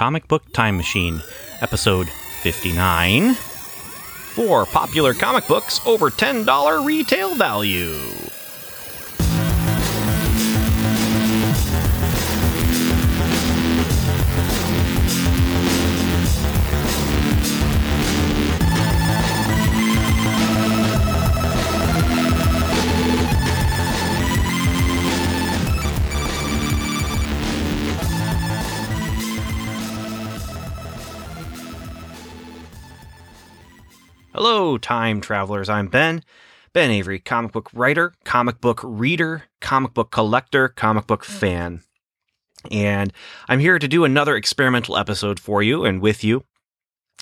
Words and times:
Comic 0.00 0.28
Book 0.28 0.50
Time 0.54 0.78
Machine, 0.78 1.22
episode 1.60 2.08
59. 2.08 3.34
Four 3.34 4.64
popular 4.64 5.12
comic 5.12 5.46
books 5.46 5.86
over 5.86 6.08
$10 6.08 6.86
retail 6.86 7.34
value. 7.34 8.29
Time 34.90 35.20
travelers. 35.20 35.68
I'm 35.68 35.86
Ben. 35.86 36.20
Ben 36.72 36.90
Avery, 36.90 37.20
comic 37.20 37.52
book 37.52 37.70
writer, 37.72 38.12
comic 38.24 38.60
book 38.60 38.80
reader, 38.82 39.44
comic 39.60 39.94
book 39.94 40.10
collector, 40.10 40.66
comic 40.66 41.06
book 41.06 41.22
fan. 41.22 41.84
And 42.72 43.12
I'm 43.46 43.60
here 43.60 43.78
to 43.78 43.86
do 43.86 44.02
another 44.02 44.34
experimental 44.34 44.96
episode 44.96 45.38
for 45.38 45.62
you 45.62 45.84
and 45.84 46.02
with 46.02 46.24
you. 46.24 46.42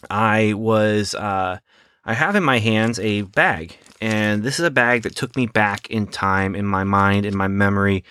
I 0.08 0.54
was, 0.54 1.14
uh, 1.14 1.58
I 2.06 2.14
have 2.14 2.36
in 2.36 2.42
my 2.42 2.58
hands 2.58 2.98
a 3.00 3.20
bag, 3.20 3.76
and 4.00 4.42
this 4.42 4.58
is 4.58 4.64
a 4.64 4.70
bag 4.70 5.02
that 5.02 5.14
took 5.14 5.36
me 5.36 5.44
back 5.44 5.90
in 5.90 6.06
time, 6.06 6.54
in 6.54 6.64
my 6.64 6.84
mind, 6.84 7.26
in 7.26 7.36
my 7.36 7.48
memory, 7.48 8.02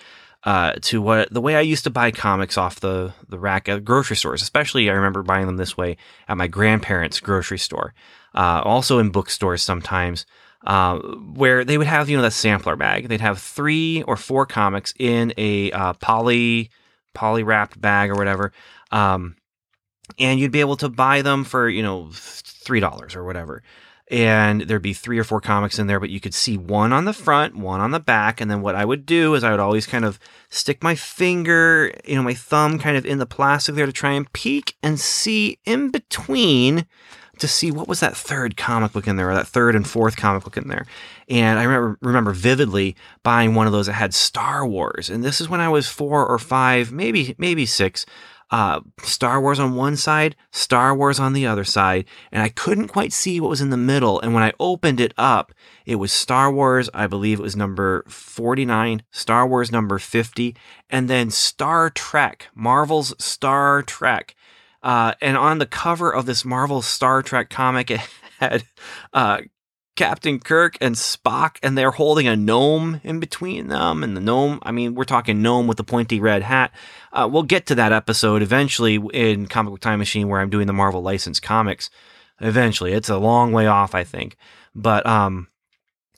uh, 0.44 0.74
to 0.82 1.02
what 1.02 1.34
the 1.34 1.40
way 1.40 1.56
I 1.56 1.62
used 1.62 1.82
to 1.82 1.90
buy 1.90 2.12
comics 2.12 2.56
off 2.56 2.78
the 2.78 3.12
the 3.28 3.40
rack 3.40 3.68
at 3.68 3.84
grocery 3.84 4.14
stores. 4.14 4.40
Especially, 4.40 4.88
I 4.88 4.92
remember 4.92 5.24
buying 5.24 5.46
them 5.46 5.56
this 5.56 5.76
way 5.76 5.96
at 6.28 6.36
my 6.36 6.46
grandparents' 6.46 7.18
grocery 7.18 7.58
store 7.58 7.92
uh, 8.34 8.62
also 8.64 8.98
in 8.98 9.10
bookstores 9.10 9.62
sometimes, 9.62 10.26
uh, 10.66 10.98
where 10.98 11.64
they 11.64 11.78
would 11.78 11.86
have 11.86 12.08
you 12.08 12.16
know 12.16 12.22
that 12.22 12.32
sampler 12.32 12.76
bag. 12.76 13.08
They'd 13.08 13.20
have 13.20 13.38
three 13.38 14.02
or 14.02 14.16
four 14.16 14.46
comics 14.46 14.92
in 14.98 15.32
a 15.36 15.70
uh, 15.72 15.92
poly 15.94 16.70
poly 17.14 17.42
wrapped 17.42 17.80
bag 17.80 18.10
or 18.10 18.14
whatever, 18.14 18.52
um, 18.90 19.36
and 20.18 20.38
you'd 20.38 20.52
be 20.52 20.60
able 20.60 20.76
to 20.76 20.88
buy 20.88 21.22
them 21.22 21.44
for 21.44 21.68
you 21.68 21.82
know 21.82 22.08
three 22.12 22.80
dollars 22.80 23.14
or 23.14 23.24
whatever. 23.24 23.62
And 24.10 24.62
there'd 24.62 24.80
be 24.80 24.94
three 24.94 25.18
or 25.18 25.24
four 25.24 25.42
comics 25.42 25.78
in 25.78 25.86
there, 25.86 26.00
but 26.00 26.08
you 26.08 26.18
could 26.18 26.32
see 26.32 26.56
one 26.56 26.94
on 26.94 27.04
the 27.04 27.12
front, 27.12 27.56
one 27.56 27.80
on 27.82 27.90
the 27.90 28.00
back. 28.00 28.40
And 28.40 28.50
then 28.50 28.62
what 28.62 28.74
I 28.74 28.86
would 28.86 29.04
do 29.04 29.34
is 29.34 29.44
I 29.44 29.50
would 29.50 29.60
always 29.60 29.86
kind 29.86 30.06
of 30.06 30.18
stick 30.48 30.82
my 30.82 30.94
finger, 30.94 31.92
you 32.06 32.16
know, 32.16 32.22
my 32.22 32.32
thumb 32.32 32.78
kind 32.78 32.96
of 32.96 33.04
in 33.04 33.18
the 33.18 33.26
plastic 33.26 33.74
there 33.74 33.84
to 33.84 33.92
try 33.92 34.12
and 34.12 34.32
peek 34.32 34.76
and 34.82 34.98
see 34.98 35.58
in 35.66 35.90
between 35.90 36.86
to 37.40 37.48
see 37.48 37.70
what 37.70 37.88
was 37.88 38.00
that 38.00 38.16
third 38.16 38.56
comic 38.56 38.92
book 38.92 39.06
in 39.06 39.16
there 39.16 39.30
or 39.30 39.34
that 39.34 39.46
third 39.46 39.74
and 39.74 39.86
fourth 39.86 40.16
comic 40.16 40.44
book 40.44 40.56
in 40.56 40.68
there. 40.68 40.86
And 41.28 41.58
I 41.58 41.64
remember 41.64 41.98
remember 42.00 42.32
vividly 42.32 42.96
buying 43.22 43.54
one 43.54 43.66
of 43.66 43.72
those 43.72 43.86
that 43.86 43.94
had 43.94 44.14
Star 44.14 44.66
Wars. 44.66 45.10
And 45.10 45.24
this 45.24 45.40
is 45.40 45.48
when 45.48 45.60
I 45.60 45.68
was 45.68 45.88
4 45.88 46.26
or 46.26 46.38
5, 46.38 46.92
maybe 46.92 47.34
maybe 47.38 47.66
6. 47.66 48.06
Uh, 48.50 48.80
Star 49.02 49.42
Wars 49.42 49.58
on 49.60 49.74
one 49.74 49.94
side, 49.94 50.34
Star 50.52 50.94
Wars 50.94 51.20
on 51.20 51.34
the 51.34 51.46
other 51.46 51.64
side, 51.64 52.06
and 52.32 52.42
I 52.42 52.48
couldn't 52.48 52.88
quite 52.88 53.12
see 53.12 53.40
what 53.40 53.50
was 53.50 53.60
in 53.60 53.68
the 53.68 53.76
middle. 53.76 54.18
And 54.20 54.32
when 54.32 54.42
I 54.42 54.54
opened 54.58 55.00
it 55.00 55.12
up, 55.18 55.52
it 55.84 55.96
was 55.96 56.12
Star 56.12 56.50
Wars, 56.50 56.88
I 56.94 57.06
believe 57.06 57.38
it 57.38 57.42
was 57.42 57.56
number 57.56 58.04
49, 58.08 59.02
Star 59.10 59.46
Wars 59.46 59.70
number 59.70 59.98
50, 59.98 60.56
and 60.88 61.10
then 61.10 61.28
Star 61.28 61.90
Trek, 61.90 62.48
Marvel's 62.54 63.14
Star 63.22 63.82
Trek. 63.82 64.34
Uh, 64.88 65.12
and 65.20 65.36
on 65.36 65.58
the 65.58 65.66
cover 65.66 66.10
of 66.10 66.24
this 66.24 66.46
Marvel 66.46 66.80
Star 66.80 67.22
Trek 67.22 67.50
comic, 67.50 67.90
it 67.90 68.00
had 68.40 68.64
uh, 69.12 69.42
Captain 69.96 70.38
Kirk 70.38 70.78
and 70.80 70.94
Spock, 70.94 71.58
and 71.62 71.76
they're 71.76 71.90
holding 71.90 72.26
a 72.26 72.34
gnome 72.34 73.02
in 73.04 73.20
between 73.20 73.68
them. 73.68 74.02
And 74.02 74.16
the 74.16 74.20
gnome, 74.22 74.60
I 74.62 74.72
mean, 74.72 74.94
we're 74.94 75.04
talking 75.04 75.42
gnome 75.42 75.66
with 75.66 75.76
the 75.76 75.84
pointy 75.84 76.20
red 76.20 76.42
hat. 76.42 76.72
Uh, 77.12 77.28
we'll 77.30 77.42
get 77.42 77.66
to 77.66 77.74
that 77.74 77.92
episode 77.92 78.40
eventually 78.40 78.94
in 79.12 79.46
Comic 79.46 79.72
Book 79.72 79.80
Time 79.80 79.98
Machine 79.98 80.26
where 80.26 80.40
I'm 80.40 80.48
doing 80.48 80.66
the 80.66 80.72
Marvel 80.72 81.02
licensed 81.02 81.42
comics. 81.42 81.90
Eventually, 82.40 82.94
it's 82.94 83.10
a 83.10 83.18
long 83.18 83.52
way 83.52 83.66
off, 83.66 83.94
I 83.94 84.04
think. 84.04 84.38
But, 84.74 85.04
um, 85.04 85.48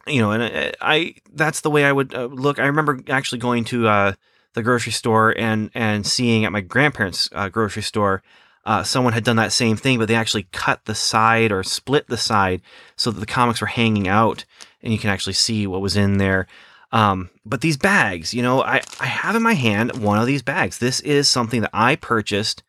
you 0.07 0.21
know, 0.21 0.31
and 0.31 0.45
I, 0.45 0.73
I 0.81 1.15
that's 1.33 1.63
the 1.63 1.71
way 1.71 1.85
I 1.85 1.91
would 1.91 2.15
uh, 2.15 2.27
look. 2.27 2.61
I 2.61 2.67
remember 2.67 3.01
actually 3.09 3.39
going 3.39 3.65
to 3.65 3.89
uh, 3.89 4.13
the 4.55 4.63
grocery 4.63 4.93
store 4.93 5.37
and 5.37 5.73
and 5.75 6.07
seeing 6.07 6.45
at 6.45 6.53
my 6.53 6.61
grandparents' 6.61 7.29
uh, 7.33 7.49
grocery 7.49 7.83
store 7.83 8.23
uh, 8.65 8.83
someone 8.83 9.13
had 9.13 9.25
done 9.25 9.37
that 9.37 9.53
same 9.53 9.77
thing, 9.77 9.99
but 9.99 10.09
they 10.09 10.15
actually 10.15 10.47
cut 10.53 10.85
the 10.85 10.95
side 10.95 11.53
or 11.53 11.63
split 11.63 12.07
the 12.09 12.17
side 12.17 12.61
so 12.97 13.11
that 13.11 13.21
the 13.21 13.27
comics 13.27 13.61
were 13.61 13.67
hanging 13.67 14.09
out 14.09 14.45
and 14.83 14.93
you 14.93 14.99
can 14.99 15.11
actually 15.11 15.33
see 15.33 15.67
what 15.67 15.81
was 15.81 15.97
in 15.97 16.19
there. 16.19 16.47
Um, 16.93 17.31
but 17.45 17.61
these 17.61 17.77
bags, 17.77 18.35
you 18.35 18.43
know, 18.43 18.63
I, 18.63 18.83
I 18.99 19.07
have 19.07 19.37
in 19.37 19.43
my 19.43 19.55
hand 19.55 20.03
one 20.03 20.19
of 20.19 20.27
these 20.27 20.43
bags. 20.43 20.79
This 20.79 21.01
is 21.01 21.29
something 21.29 21.61
that 21.61 21.71
I 21.73 21.97
purchased 21.97 22.63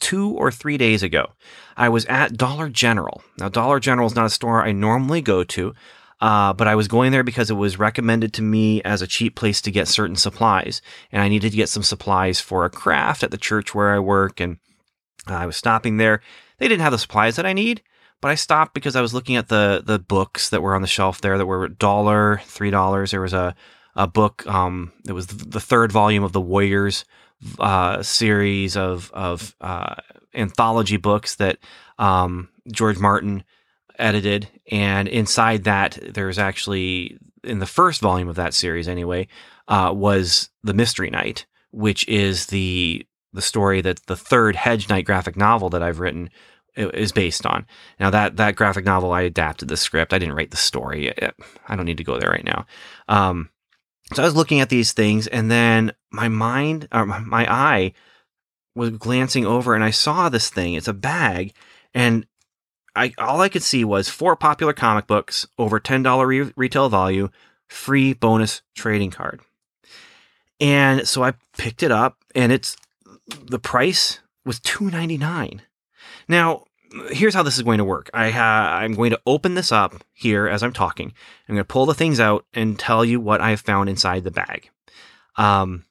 two 0.00 0.30
or 0.32 0.50
three 0.50 0.76
days 0.76 1.02
ago. 1.02 1.32
I 1.76 1.88
was 1.88 2.04
at 2.06 2.36
Dollar 2.36 2.68
General. 2.68 3.22
Now, 3.38 3.48
Dollar 3.48 3.80
General 3.80 4.06
is 4.06 4.14
not 4.14 4.26
a 4.26 4.30
store 4.30 4.64
I 4.64 4.72
normally 4.72 5.20
go 5.20 5.44
to, 5.44 5.74
uh, 6.20 6.52
but 6.52 6.68
I 6.68 6.74
was 6.74 6.88
going 6.88 7.12
there 7.12 7.22
because 7.22 7.50
it 7.50 7.54
was 7.54 7.78
recommended 7.78 8.32
to 8.34 8.42
me 8.42 8.82
as 8.82 9.02
a 9.02 9.06
cheap 9.06 9.36
place 9.36 9.60
to 9.62 9.70
get 9.70 9.88
certain 9.88 10.16
supplies. 10.16 10.82
And 11.12 11.22
I 11.22 11.28
needed 11.28 11.50
to 11.50 11.56
get 11.56 11.68
some 11.68 11.82
supplies 11.82 12.40
for 12.40 12.64
a 12.64 12.70
craft 12.70 13.22
at 13.22 13.30
the 13.30 13.38
church 13.38 13.74
where 13.74 13.94
I 13.94 13.98
work. 13.98 14.40
And 14.40 14.58
I 15.34 15.46
was 15.46 15.56
stopping 15.56 15.96
there. 15.96 16.20
They 16.58 16.68
didn't 16.68 16.82
have 16.82 16.92
the 16.92 16.98
supplies 16.98 17.36
that 17.36 17.46
I 17.46 17.52
need, 17.52 17.82
but 18.20 18.30
I 18.30 18.34
stopped 18.34 18.74
because 18.74 18.96
I 18.96 19.00
was 19.00 19.14
looking 19.14 19.36
at 19.36 19.48
the 19.48 19.82
the 19.84 19.98
books 19.98 20.50
that 20.50 20.62
were 20.62 20.74
on 20.74 20.82
the 20.82 20.88
shelf 20.88 21.20
there 21.20 21.38
that 21.38 21.46
were 21.46 21.68
dollar, 21.68 22.40
three 22.44 22.70
dollars. 22.70 23.10
There 23.10 23.20
was 23.20 23.34
a 23.34 23.54
a 23.94 24.06
book. 24.06 24.46
Um, 24.46 24.92
it 25.08 25.12
was 25.12 25.26
the 25.26 25.60
third 25.60 25.90
volume 25.90 26.22
of 26.22 26.32
the 26.32 26.40
Warriors 26.40 27.04
uh, 27.58 28.02
series 28.02 28.76
of 28.76 29.10
of 29.12 29.54
uh, 29.60 29.96
anthology 30.34 30.96
books 30.96 31.36
that 31.36 31.58
um, 31.98 32.48
George 32.70 32.98
Martin 32.98 33.44
edited, 33.98 34.48
and 34.70 35.08
inside 35.08 35.64
that 35.64 35.98
there's 36.02 36.38
actually 36.38 37.18
in 37.44 37.58
the 37.58 37.66
first 37.66 38.00
volume 38.00 38.28
of 38.28 38.36
that 38.36 38.54
series 38.54 38.88
anyway 38.88 39.28
uh, 39.68 39.92
was 39.94 40.50
the 40.62 40.74
Mystery 40.74 41.10
Knight, 41.10 41.46
which 41.70 42.06
is 42.08 42.46
the 42.46 43.06
the 43.32 43.42
story 43.42 43.80
that 43.80 44.04
the 44.06 44.16
third 44.16 44.56
Hedge 44.56 44.88
Knight 44.88 45.04
graphic 45.04 45.36
novel 45.36 45.68
that 45.70 45.82
I've 45.82 46.00
written 46.00 46.30
is 46.76 47.12
based 47.12 47.46
on. 47.46 47.66
Now 47.98 48.10
that 48.10 48.36
that 48.36 48.56
graphic 48.56 48.84
novel, 48.84 49.12
I 49.12 49.22
adapted 49.22 49.68
the 49.68 49.76
script. 49.76 50.12
I 50.12 50.18
didn't 50.18 50.34
write 50.34 50.50
the 50.50 50.56
story. 50.56 51.12
I 51.68 51.76
don't 51.76 51.86
need 51.86 51.96
to 51.98 52.04
go 52.04 52.18
there 52.18 52.30
right 52.30 52.44
now. 52.44 52.66
Um, 53.08 53.50
so 54.12 54.22
I 54.22 54.26
was 54.26 54.36
looking 54.36 54.60
at 54.60 54.68
these 54.68 54.92
things, 54.92 55.26
and 55.26 55.50
then 55.50 55.92
my 56.12 56.28
mind, 56.28 56.86
or 56.92 57.06
my 57.06 57.50
eye, 57.50 57.92
was 58.74 58.90
glancing 58.90 59.46
over, 59.46 59.74
and 59.74 59.82
I 59.82 59.90
saw 59.90 60.28
this 60.28 60.50
thing. 60.50 60.74
It's 60.74 60.86
a 60.86 60.92
bag, 60.92 61.54
and 61.94 62.26
I 62.94 63.12
all 63.18 63.40
I 63.40 63.48
could 63.48 63.62
see 63.62 63.84
was 63.84 64.08
four 64.08 64.36
popular 64.36 64.72
comic 64.72 65.06
books 65.06 65.46
over 65.58 65.80
ten 65.80 66.02
dollar 66.02 66.26
re- 66.26 66.52
retail 66.56 66.88
value, 66.88 67.30
free 67.68 68.12
bonus 68.12 68.62
trading 68.74 69.10
card. 69.10 69.40
And 70.60 71.06
so 71.06 71.22
I 71.24 71.34
picked 71.58 71.82
it 71.82 71.90
up, 71.90 72.18
and 72.34 72.52
it's 72.52 72.76
the 73.26 73.58
price 73.58 74.20
was 74.44 74.60
two 74.60 74.90
ninety 74.90 75.18
nine. 75.18 75.62
Now, 76.28 76.64
here's 77.10 77.34
how 77.34 77.42
this 77.42 77.56
is 77.56 77.62
going 77.62 77.78
to 77.78 77.84
work. 77.84 78.10
I 78.14 78.30
ha- 78.30 78.78
I'm 78.80 78.94
going 78.94 79.10
to 79.10 79.20
open 79.26 79.54
this 79.54 79.72
up 79.72 79.94
here 80.12 80.46
as 80.46 80.62
I'm 80.62 80.72
talking. 80.72 81.12
I'm 81.48 81.54
going 81.54 81.64
to 81.64 81.72
pull 81.72 81.86
the 81.86 81.94
things 81.94 82.20
out 82.20 82.44
and 82.54 82.78
tell 82.78 83.04
you 83.04 83.20
what 83.20 83.40
I 83.40 83.50
have 83.50 83.60
found 83.60 83.88
inside 83.88 84.24
the 84.24 84.30
bag. 84.30 84.70
Um, 85.36 85.84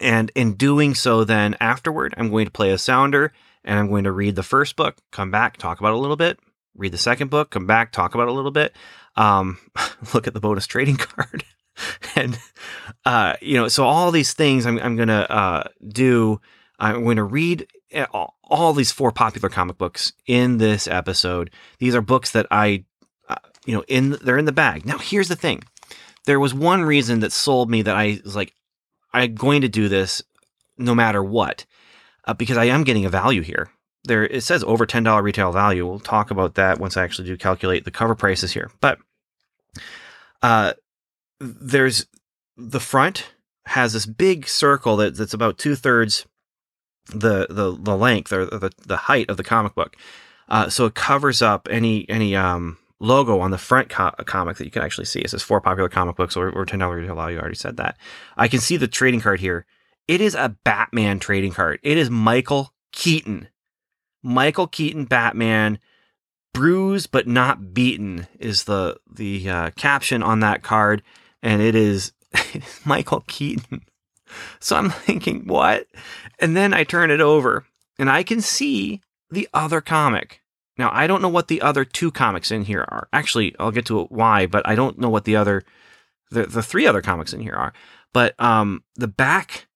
and 0.00 0.30
in 0.34 0.54
doing 0.54 0.94
so, 0.94 1.24
then 1.24 1.56
afterward, 1.60 2.14
I'm 2.16 2.30
going 2.30 2.46
to 2.46 2.50
play 2.50 2.70
a 2.70 2.78
sounder 2.78 3.32
and 3.64 3.78
I'm 3.78 3.88
going 3.88 4.04
to 4.04 4.12
read 4.12 4.36
the 4.36 4.42
first 4.42 4.76
book, 4.76 4.96
come 5.10 5.30
back, 5.30 5.56
talk 5.56 5.80
about 5.80 5.94
a 5.94 5.98
little 5.98 6.16
bit, 6.16 6.38
read 6.76 6.92
the 6.92 6.98
second 6.98 7.30
book, 7.30 7.50
come 7.50 7.66
back, 7.66 7.92
talk 7.92 8.14
about 8.14 8.28
a 8.28 8.32
little 8.32 8.50
bit, 8.50 8.74
um, 9.16 9.58
look 10.14 10.26
at 10.26 10.34
the 10.34 10.40
bonus 10.40 10.66
trading 10.66 10.96
card. 10.98 11.44
and, 12.14 12.38
uh, 13.04 13.34
you 13.40 13.56
know, 13.56 13.68
so 13.68 13.84
all 13.84 14.10
these 14.10 14.32
things 14.32 14.66
I'm, 14.66 14.78
I'm 14.78 14.96
going 14.96 15.08
to 15.08 15.30
uh, 15.30 15.64
do 15.86 16.40
I'm 16.78 17.04
going 17.04 17.16
to 17.16 17.24
read 17.24 17.66
eh, 17.92 18.06
all 18.44 18.72
these 18.72 18.92
four 18.92 19.12
popular 19.12 19.48
comic 19.48 19.78
books 19.78 20.12
in 20.26 20.58
this 20.58 20.86
episode. 20.86 21.50
These 21.78 21.94
are 21.94 22.02
books 22.02 22.32
that 22.32 22.46
I, 22.50 22.84
uh, 23.28 23.36
you 23.64 23.74
know, 23.74 23.84
in 23.88 24.18
they're 24.22 24.38
in 24.38 24.44
the 24.44 24.52
bag. 24.52 24.84
Now, 24.84 24.98
here's 24.98 25.28
the 25.28 25.36
thing: 25.36 25.62
there 26.26 26.40
was 26.40 26.54
one 26.54 26.82
reason 26.82 27.20
that 27.20 27.32
sold 27.32 27.70
me 27.70 27.82
that 27.82 27.96
I 27.96 28.20
was 28.24 28.36
like, 28.36 28.54
I'm 29.12 29.34
going 29.34 29.62
to 29.62 29.68
do 29.68 29.88
this 29.88 30.22
no 30.76 30.94
matter 30.94 31.22
what, 31.22 31.64
uh, 32.26 32.34
because 32.34 32.56
I 32.56 32.64
am 32.64 32.84
getting 32.84 33.04
a 33.04 33.10
value 33.10 33.42
here. 33.42 33.70
There, 34.06 34.24
it 34.24 34.42
says 34.42 34.62
over 34.64 34.84
ten 34.84 35.04
dollar 35.04 35.22
retail 35.22 35.52
value. 35.52 35.86
We'll 35.86 36.00
talk 36.00 36.30
about 36.30 36.56
that 36.56 36.78
once 36.78 36.96
I 36.96 37.04
actually 37.04 37.28
do 37.28 37.36
calculate 37.36 37.84
the 37.84 37.90
cover 37.90 38.14
prices 38.14 38.52
here. 38.52 38.70
But 38.80 38.98
uh, 40.42 40.74
there's 41.40 42.06
the 42.56 42.80
front 42.80 43.30
has 43.66 43.94
this 43.94 44.06
big 44.06 44.46
circle 44.46 44.96
that, 44.96 45.16
that's 45.16 45.32
about 45.32 45.58
two 45.58 45.74
thirds 45.74 46.26
the 47.06 47.46
the 47.50 47.76
the 47.78 47.96
length 47.96 48.32
or 48.32 48.46
the 48.46 48.70
the 48.86 48.96
height 48.96 49.28
of 49.28 49.36
the 49.36 49.44
comic 49.44 49.74
book. 49.74 49.96
Uh, 50.48 50.68
so 50.68 50.86
it 50.86 50.94
covers 50.94 51.42
up 51.42 51.68
any 51.70 52.08
any 52.08 52.36
um, 52.36 52.76
logo 53.00 53.40
on 53.40 53.50
the 53.50 53.58
front 53.58 53.88
co- 53.88 54.12
comic 54.26 54.56
that 54.56 54.64
you 54.64 54.70
can 54.70 54.82
actually 54.82 55.06
see. 55.06 55.20
It 55.20 55.30
says 55.30 55.42
four 55.42 55.60
popular 55.60 55.88
comic 55.88 56.16
books 56.16 56.36
or, 56.36 56.50
or 56.50 56.64
ten 56.64 56.80
dollars 56.80 57.00
retail 57.00 57.16
value. 57.16 57.38
I 57.38 57.40
already 57.40 57.56
said 57.56 57.76
that. 57.76 57.96
I 58.36 58.48
can 58.48 58.60
see 58.60 58.76
the 58.76 58.88
trading 58.88 59.20
card 59.20 59.40
here. 59.40 59.66
It 60.06 60.20
is 60.20 60.34
a 60.34 60.54
Batman 60.64 61.18
trading 61.18 61.52
card. 61.52 61.80
It 61.82 61.96
is 61.96 62.10
Michael 62.10 62.72
Keaton. 62.92 63.48
Michael 64.22 64.66
Keaton 64.66 65.04
Batman, 65.04 65.78
bruised 66.54 67.10
but 67.10 67.26
not 67.26 67.74
beaten 67.74 68.26
is 68.38 68.64
the 68.64 68.96
the 69.10 69.48
uh, 69.48 69.70
caption 69.70 70.22
on 70.22 70.40
that 70.40 70.62
card, 70.62 71.02
and 71.42 71.60
it 71.60 71.74
is 71.74 72.12
Michael 72.84 73.24
Keaton. 73.26 73.82
So 74.60 74.76
I'm 74.76 74.90
thinking, 75.06 75.46
what? 75.46 75.86
And 76.38 76.56
then 76.56 76.74
I 76.74 76.84
turn 76.84 77.10
it 77.10 77.20
over, 77.20 77.66
and 77.98 78.10
I 78.10 78.22
can 78.22 78.40
see 78.40 79.00
the 79.30 79.48
other 79.52 79.80
comic. 79.80 80.40
Now 80.76 80.90
I 80.92 81.06
don't 81.06 81.22
know 81.22 81.28
what 81.28 81.48
the 81.48 81.62
other 81.62 81.84
two 81.84 82.10
comics 82.10 82.50
in 82.50 82.64
here 82.64 82.84
are. 82.88 83.08
Actually, 83.12 83.54
I'll 83.58 83.70
get 83.70 83.86
to 83.86 84.04
why, 84.04 84.46
but 84.46 84.66
I 84.66 84.74
don't 84.74 84.98
know 84.98 85.08
what 85.08 85.24
the 85.24 85.36
other 85.36 85.64
the 86.30 86.46
the 86.46 86.62
three 86.62 86.86
other 86.86 87.02
comics 87.02 87.32
in 87.32 87.40
here 87.40 87.54
are. 87.54 87.72
But 88.12 88.38
um, 88.40 88.84
the 88.94 89.08
back 89.08 89.66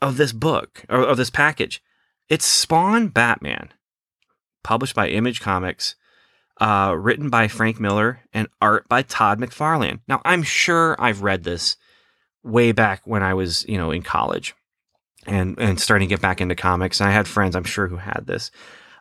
of 0.00 0.16
this 0.16 0.32
book 0.32 0.84
or 0.88 1.02
of 1.02 1.16
this 1.16 1.30
package, 1.30 1.82
it's 2.28 2.44
Spawn 2.44 3.08
Batman, 3.08 3.72
published 4.62 4.94
by 4.94 5.08
Image 5.08 5.40
Comics, 5.40 5.96
uh, 6.60 6.94
written 6.96 7.30
by 7.30 7.48
Frank 7.48 7.80
Miller 7.80 8.20
and 8.32 8.48
art 8.60 8.88
by 8.88 9.02
Todd 9.02 9.40
McFarlane. 9.40 10.00
Now 10.08 10.20
I'm 10.24 10.42
sure 10.42 10.96
I've 10.98 11.22
read 11.22 11.44
this 11.44 11.76
way 12.44 12.72
back 12.72 13.02
when 13.04 13.22
I 13.22 13.34
was 13.34 13.64
you 13.68 13.78
know 13.78 13.90
in 13.90 14.02
college 14.02 14.54
and 15.26 15.58
and 15.58 15.80
starting 15.80 16.08
to 16.08 16.14
get 16.14 16.22
back 16.22 16.40
into 16.40 16.54
comics. 16.54 17.00
And 17.00 17.08
I 17.08 17.12
had 17.12 17.28
friends, 17.28 17.54
I'm 17.54 17.64
sure, 17.64 17.86
who 17.86 17.96
had 17.96 18.24
this. 18.26 18.50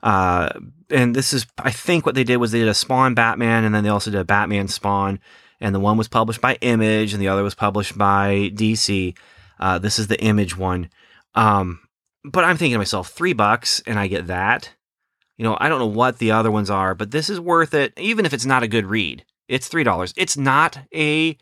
Uh, 0.04 0.50
and 0.90 1.16
this 1.16 1.34
is, 1.34 1.48
I 1.58 1.72
think, 1.72 2.06
what 2.06 2.16
they 2.16 2.24
did 2.24 2.38
was 2.38 2.52
they 2.52 2.60
did 2.60 2.68
a 2.68 2.74
Spawn 2.74 3.14
Batman, 3.14 3.64
and 3.64 3.74
then 3.74 3.84
they 3.84 3.90
also 3.90 4.12
did 4.12 4.20
a 4.20 4.26
Batman 4.26 4.68
Spawn. 4.68 5.20
And 5.60 5.74
the 5.74 5.80
one 5.80 5.98
was 5.98 6.08
published 6.08 6.40
by 6.40 6.56
Image, 6.62 7.14
and 7.14 7.22
the 7.22 7.30
other 7.30 7.44
was 7.44 7.56
published 7.56 7.98
by 7.98 8.52
DC. 8.54 9.18
Uh, 9.60 9.80
this 9.80 9.98
is 9.98 10.08
the 10.08 10.22
Image 10.22 10.56
one. 10.56 10.90
Um, 11.34 11.80
but 12.24 12.44
I'm 12.44 12.58
thinking 12.58 12.76
to 12.76 12.80
myself, 12.80 13.10
three 13.10 13.34
bucks, 13.34 13.82
and 13.88 13.98
I 13.98 14.08
get 14.08 14.28
that. 14.28 14.74
You 15.38 15.44
know, 15.44 15.58
I 15.60 15.70
don't 15.70 15.80
know 15.80 15.88
what 15.88 16.20
the 16.20 16.32
other 16.32 16.52
ones 16.52 16.70
are, 16.70 16.96
but 16.96 17.12
this 17.12 17.30
is 17.30 17.40
worth 17.40 17.74
it, 17.74 17.94
even 17.98 18.26
if 18.26 18.34
it's 18.34 18.46
not 18.46 18.64
a 18.64 18.68
good 18.68 18.86
read. 18.86 19.24
It's 19.48 19.68
three 19.68 19.84
dollars. 19.84 20.14
It's 20.18 20.36
not 20.36 20.80
a 20.94 21.38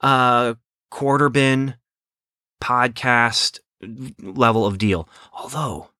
uh, 0.00 0.54
quarter 0.90 1.28
bin 1.28 1.74
podcast 2.62 3.60
level 4.20 4.66
of 4.66 4.78
deal. 4.78 5.08
Although, 5.32 5.90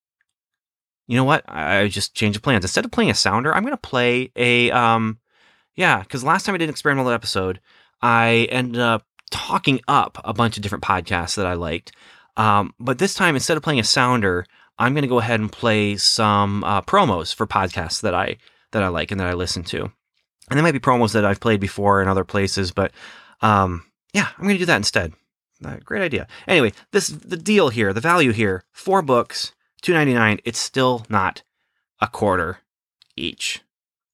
you 1.07 1.17
know 1.17 1.25
what? 1.25 1.45
I 1.49 1.89
just 1.89 2.15
changed 2.15 2.39
the 2.39 2.43
plans. 2.43 2.65
Instead 2.65 2.85
of 2.85 2.91
playing 2.91 3.11
a 3.11 3.15
sounder, 3.15 3.55
I'm 3.55 3.63
going 3.63 3.73
to 3.73 3.79
play 3.79 4.31
a 4.37 4.71
um, 4.71 5.19
yeah. 5.77 6.01
Because 6.01 6.25
last 6.25 6.47
time 6.47 6.55
I 6.55 6.59
did 6.59 6.65
an 6.65 6.71
experimental 6.71 7.13
episode, 7.13 7.61
I 8.01 8.49
ended 8.51 8.81
up 8.81 9.07
talking 9.31 9.81
up 9.89 10.19
a 10.25 10.33
bunch 10.33 10.57
of 10.57 10.63
different 10.63 10.85
podcasts 10.85 11.37
that 11.37 11.47
I 11.47 11.55
liked. 11.55 11.93
Um, 12.37 12.75
but 12.79 12.99
this 12.99 13.15
time, 13.15 13.35
instead 13.35 13.57
of 13.57 13.63
playing 13.63 13.81
a 13.81 13.85
sounder, 13.85 14.47
I'm 14.79 14.93
going 14.93 15.03
to 15.03 15.09
go 15.09 15.19
ahead 15.19 15.41
and 15.41 15.53
play 15.53 15.97
some 15.97 16.65
uh, 16.65 16.83
promos 16.83 17.35
for 17.35 17.47
podcasts 17.47 18.01
that 18.03 18.15
I 18.15 18.39
that 18.73 18.83
I 18.83 18.89
like 18.89 19.11
and 19.11 19.21
that 19.21 19.29
I 19.29 19.35
listen 19.35 19.63
to. 19.65 19.83
And 19.83 20.59
there 20.59 20.63
might 20.63 20.73
be 20.73 20.81
promos 20.81 21.13
that 21.13 21.25
I've 21.25 21.41
played 21.41 21.61
before 21.61 22.03
in 22.03 22.09
other 22.09 22.25
places, 22.25 22.71
but 22.71 22.93
um, 23.41 23.85
yeah, 24.15 24.29
I'm 24.39 24.45
going 24.45 24.55
to 24.55 24.59
do 24.61 24.67
that 24.67 24.77
instead. 24.77 25.13
Uh, 25.63 25.77
great 25.85 26.03
idea. 26.03 26.27
Anyway, 26.49 26.73
this 26.93 27.09
the 27.09 27.37
deal 27.37 27.69
here, 27.69 27.93
the 27.93 28.01
value 28.01 28.33
here, 28.33 28.65
four 28.73 29.03
books, 29.03 29.53
two 29.83 29.93
ninety 29.93 30.15
nine. 30.15 30.39
It's 30.45 30.59
still 30.59 31.05
not 31.11 31.43
a 32.01 32.09
quarter 32.09 32.59
each. 33.17 33.61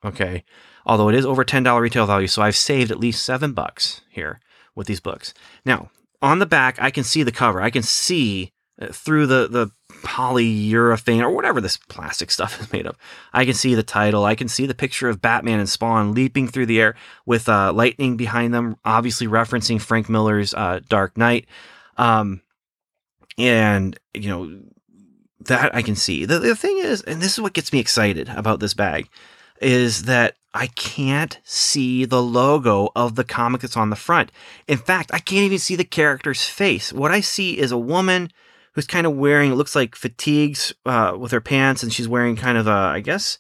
Okay, 0.05 0.45
although 0.85 1.09
it 1.09 1.15
is 1.15 1.27
over 1.27 1.45
ten 1.45 1.63
dollar 1.63 1.83
retail 1.83 2.07
value, 2.07 2.27
so 2.27 2.43
I've 2.43 2.57
saved 2.57 2.91
at 2.91 3.01
least 3.01 3.25
seven 3.25 3.53
bucks 3.53 4.01
here 4.11 4.41
with 4.75 4.87
these 4.87 5.01
books. 5.01 5.35
Now 5.65 5.91
on 6.23 6.39
the 6.39 6.47
back, 6.47 6.81
I 6.81 6.91
can 6.91 7.05
see 7.05 7.23
the 7.23 7.33
cover. 7.33 7.61
I 7.61 7.71
can 7.71 7.83
see 7.83 8.53
uh, 8.81 8.89
through 8.89 9.27
the 9.27 9.49
the 9.49 9.71
polyurethane 10.03 11.23
or 11.23 11.31
whatever 11.31 11.61
this 11.61 11.77
plastic 11.77 12.31
stuff 12.31 12.61
is 12.61 12.73
made 12.73 12.87
of. 12.87 12.97
I 13.33 13.45
can 13.45 13.55
see 13.55 13.75
the 13.75 13.83
title. 13.83 14.25
I 14.25 14.35
can 14.35 14.49
see 14.49 14.67
the 14.67 14.75
picture 14.75 15.09
of 15.09 15.21
Batman 15.23 15.59
and 15.59 15.69
Spawn 15.69 16.15
leaping 16.15 16.49
through 16.49 16.67
the 16.67 16.81
air 16.81 16.95
with 17.27 17.49
uh, 17.49 17.73
lightning 17.73 18.17
behind 18.17 18.55
them, 18.55 18.77
obviously 18.85 19.27
referencing 19.27 19.81
Frank 19.81 20.09
Miller's 20.09 20.55
uh, 20.55 20.81
Dark 20.89 21.17
Knight. 21.17 21.47
Um, 21.97 22.43
and, 23.39 23.99
you 24.15 24.29
know, 24.29 24.61
that 25.41 25.75
I 25.75 25.83
can 25.83 25.97
see. 25.97 26.25
The, 26.25 26.39
the 26.39 26.55
thing 26.55 26.79
is, 26.79 27.03
and 27.03 27.23
this 27.23 27.33
is 27.33 27.41
what 27.41 27.55
gets 27.55 27.73
me 27.73 27.79
excited 27.79 28.29
about 28.29 28.61
this 28.61 28.75
bag, 28.75 29.09
is 29.61 30.05
that 30.05 30.37
I 30.53 30.67
can't 30.69 31.39
see 31.45 32.05
the 32.05 32.23
logo 32.23 32.91
of 32.97 33.15
the 33.15 33.25
comic 33.25 33.61
that's 33.61 33.77
on 33.77 33.91
the 33.91 33.97
front. 33.97 34.33
In 34.67 34.79
fact, 34.79 35.11
I 35.13 35.19
can't 35.19 35.45
even 35.45 35.59
see 35.59 35.77
the 35.77 35.85
character's 35.85 36.45
face. 36.45 36.93
What 36.93 37.13
I 37.13 37.21
see 37.21 37.59
is 37.59 37.73
a 37.73 37.79
woman 37.79 38.31
who's 38.73 38.87
kind 38.87 39.07
of 39.07 39.17
wearing, 39.17 39.53
it 39.53 39.57
looks 39.57 39.75
like 39.75 39.95
fatigues 39.95 40.73
uh, 40.87 41.17
with 41.19 41.33
her 41.33 41.41
pants, 41.41 41.83
and 41.83 41.93
she's 41.93 42.09
wearing 42.09 42.37
kind 42.37 42.57
of 42.57 42.67
a, 42.67 42.71
I 42.71 43.01
guess, 43.01 43.39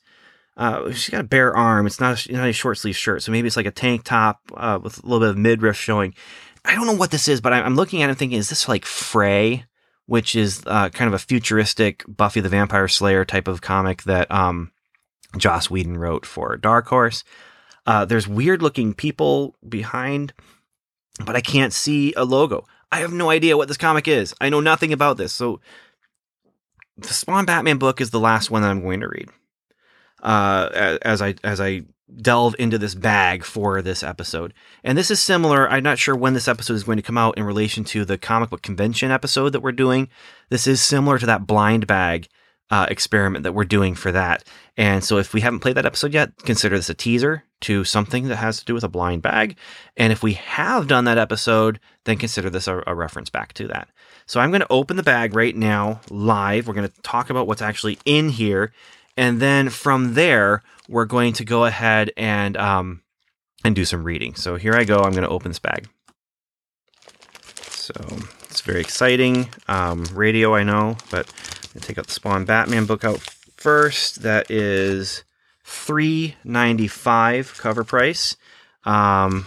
uh, 0.56 0.90
she's 0.90 1.10
got 1.10 1.20
a 1.20 1.24
bare 1.24 1.56
arm. 1.56 1.86
It's 1.86 2.00
not 2.00 2.26
a, 2.26 2.32
not 2.32 2.48
a 2.48 2.52
short 2.52 2.78
sleeve 2.78 2.96
shirt, 2.96 3.22
so 3.22 3.32
maybe 3.32 3.46
it's 3.46 3.56
like 3.56 3.66
a 3.66 3.70
tank 3.70 4.04
top 4.04 4.40
uh, 4.54 4.78
with 4.82 5.02
a 5.02 5.06
little 5.06 5.20
bit 5.20 5.30
of 5.30 5.38
midriff 5.38 5.76
showing. 5.76 6.14
I 6.64 6.74
don't 6.74 6.86
know 6.86 6.94
what 6.94 7.10
this 7.10 7.28
is, 7.28 7.40
but 7.40 7.52
I'm 7.52 7.76
looking 7.76 8.02
at 8.02 8.10
it 8.10 8.16
thinking, 8.16 8.38
is 8.38 8.50
this 8.50 8.68
like 8.68 8.84
Fray, 8.84 9.64
which 10.06 10.34
is 10.34 10.62
uh, 10.66 10.90
kind 10.90 11.08
of 11.08 11.14
a 11.14 11.24
futuristic 11.24 12.04
Buffy 12.06 12.40
the 12.40 12.48
Vampire 12.48 12.88
Slayer 12.88 13.24
type 13.24 13.48
of 13.48 13.62
comic 13.62 14.02
that 14.02 14.30
um, 14.30 14.72
Joss 15.38 15.70
Whedon 15.70 15.96
wrote 15.96 16.26
for 16.26 16.56
Dark 16.56 16.88
Horse. 16.88 17.24
Uh, 17.86 18.04
there's 18.04 18.28
weird 18.28 18.60
looking 18.60 18.92
people 18.92 19.56
behind, 19.66 20.34
but 21.24 21.36
I 21.36 21.40
can't 21.40 21.72
see 21.72 22.12
a 22.14 22.24
logo. 22.24 22.66
I 22.92 23.00
have 23.00 23.12
no 23.12 23.30
idea 23.30 23.56
what 23.56 23.68
this 23.68 23.76
comic 23.76 24.08
is. 24.08 24.34
I 24.40 24.48
know 24.48 24.60
nothing 24.60 24.92
about 24.92 25.16
this. 25.16 25.32
So 25.32 25.60
the 26.96 27.08
Spawn 27.08 27.44
Batman 27.44 27.78
book 27.78 28.00
is 28.00 28.10
the 28.10 28.20
last 28.20 28.50
one 28.50 28.62
that 28.62 28.70
I'm 28.70 28.82
going 28.82 29.00
to 29.00 29.08
read. 29.08 29.28
Uh, 30.22 30.98
as 31.02 31.22
I 31.22 31.34
as 31.42 31.60
I 31.60 31.82
delve 32.20 32.56
into 32.58 32.78
this 32.78 32.94
bag 32.94 33.44
for 33.44 33.80
this 33.82 34.02
episode. 34.02 34.52
And 34.82 34.98
this 34.98 35.10
is 35.10 35.20
similar. 35.20 35.70
I'm 35.70 35.82
not 35.82 35.98
sure 35.98 36.16
when 36.16 36.34
this 36.34 36.48
episode 36.48 36.74
is 36.74 36.84
going 36.84 36.96
to 36.96 37.02
come 37.02 37.16
out 37.16 37.38
in 37.38 37.44
relation 37.44 37.84
to 37.84 38.04
the 38.04 38.18
comic 38.18 38.50
book 38.50 38.62
convention 38.62 39.10
episode 39.10 39.50
that 39.50 39.60
we're 39.60 39.72
doing. 39.72 40.08
This 40.48 40.66
is 40.66 40.80
similar 40.80 41.18
to 41.18 41.26
that 41.26 41.46
blind 41.46 41.86
bag 41.86 42.28
uh, 42.70 42.86
experiment 42.88 43.42
that 43.42 43.52
we're 43.52 43.64
doing 43.64 43.94
for 43.94 44.12
that. 44.12 44.44
And 44.76 45.02
so 45.02 45.18
if 45.18 45.34
we 45.34 45.40
haven't 45.40 45.60
played 45.60 45.76
that 45.76 45.86
episode 45.86 46.14
yet, 46.14 46.36
consider 46.44 46.76
this 46.76 46.88
a 46.88 46.94
teaser 46.94 47.44
to 47.62 47.84
something 47.84 48.28
that 48.28 48.36
has 48.36 48.58
to 48.60 48.64
do 48.64 48.74
with 48.74 48.84
a 48.84 48.88
blind 48.88 49.22
bag. 49.22 49.56
And 49.96 50.12
if 50.12 50.22
we 50.22 50.34
have 50.34 50.86
done 50.86 51.04
that 51.04 51.18
episode, 51.18 51.80
then 52.04 52.16
consider 52.16 52.48
this 52.48 52.68
a, 52.68 52.82
a 52.86 52.94
reference 52.94 53.28
back 53.28 53.52
to 53.54 53.68
that. 53.68 53.88
So 54.26 54.40
I'm 54.40 54.50
going 54.50 54.60
to 54.60 54.66
open 54.70 54.96
the 54.96 55.02
bag 55.02 55.34
right 55.34 55.54
now 55.54 56.00
live. 56.08 56.68
We're 56.68 56.74
going 56.74 56.88
to 56.88 57.02
talk 57.02 57.30
about 57.30 57.46
what's 57.46 57.62
actually 57.62 57.98
in 58.04 58.28
here. 58.28 58.72
And 59.16 59.40
then 59.40 59.68
from 59.68 60.14
there, 60.14 60.62
we're 60.88 61.04
going 61.04 61.32
to 61.34 61.44
go 61.44 61.64
ahead 61.64 62.12
and 62.16 62.56
um, 62.56 63.02
and 63.64 63.74
do 63.74 63.84
some 63.84 64.04
reading. 64.04 64.34
So 64.34 64.56
here 64.56 64.74
I 64.74 64.84
go. 64.84 65.00
I'm 65.00 65.12
going 65.12 65.24
to 65.24 65.28
open 65.28 65.50
this 65.50 65.58
bag. 65.58 65.88
So 67.70 67.94
it's 68.44 68.60
very 68.60 68.80
exciting. 68.80 69.48
Um, 69.68 70.04
radio, 70.14 70.54
I 70.54 70.62
know, 70.62 70.96
but 71.10 71.26
take 71.78 71.98
out 71.98 72.06
the 72.06 72.12
Spawn 72.12 72.44
Batman 72.44 72.86
book 72.86 73.04
out 73.04 73.20
first. 73.56 74.22
That 74.22 74.50
is 74.50 75.24
three 75.64 76.36
ninety 76.44 76.88
five 76.88 77.56
cover 77.58 77.84
price, 77.84 78.36
um, 78.84 79.46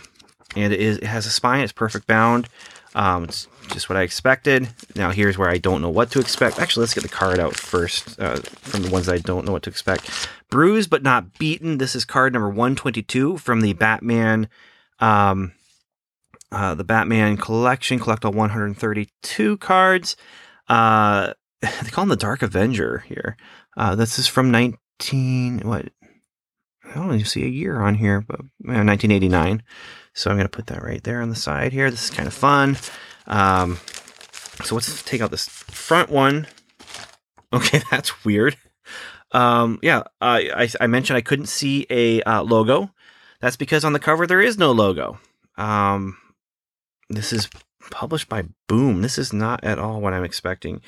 and 0.55 0.71
it, 0.73 0.79
is, 0.79 0.97
it 0.97 1.05
has 1.05 1.25
a 1.25 1.31
spine. 1.31 1.61
It's 1.61 1.73
perfect 1.73 2.07
bound. 2.07 2.47
Um, 2.95 3.25
it's 3.25 3.47
just 3.69 3.89
what 3.89 3.97
I 3.97 4.03
expected. 4.03 4.69
Now 4.95 5.11
here's 5.11 5.37
where 5.37 5.49
I 5.49 5.57
don't 5.57 5.81
know 5.81 5.89
what 5.89 6.11
to 6.11 6.19
expect. 6.19 6.59
Actually, 6.59 6.81
let's 6.81 6.93
get 6.93 7.03
the 7.03 7.09
card 7.09 7.39
out 7.39 7.55
first 7.55 8.19
uh, 8.19 8.37
from 8.37 8.83
the 8.83 8.91
ones 8.91 9.09
I 9.09 9.17
don't 9.17 9.45
know 9.45 9.51
what 9.51 9.63
to 9.63 9.69
expect. 9.69 10.29
Bruised 10.49 10.89
but 10.89 11.03
not 11.03 11.37
beaten. 11.39 11.79
This 11.79 11.95
is 11.95 12.05
card 12.05 12.33
number 12.33 12.49
one 12.49 12.75
twenty 12.75 13.01
two 13.01 13.37
from 13.37 13.61
the 13.61 13.73
Batman. 13.73 14.47
Um, 14.99 15.53
uh, 16.53 16.75
the 16.75 16.83
Batman 16.83 17.35
collection, 17.35 17.97
collect 17.97 18.23
all 18.23 18.31
132 18.31 19.57
cards. 19.57 20.15
Uh, 20.69 21.33
they 21.83 21.89
call 21.89 22.03
him 22.03 22.09
the 22.09 22.15
Dark 22.15 22.41
Avenger 22.41 22.99
here. 23.07 23.37
Uh, 23.77 23.95
this 23.95 24.19
is 24.19 24.27
from 24.27 24.51
19 24.51 25.59
what? 25.59 25.89
I 26.85 26.95
don't 26.95 27.13
even 27.13 27.25
see 27.25 27.43
a 27.43 27.47
year 27.47 27.81
on 27.81 27.95
here, 27.95 28.21
but 28.21 28.39
1989. 28.59 29.63
So 30.13 30.29
I'm 30.29 30.35
going 30.35 30.45
to 30.45 30.49
put 30.49 30.67
that 30.67 30.83
right 30.83 31.03
there 31.03 31.21
on 31.21 31.29
the 31.29 31.35
side 31.35 31.71
here. 31.71 31.89
This 31.89 32.05
is 32.05 32.09
kind 32.09 32.27
of 32.27 32.33
fun. 32.33 32.77
Um, 33.25 33.79
so 34.63 34.75
let's 34.75 35.01
take 35.03 35.21
out 35.21 35.31
this 35.31 35.47
front 35.47 36.09
one. 36.09 36.47
Okay, 37.53 37.83
that's 37.91 38.25
weird. 38.25 38.57
Um, 39.31 39.77
yeah, 39.83 39.99
uh, 40.19 40.41
I, 40.55 40.69
I 40.81 40.87
mentioned 40.87 41.17
I 41.17 41.21
couldn't 41.21 41.45
see 41.45 41.85
a 41.87 42.19
uh, 42.23 42.41
logo. 42.41 42.89
That's 43.41 43.57
because 43.57 43.85
on 43.85 43.93
the 43.93 43.99
cover 43.99 44.25
there 44.25 44.41
is 44.41 44.57
no 44.57 44.71
logo. 44.71 45.19
Um, 45.55 46.17
this 47.11 47.31
is 47.31 47.47
published 47.91 48.27
by 48.27 48.45
Boom. 48.67 49.03
This 49.03 49.19
is 49.19 49.31
not 49.31 49.63
at 49.63 49.77
all 49.77 50.01
what 50.01 50.13
I'm 50.13 50.23
expecting. 50.23 50.81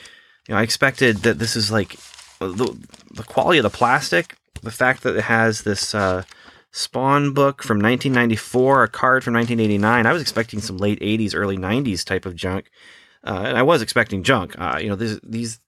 You 0.47 0.53
know, 0.53 0.59
I 0.59 0.63
expected 0.63 1.17
that 1.17 1.39
this 1.39 1.55
is 1.55 1.71
like 1.71 1.97
the, 2.39 2.77
the 3.13 3.23
quality 3.23 3.59
of 3.59 3.63
the 3.63 3.69
plastic, 3.69 4.35
the 4.61 4.71
fact 4.71 5.03
that 5.03 5.15
it 5.15 5.23
has 5.23 5.61
this 5.61 5.95
uh, 5.95 6.23
Spawn 6.71 7.33
book 7.33 7.63
from 7.63 7.77
1994, 7.77 8.83
a 8.83 8.87
card 8.87 9.23
from 9.23 9.33
1989. 9.33 10.05
I 10.05 10.13
was 10.13 10.21
expecting 10.21 10.59
some 10.59 10.77
late 10.77 10.99
80s, 10.99 11.33
early 11.33 11.57
90s 11.57 12.03
type 12.03 12.25
of 12.25 12.35
junk, 12.35 12.69
uh, 13.25 13.43
and 13.45 13.57
I 13.57 13.63
was 13.63 13.81
expecting 13.81 14.23
junk. 14.23 14.55
Uh, 14.59 14.77
you 14.81 14.89
know, 14.89 14.95
this, 14.95 15.19
these 15.23 15.59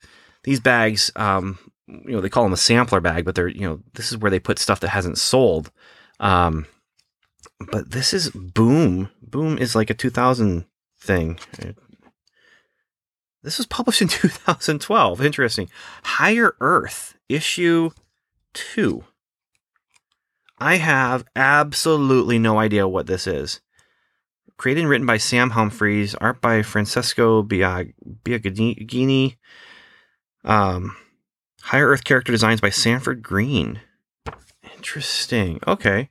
these 0.43 0.59
bags, 0.59 1.11
um, 1.15 1.57
you 1.87 2.11
know, 2.11 2.21
they 2.21 2.29
call 2.29 2.43
them 2.43 2.53
a 2.53 2.57
sampler 2.57 3.01
bag, 3.01 3.25
but 3.25 3.35
they're 3.35 3.47
you 3.47 3.67
know, 3.67 3.79
this 3.93 4.11
is 4.11 4.17
where 4.17 4.31
they 4.31 4.39
put 4.39 4.59
stuff 4.59 4.79
that 4.81 4.89
hasn't 4.89 5.17
sold. 5.17 5.71
Um, 6.19 6.65
but 7.71 7.91
this 7.91 8.13
is 8.13 8.29
Boom. 8.29 9.09
Boom 9.21 9.57
is 9.57 9.75
like 9.75 9.89
a 9.89 9.93
2000 9.93 10.65
thing. 10.99 11.39
This 13.47 13.57
was 13.59 13.65
published 13.65 14.01
in 14.01 14.07
2012. 14.09 15.23
Interesting. 15.23 15.69
Higher 16.03 16.57
Earth, 16.59 17.15
issue 17.29 17.91
two. 18.53 19.05
I 20.59 20.75
have 20.75 21.23
absolutely 21.33 22.39
no 22.39 22.59
idea 22.59 22.89
what 22.89 23.07
this 23.07 23.25
is. 23.25 23.61
Created 24.57 24.81
and 24.81 24.89
written 24.89 25.07
by 25.07 25.15
Sam 25.15 25.51
Humphries, 25.51 26.13
art 26.15 26.41
by 26.41 26.61
Francesco 26.61 27.41
Biagini. 27.41 29.37
Um, 30.43 30.97
Higher 31.61 31.87
Earth 31.87 32.03
character 32.03 32.33
designs 32.33 32.59
by 32.59 32.69
Sanford 32.69 33.23
Greene. 33.23 33.79
Interesting. 34.75 35.61
Okay. 35.65 36.09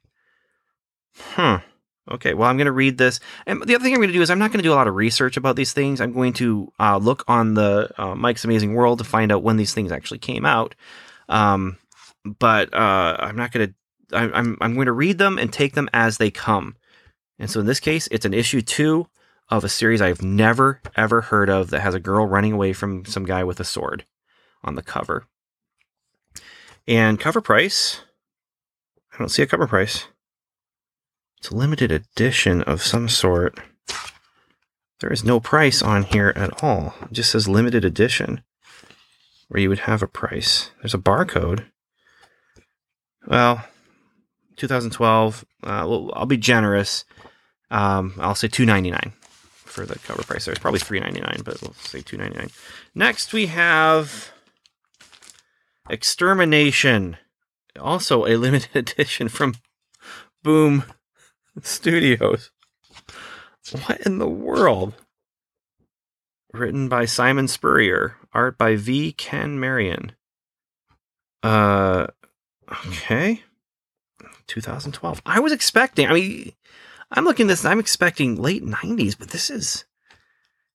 Huh. 1.14 1.60
Okay, 2.08 2.34
well, 2.34 2.48
I'm 2.48 2.56
going 2.56 2.66
to 2.66 2.72
read 2.72 2.98
this. 2.98 3.18
And 3.46 3.60
the 3.62 3.74
other 3.74 3.82
thing 3.82 3.92
I'm 3.92 3.98
going 3.98 4.08
to 4.08 4.14
do 4.14 4.22
is 4.22 4.30
I'm 4.30 4.38
not 4.38 4.52
going 4.52 4.60
to 4.60 4.68
do 4.68 4.72
a 4.72 4.76
lot 4.76 4.86
of 4.86 4.94
research 4.94 5.36
about 5.36 5.56
these 5.56 5.72
things. 5.72 6.00
I'm 6.00 6.12
going 6.12 6.34
to 6.34 6.72
uh, 6.78 6.98
look 6.98 7.24
on 7.26 7.54
the 7.54 7.90
uh, 7.98 8.14
Mike's 8.14 8.44
Amazing 8.44 8.74
World 8.74 8.98
to 8.98 9.04
find 9.04 9.32
out 9.32 9.42
when 9.42 9.56
these 9.56 9.74
things 9.74 9.90
actually 9.90 10.18
came 10.18 10.46
out. 10.46 10.76
Um, 11.28 11.78
but 12.24 12.72
uh, 12.72 13.16
I'm 13.18 13.36
not 13.36 13.52
going 13.52 13.68
to. 13.68 13.74
I'm 14.12 14.56
I'm 14.60 14.74
going 14.74 14.86
to 14.86 14.92
read 14.92 15.18
them 15.18 15.36
and 15.36 15.52
take 15.52 15.74
them 15.74 15.90
as 15.92 16.18
they 16.18 16.30
come. 16.30 16.76
And 17.40 17.50
so 17.50 17.58
in 17.58 17.66
this 17.66 17.80
case, 17.80 18.06
it's 18.12 18.24
an 18.24 18.34
issue 18.34 18.62
two 18.62 19.08
of 19.48 19.64
a 19.64 19.68
series 19.68 20.00
I've 20.00 20.22
never 20.22 20.80
ever 20.96 21.22
heard 21.22 21.50
of 21.50 21.70
that 21.70 21.80
has 21.80 21.94
a 21.94 22.00
girl 22.00 22.24
running 22.24 22.52
away 22.52 22.72
from 22.72 23.04
some 23.04 23.24
guy 23.24 23.42
with 23.42 23.58
a 23.58 23.64
sword 23.64 24.04
on 24.62 24.76
the 24.76 24.82
cover. 24.82 25.26
And 26.86 27.18
cover 27.18 27.40
price. 27.40 28.02
I 29.12 29.18
don't 29.18 29.28
see 29.28 29.42
a 29.42 29.46
cover 29.46 29.66
price. 29.66 30.06
It's 31.38 31.50
a 31.50 31.56
limited 31.56 31.92
edition 31.92 32.62
of 32.62 32.82
some 32.82 33.08
sort. 33.08 33.58
There 35.00 35.12
is 35.12 35.24
no 35.24 35.40
price 35.40 35.82
on 35.82 36.04
here 36.04 36.32
at 36.34 36.62
all. 36.62 36.94
It 37.02 37.12
just 37.12 37.30
says 37.30 37.46
limited 37.48 37.84
edition, 37.84 38.42
where 39.48 39.60
you 39.60 39.68
would 39.68 39.80
have 39.80 40.02
a 40.02 40.08
price. 40.08 40.70
There's 40.80 40.94
a 40.94 40.98
barcode. 40.98 41.66
Well, 43.26 43.64
2012. 44.56 45.44
Uh, 45.62 45.84
well, 45.86 46.10
I'll 46.14 46.26
be 46.26 46.36
generous. 46.36 47.04
Um, 47.70 48.14
I'll 48.18 48.34
say 48.34 48.48
2.99 48.48 49.12
for 49.64 49.84
the 49.84 49.98
cover 49.98 50.22
price. 50.22 50.46
There's 50.46 50.58
probably 50.58 50.80
3.99, 50.80 51.44
but 51.44 51.60
we'll 51.60 51.74
say 51.74 52.00
2.99. 52.00 52.50
Next, 52.94 53.32
we 53.32 53.46
have 53.46 54.32
Extermination, 55.88 57.16
also 57.78 58.26
a 58.26 58.36
limited 58.36 58.74
edition 58.74 59.28
from 59.28 59.54
Boom 60.42 60.84
Studios. 61.62 62.50
What 63.86 64.00
in 64.02 64.18
the 64.18 64.28
world? 64.28 64.94
Written 66.52 66.88
by 66.88 67.04
Simon 67.04 67.48
Spurrier, 67.48 68.16
art 68.32 68.56
by 68.56 68.76
V. 68.76 69.12
Ken 69.12 69.58
Marion. 69.58 70.12
Uh, 71.42 72.06
okay. 72.86 73.42
2012. 74.46 75.22
I 75.26 75.40
was 75.40 75.52
expecting, 75.52 76.08
I 76.08 76.14
mean, 76.14 76.52
I'm 77.10 77.24
looking 77.24 77.46
at 77.46 77.48
this, 77.48 77.64
I'm 77.64 77.80
expecting 77.80 78.36
late 78.36 78.64
90s, 78.64 79.18
but 79.18 79.30
this 79.30 79.50
is 79.50 79.84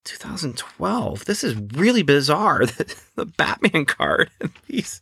2012. 0.06 1.26
This 1.26 1.44
is 1.44 1.56
really 1.56 2.04
bizarre. 2.04 2.66
the 3.16 3.26
Batman 3.26 3.86
card 3.86 4.30
and 4.40 4.52
these 4.68 5.02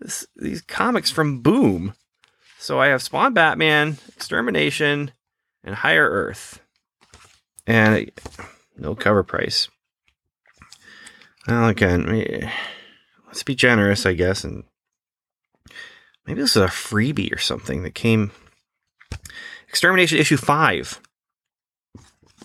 this, 0.00 0.26
these 0.36 0.62
comics 0.62 1.10
from 1.10 1.40
Boom. 1.42 1.94
So 2.62 2.78
I 2.78 2.86
have 2.86 3.02
Spawn 3.02 3.34
Batman, 3.34 3.98
Extermination, 4.14 5.10
and 5.64 5.74
Higher 5.74 6.08
Earth. 6.08 6.60
And 7.66 8.12
no 8.78 8.94
cover 8.94 9.24
price. 9.24 9.68
Well, 11.48 11.66
again, 11.68 12.48
let's 13.26 13.42
be 13.42 13.56
generous, 13.56 14.06
I 14.06 14.12
guess, 14.12 14.44
and 14.44 14.62
maybe 16.24 16.40
this 16.40 16.54
is 16.54 16.62
a 16.62 16.66
freebie 16.66 17.34
or 17.34 17.38
something 17.38 17.82
that 17.82 17.96
came. 17.96 18.30
Extermination 19.68 20.18
issue 20.18 20.36
five. 20.36 21.00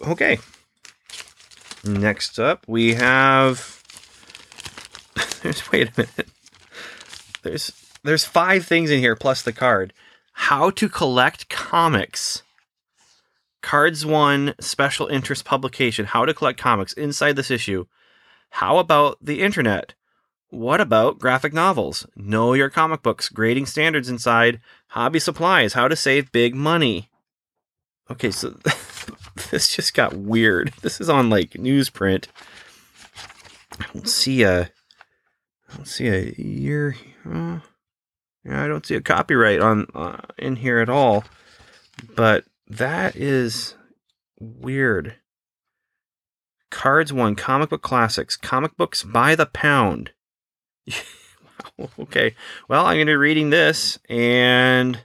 Okay. 0.01 0.39
Next 1.83 2.39
up, 2.39 2.65
we 2.67 2.95
have. 2.95 3.83
there's 5.43 5.71
Wait 5.71 5.89
a 5.89 5.91
minute. 5.95 6.31
There's 7.43 7.71
there's 8.03 8.25
five 8.25 8.65
things 8.65 8.89
in 8.89 9.00
here 9.00 9.15
plus 9.15 9.43
the 9.43 9.53
card 9.53 9.93
how 10.38 10.70
to 10.70 10.88
collect 10.88 11.50
comics. 11.50 12.44
Cards 13.63 14.06
One 14.06 14.53
special 14.62 15.08
interest 15.08 15.44
publication, 15.44 16.06
How 16.06 16.25
to 16.25 16.34
Collect 16.34 16.60
Comics, 16.60 16.94
inside 16.94 17.36
this 17.36 17.50
issue. 17.50 17.86
How 18.51 18.77
about 18.77 19.17
the 19.20 19.41
internet? 19.41 19.96
What 20.50 20.79
about 20.79 21.17
graphic 21.17 21.53
novels? 21.53 22.06
Know 22.15 22.53
your 22.53 22.70
comic 22.70 23.01
books, 23.01 23.29
grading 23.29 23.65
standards 23.65 24.10
inside, 24.10 24.62
hobby 24.89 25.20
supplies, 25.20 25.74
how 25.74 25.88
to 25.88 25.96
save 25.96 26.32
big 26.32 26.53
money. 26.53 27.10
Okay, 28.10 28.29
so 28.29 28.51
this 29.51 29.75
just 29.75 29.96
got 29.96 30.13
weird. 30.13 30.72
This 30.82 31.01
is 31.01 31.10
on 31.10 31.32
like 31.32 31.51
newsprint. 31.53 32.27
I 33.79 33.86
don't 33.91 34.08
see 34.08 34.44
a 34.44 34.62
I 34.62 35.75
don't 35.75 35.88
see 35.88 36.08
a 36.08 36.32
year. 36.38 36.96
I 38.49 38.67
don't 38.67 38.85
see 38.85 38.95
a 38.95 39.01
copyright 39.01 39.59
on 39.59 39.87
uh, 39.93 40.21
in 40.37 40.57
here 40.57 40.79
at 40.79 40.89
all. 40.89 41.25
But 42.15 42.45
that 42.67 43.15
is 43.15 43.75
weird. 44.39 45.15
Cards 46.69 47.13
one, 47.13 47.35
comic 47.35 47.69
book 47.69 47.81
classics, 47.81 48.35
comic 48.35 48.75
books 48.77 49.03
by 49.03 49.35
the 49.35 49.45
pound. 49.45 50.11
okay, 51.99 52.35
well, 52.67 52.85
I'm 52.85 52.97
going 52.97 53.07
to 53.07 53.13
be 53.13 53.15
reading 53.15 53.49
this, 53.49 53.97
and 54.09 55.01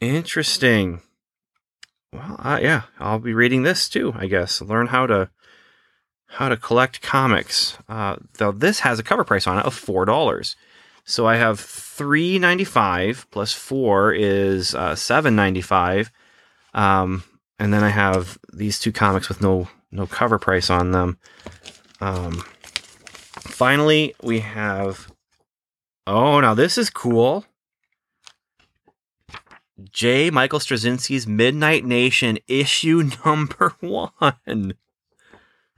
interesting. 0.00 1.00
Well, 2.12 2.36
uh, 2.42 2.58
yeah, 2.60 2.82
I'll 2.98 3.18
be 3.18 3.34
reading 3.34 3.62
this 3.62 3.88
too. 3.88 4.14
I 4.16 4.26
guess 4.26 4.60
learn 4.60 4.88
how 4.88 5.06
to 5.06 5.30
how 6.26 6.48
to 6.48 6.56
collect 6.56 7.02
comics. 7.02 7.78
Uh, 7.88 8.16
though 8.38 8.52
this 8.52 8.80
has 8.80 8.98
a 8.98 9.04
cover 9.04 9.24
price 9.24 9.46
on 9.46 9.58
it 9.58 9.64
of 9.64 9.74
four 9.74 10.04
dollars. 10.04 10.56
So 11.06 11.26
I 11.26 11.36
have 11.36 11.60
three 11.60 12.38
ninety 12.38 12.64
five 12.64 13.26
plus 13.30 13.52
four 13.52 14.12
is 14.12 14.74
uh, 14.74 14.96
seven 14.96 15.36
ninety 15.36 15.62
five, 15.62 16.10
um, 16.74 17.22
and 17.60 17.72
then 17.72 17.84
I 17.84 17.90
have 17.90 18.38
these 18.52 18.80
two 18.80 18.90
comics 18.90 19.28
with 19.28 19.40
no 19.40 19.68
no 19.92 20.08
cover 20.08 20.38
price 20.40 20.68
on 20.68 20.90
them. 20.90 21.18
Um, 22.00 22.44
finally, 23.38 24.14
we 24.20 24.40
have. 24.40 25.10
Oh, 26.08 26.40
now 26.40 26.54
this 26.54 26.76
is 26.76 26.90
cool. 26.90 27.44
J. 29.92 30.30
Michael 30.30 30.58
Straczynski's 30.58 31.26
Midnight 31.26 31.84
Nation 31.84 32.38
issue 32.48 33.10
number 33.24 33.74
one. 33.80 34.74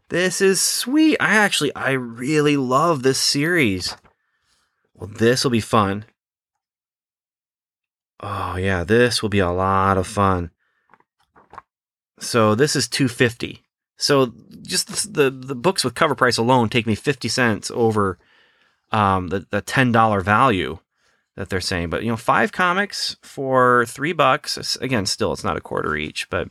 This 0.08 0.40
is 0.40 0.60
sweet. 0.60 1.18
I 1.20 1.34
actually, 1.34 1.74
I 1.74 1.90
really 1.90 2.56
love 2.56 3.02
this 3.02 3.18
series. 3.18 3.94
Well, 4.98 5.08
this 5.08 5.44
will 5.44 5.50
be 5.50 5.60
fun. 5.60 6.04
Oh 8.20 8.56
yeah, 8.56 8.82
this 8.82 9.22
will 9.22 9.28
be 9.28 9.38
a 9.38 9.50
lot 9.50 9.96
of 9.96 10.06
fun. 10.06 10.50
So 12.18 12.54
this 12.54 12.74
is 12.74 12.88
250. 12.88 13.62
So 13.96 14.32
just 14.62 15.14
the 15.14 15.30
the 15.30 15.54
books 15.54 15.84
with 15.84 15.94
cover 15.94 16.14
price 16.14 16.36
alone 16.36 16.68
take 16.68 16.86
me 16.86 16.94
50 16.94 17.28
cents 17.28 17.70
over 17.72 18.18
um, 18.90 19.28
the 19.28 19.46
the 19.50 19.62
$10 19.62 20.22
value 20.22 20.78
that 21.36 21.48
they're 21.48 21.60
saying. 21.60 21.90
But 21.90 22.02
you 22.02 22.10
know, 22.10 22.16
five 22.16 22.50
comics 22.50 23.16
for 23.22 23.86
3 23.86 24.12
bucks. 24.12 24.76
Again, 24.80 25.06
still 25.06 25.32
it's 25.32 25.44
not 25.44 25.56
a 25.56 25.60
quarter 25.60 25.96
each, 25.96 26.28
but 26.28 26.48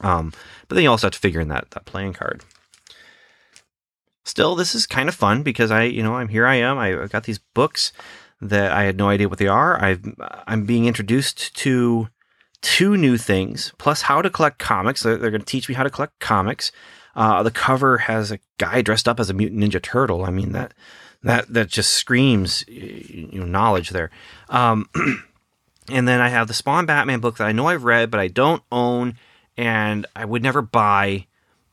um 0.00 0.32
but 0.68 0.76
then 0.76 0.84
you 0.84 0.90
also 0.90 1.08
have 1.08 1.12
to 1.12 1.18
figure 1.18 1.40
in 1.40 1.48
that 1.48 1.70
that 1.72 1.84
playing 1.84 2.12
card 2.12 2.44
still, 4.28 4.54
this 4.54 4.74
is 4.74 4.86
kind 4.86 5.08
of 5.08 5.14
fun 5.14 5.42
because 5.42 5.70
I, 5.70 5.84
you 5.84 6.02
know, 6.02 6.14
I'm 6.14 6.28
here. 6.28 6.46
I 6.46 6.56
am. 6.56 6.78
I, 6.78 6.88
have 6.88 7.10
got 7.10 7.24
these 7.24 7.38
books 7.38 7.92
that 8.40 8.72
I 8.72 8.84
had 8.84 8.96
no 8.96 9.08
idea 9.08 9.28
what 9.28 9.38
they 9.38 9.48
are. 9.48 9.82
I've, 9.82 10.04
I'm 10.46 10.64
being 10.64 10.86
introduced 10.86 11.56
to 11.56 12.08
two 12.60 12.96
new 12.96 13.16
things, 13.16 13.72
plus 13.78 14.02
how 14.02 14.22
to 14.22 14.30
collect 14.30 14.58
comics. 14.58 15.02
They're, 15.02 15.16
they're 15.16 15.30
going 15.30 15.42
to 15.42 15.46
teach 15.46 15.68
me 15.68 15.74
how 15.74 15.82
to 15.82 15.90
collect 15.90 16.18
comics. 16.20 16.72
Uh, 17.14 17.42
the 17.42 17.50
cover 17.50 17.98
has 17.98 18.30
a 18.30 18.38
guy 18.58 18.82
dressed 18.82 19.08
up 19.08 19.18
as 19.18 19.30
a 19.30 19.34
mutant 19.34 19.60
ninja 19.60 19.82
turtle. 19.82 20.24
I 20.24 20.30
mean 20.30 20.52
that 20.52 20.72
that 21.22 21.52
that 21.52 21.68
just 21.68 21.92
screams 21.92 22.64
you 22.68 23.40
know 23.40 23.46
knowledge 23.46 23.90
there. 23.90 24.10
Um, 24.48 24.88
and 25.90 26.06
then 26.06 26.20
I 26.20 26.28
have 26.28 26.46
the 26.46 26.54
Spawn 26.54 26.86
Batman 26.86 27.20
book 27.20 27.38
that 27.38 27.46
I 27.48 27.52
know 27.52 27.66
I've 27.66 27.84
read, 27.84 28.10
but 28.10 28.20
I 28.20 28.28
don't 28.28 28.62
own, 28.70 29.16
and 29.56 30.06
I 30.14 30.24
would 30.24 30.42
never 30.42 30.62
buy 30.62 31.26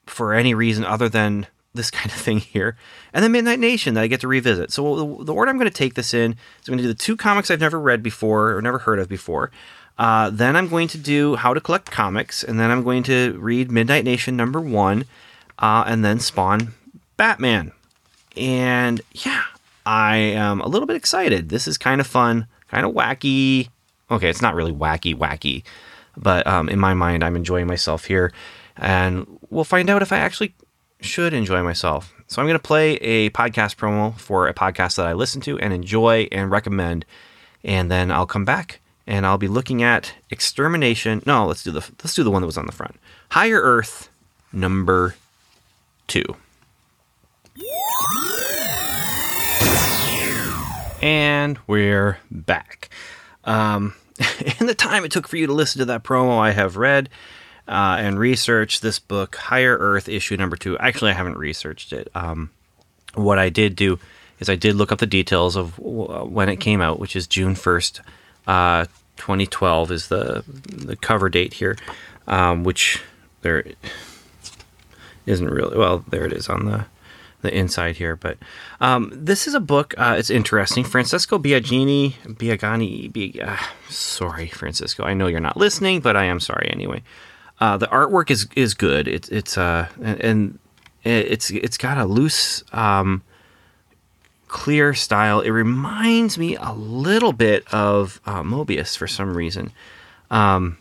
for 0.07 0.33
any 0.33 0.53
reason 0.53 0.83
other 0.83 1.09
than 1.09 1.47
this 1.75 1.91
kind 1.91 2.11
of 2.11 2.17
thing 2.17 2.39
here. 2.39 2.75
And 3.13 3.23
then 3.23 3.31
Midnight 3.31 3.59
Nation 3.59 3.93
that 3.93 4.01
I 4.01 4.07
get 4.07 4.21
to 4.21 4.27
revisit. 4.27 4.71
So 4.71 5.23
the, 5.23 5.33
order 5.33 5.49
I'm 5.49 5.57
going 5.57 5.69
to 5.69 5.73
take 5.73 5.93
this 5.93 6.13
in 6.13 6.31
is 6.31 6.67
I'm 6.67 6.73
going 6.73 6.77
to 6.79 6.83
do 6.83 6.87
the 6.87 6.93
two 6.93 7.15
comics 7.15 7.51
I've 7.51 7.59
never 7.59 7.79
read 7.79 8.03
before 8.03 8.55
or 8.55 8.61
never 8.61 8.79
heard 8.79 8.99
of 8.99 9.07
before. 9.07 9.51
Uh, 9.97 10.29
then 10.29 10.55
I'm 10.55 10.67
going 10.67 10.87
to 10.89 10.97
do 10.97 11.35
How 11.35 11.53
to 11.53 11.61
Collect 11.61 11.89
Comics, 11.89 12.43
and 12.43 12.59
then 12.59 12.69
I'm 12.69 12.83
going 12.83 13.03
to 13.03 13.37
read 13.39 13.71
Midnight 13.71 14.03
Nation 14.03 14.35
number 14.35 14.59
one, 14.59 15.05
uh, 15.59 15.85
and 15.87 16.03
then 16.03 16.19
Spawn 16.19 16.73
Batman. 17.15 17.71
And 18.35 19.01
yeah, 19.13 19.43
I 19.85 20.17
am 20.17 20.59
a 20.59 20.67
little 20.67 20.85
bit 20.85 20.97
excited. 20.97 21.47
This 21.47 21.67
is 21.67 21.77
kind 21.77 22.01
of 22.01 22.07
fun, 22.07 22.47
kind 22.67 22.85
of 22.85 22.93
wacky. 22.93 23.69
Okay, 24.11 24.29
it's 24.29 24.41
not 24.41 24.55
really 24.55 24.73
wacky, 24.73 25.15
wacky, 25.15 25.63
but 26.17 26.45
um, 26.45 26.67
in 26.67 26.79
my 26.79 26.93
mind, 26.93 27.23
I'm 27.23 27.37
enjoying 27.37 27.67
myself 27.67 28.05
here. 28.05 28.33
And 28.77 29.39
we'll 29.49 29.63
find 29.63 29.89
out 29.89 30.01
if 30.01 30.11
I 30.11 30.17
actually 30.17 30.53
should 31.01 31.33
enjoy 31.33 31.63
myself. 31.63 32.13
So 32.27 32.41
I'm 32.41 32.47
going 32.47 32.57
to 32.57 32.63
play 32.63 32.95
a 32.95 33.29
podcast 33.29 33.75
promo 33.75 34.17
for 34.19 34.47
a 34.47 34.53
podcast 34.53 34.95
that 34.95 35.05
I 35.05 35.13
listen 35.13 35.41
to 35.41 35.59
and 35.59 35.73
enjoy 35.73 36.27
and 36.31 36.49
recommend. 36.49 37.05
And 37.63 37.91
then 37.91 38.11
I'll 38.11 38.25
come 38.25 38.45
back 38.45 38.79
and 39.07 39.25
I'll 39.25 39.37
be 39.37 39.47
looking 39.47 39.83
at 39.83 40.13
extermination. 40.29 41.21
No, 41.25 41.45
let's 41.45 41.63
do 41.63 41.71
the 41.71 41.87
let's 42.03 42.15
do 42.15 42.23
the 42.23 42.31
one 42.31 42.41
that 42.41 42.47
was 42.47 42.57
on 42.57 42.65
the 42.65 42.71
front. 42.71 42.95
Higher 43.29 43.59
Earth 43.61 44.09
number 44.51 45.15
2. 46.07 46.23
And 51.01 51.59
we're 51.67 52.17
back. 52.31 52.89
Um, 53.43 53.93
in 54.59 54.65
the 54.65 54.73
time 54.73 55.05
it 55.05 55.11
took 55.11 55.27
for 55.27 55.37
you 55.37 55.45
to 55.45 55.53
listen 55.53 55.79
to 55.79 55.85
that 55.85 56.03
promo, 56.03 56.39
I 56.39 56.51
have 56.51 56.77
read 56.77 57.09
uh, 57.67 57.97
and 57.99 58.19
research 58.19 58.81
this 58.81 58.99
book, 58.99 59.35
Higher 59.35 59.77
Earth, 59.77 60.07
issue 60.07 60.37
number 60.37 60.55
two. 60.55 60.77
Actually, 60.77 61.11
I 61.11 61.15
haven't 61.15 61.37
researched 61.37 61.93
it. 61.93 62.09
Um, 62.15 62.49
what 63.15 63.39
I 63.39 63.49
did 63.49 63.75
do 63.75 63.99
is 64.39 64.49
I 64.49 64.55
did 64.55 64.75
look 64.75 64.91
up 64.91 64.99
the 64.99 65.05
details 65.05 65.55
of 65.55 65.75
w- 65.77 66.25
when 66.25 66.49
it 66.49 66.57
came 66.57 66.81
out, 66.81 66.99
which 66.99 67.15
is 67.15 67.27
June 67.27 67.55
1st, 67.55 68.01
uh, 68.47 68.85
2012 69.17 69.91
is 69.91 70.07
the 70.09 70.43
the 70.47 70.95
cover 70.97 71.29
date 71.29 71.53
here, 71.53 71.77
um, 72.27 72.63
which 72.63 73.01
there 73.41 73.63
isn't 75.25 75.49
really. 75.49 75.77
Well, 75.77 76.03
there 76.09 76.25
it 76.25 76.33
is 76.33 76.49
on 76.49 76.65
the 76.65 76.85
the 77.41 77.55
inside 77.55 77.95
here. 77.95 78.15
But 78.15 78.37
um, 78.81 79.11
this 79.13 79.47
is 79.47 79.53
a 79.53 79.59
book. 79.59 79.93
Uh, 79.97 80.15
it's 80.17 80.29
interesting. 80.29 80.83
Francesco 80.83 81.39
Biagini, 81.39 82.13
Biagani. 82.25 83.11
Bi- 83.11 83.41
uh, 83.41 83.57
sorry, 83.89 84.47
Francisco. 84.49 85.03
I 85.03 85.13
know 85.13 85.27
you're 85.27 85.39
not 85.39 85.57
listening, 85.57 86.01
but 86.01 86.17
I 86.17 86.25
am 86.25 86.39
sorry 86.39 86.69
anyway. 86.71 87.03
Uh, 87.59 87.77
the 87.77 87.87
artwork 87.87 88.29
is 88.29 88.47
is 88.55 88.73
good. 88.73 89.07
It's 89.07 89.29
it's 89.29 89.57
uh 89.57 89.87
and 90.01 90.59
it's 91.03 91.51
it's 91.51 91.77
got 91.77 91.97
a 91.97 92.05
loose, 92.05 92.63
um, 92.73 93.21
clear 94.47 94.93
style. 94.93 95.41
It 95.41 95.51
reminds 95.51 96.37
me 96.37 96.55
a 96.55 96.73
little 96.73 97.31
bit 97.31 97.71
of 97.73 98.19
uh, 98.25 98.41
Moebius 98.41 98.97
for 98.97 99.07
some 99.07 99.35
reason. 99.35 99.71
Um, 100.31 100.77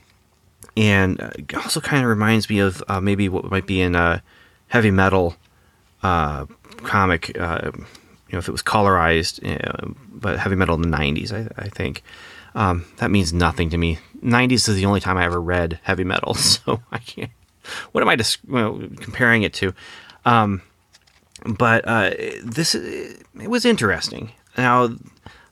and 0.77 1.53
also 1.55 1.81
kind 1.81 2.03
of 2.03 2.09
reminds 2.09 2.49
me 2.49 2.59
of 2.59 2.83
uh, 2.89 3.01
maybe 3.01 3.29
what 3.29 3.51
might 3.51 3.67
be 3.67 3.81
in 3.81 3.95
a 3.95 4.23
heavy 4.69 4.91
metal 4.91 5.37
uh, 6.03 6.47
comic, 6.79 7.39
uh, 7.39 7.71
you 7.75 8.33
know, 8.33 8.39
if 8.39 8.49
it 8.49 8.53
was 8.53 8.63
colorized, 8.63 9.41
uh, 9.45 9.93
but 10.13 10.39
heavy 10.39 10.57
metal 10.57 10.75
in 10.75 10.83
the 10.83 10.97
90s, 10.97 11.33
I, 11.33 11.63
I 11.63 11.69
think. 11.69 12.03
Um, 12.55 12.87
that 12.97 13.11
means 13.11 13.33
nothing 13.33 13.71
to 13.71 13.79
me. 13.79 13.99
90s 14.23 14.69
is 14.69 14.77
the 14.77 14.87
only 14.87 15.01
time 15.01 15.17
I 15.17 15.25
ever 15.25 15.41
read 15.41 15.81
heavy 15.83 16.05
metal, 16.05 16.35
so 16.35 16.83
I 16.91 16.99
can't. 16.99 17.31
What 17.93 18.03
am 18.03 18.09
I 18.09 18.15
you 18.15 18.25
know, 18.47 18.89
comparing 19.01 19.43
it 19.43 19.55
to? 19.55 19.75
Um, 20.25 20.63
but 21.45 21.87
uh, 21.87 22.11
this 22.43 22.75
it 22.75 23.25
was 23.35 23.65
interesting. 23.65 24.33
Now, 24.57 24.95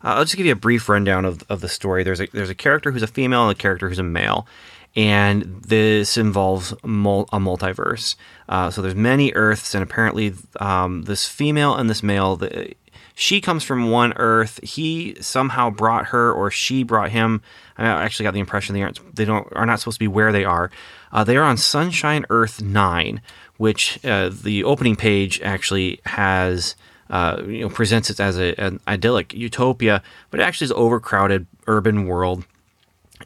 I'll 0.03 0.24
just 0.24 0.37
give 0.37 0.46
you 0.46 0.53
a 0.53 0.57
brief 0.57 0.88
rundown 0.88 1.24
of, 1.24 1.42
of 1.48 1.61
the 1.61 1.68
story. 1.68 2.03
There's 2.03 2.20
a 2.20 2.27
there's 2.33 2.50
a 2.50 2.55
character 2.55 2.92
who's 2.92 3.03
a 3.03 3.07
female 3.07 3.48
and 3.48 3.57
a 3.57 3.61
character 3.61 3.88
who's 3.88 3.98
a 3.98 4.05
male, 4.05 4.46
and 4.94 5.42
this 5.62 6.16
involves 6.16 6.74
mul- 6.83 7.29
a 7.33 7.38
multiverse. 7.38 8.16
Uh, 8.48 8.70
so 8.70 8.83
there's 8.83 8.94
many 8.94 9.33
Earths, 9.33 9.74
and 9.74 9.83
apparently 9.83 10.35
um, 10.61 11.03
this 11.03 11.27
female 11.27 11.74
and 11.74 11.88
this 11.88 12.03
male, 12.03 12.37
the, 12.37 12.74
she 13.14 13.40
comes 13.40 13.64
from 13.64 13.90
one 13.90 14.12
Earth. 14.16 14.61
He 14.62 15.16
somehow 15.20 15.70
brought 15.70 16.07
her, 16.07 16.33
or 16.33 16.51
she 16.51 16.83
brought 16.83 17.11
him. 17.11 17.42
I 17.77 17.87
actually 17.87 18.25
got 18.25 18.35
the 18.35 18.40
impression 18.40 18.75
they 18.75 18.83
aren't 18.83 19.14
they 19.14 19.25
don't 19.25 19.46
are 19.53 19.66
not 19.66 19.81
supposed 19.81 19.96
to 19.96 20.01
be 20.01 20.09
where 20.09 20.33
they 20.33 20.44
are. 20.44 20.70
Uh, 21.12 21.25
they 21.25 21.37
are 21.37 21.44
on 21.44 21.57
Sunshine 21.57 22.25
Earth 22.31 22.62
Nine, 22.62 23.20
which 23.57 24.03
uh, 24.05 24.31
the 24.33 24.64
opening 24.64 24.96
page 24.96 25.40
actually 25.42 26.01
has. 26.07 26.77
Uh, 27.11 27.42
you 27.46 27.61
know, 27.61 27.68
presents 27.68 28.09
it 28.09 28.18
as 28.18 28.38
a, 28.38 28.59
an 28.59 28.81
idyllic 28.88 29.35
utopia, 29.35 30.03
but 30.31 30.40
it 30.40 30.42
actually 30.44 30.64
is 30.64 30.72
overcrowded 30.72 31.46
urban 31.66 32.07
world 32.07 32.46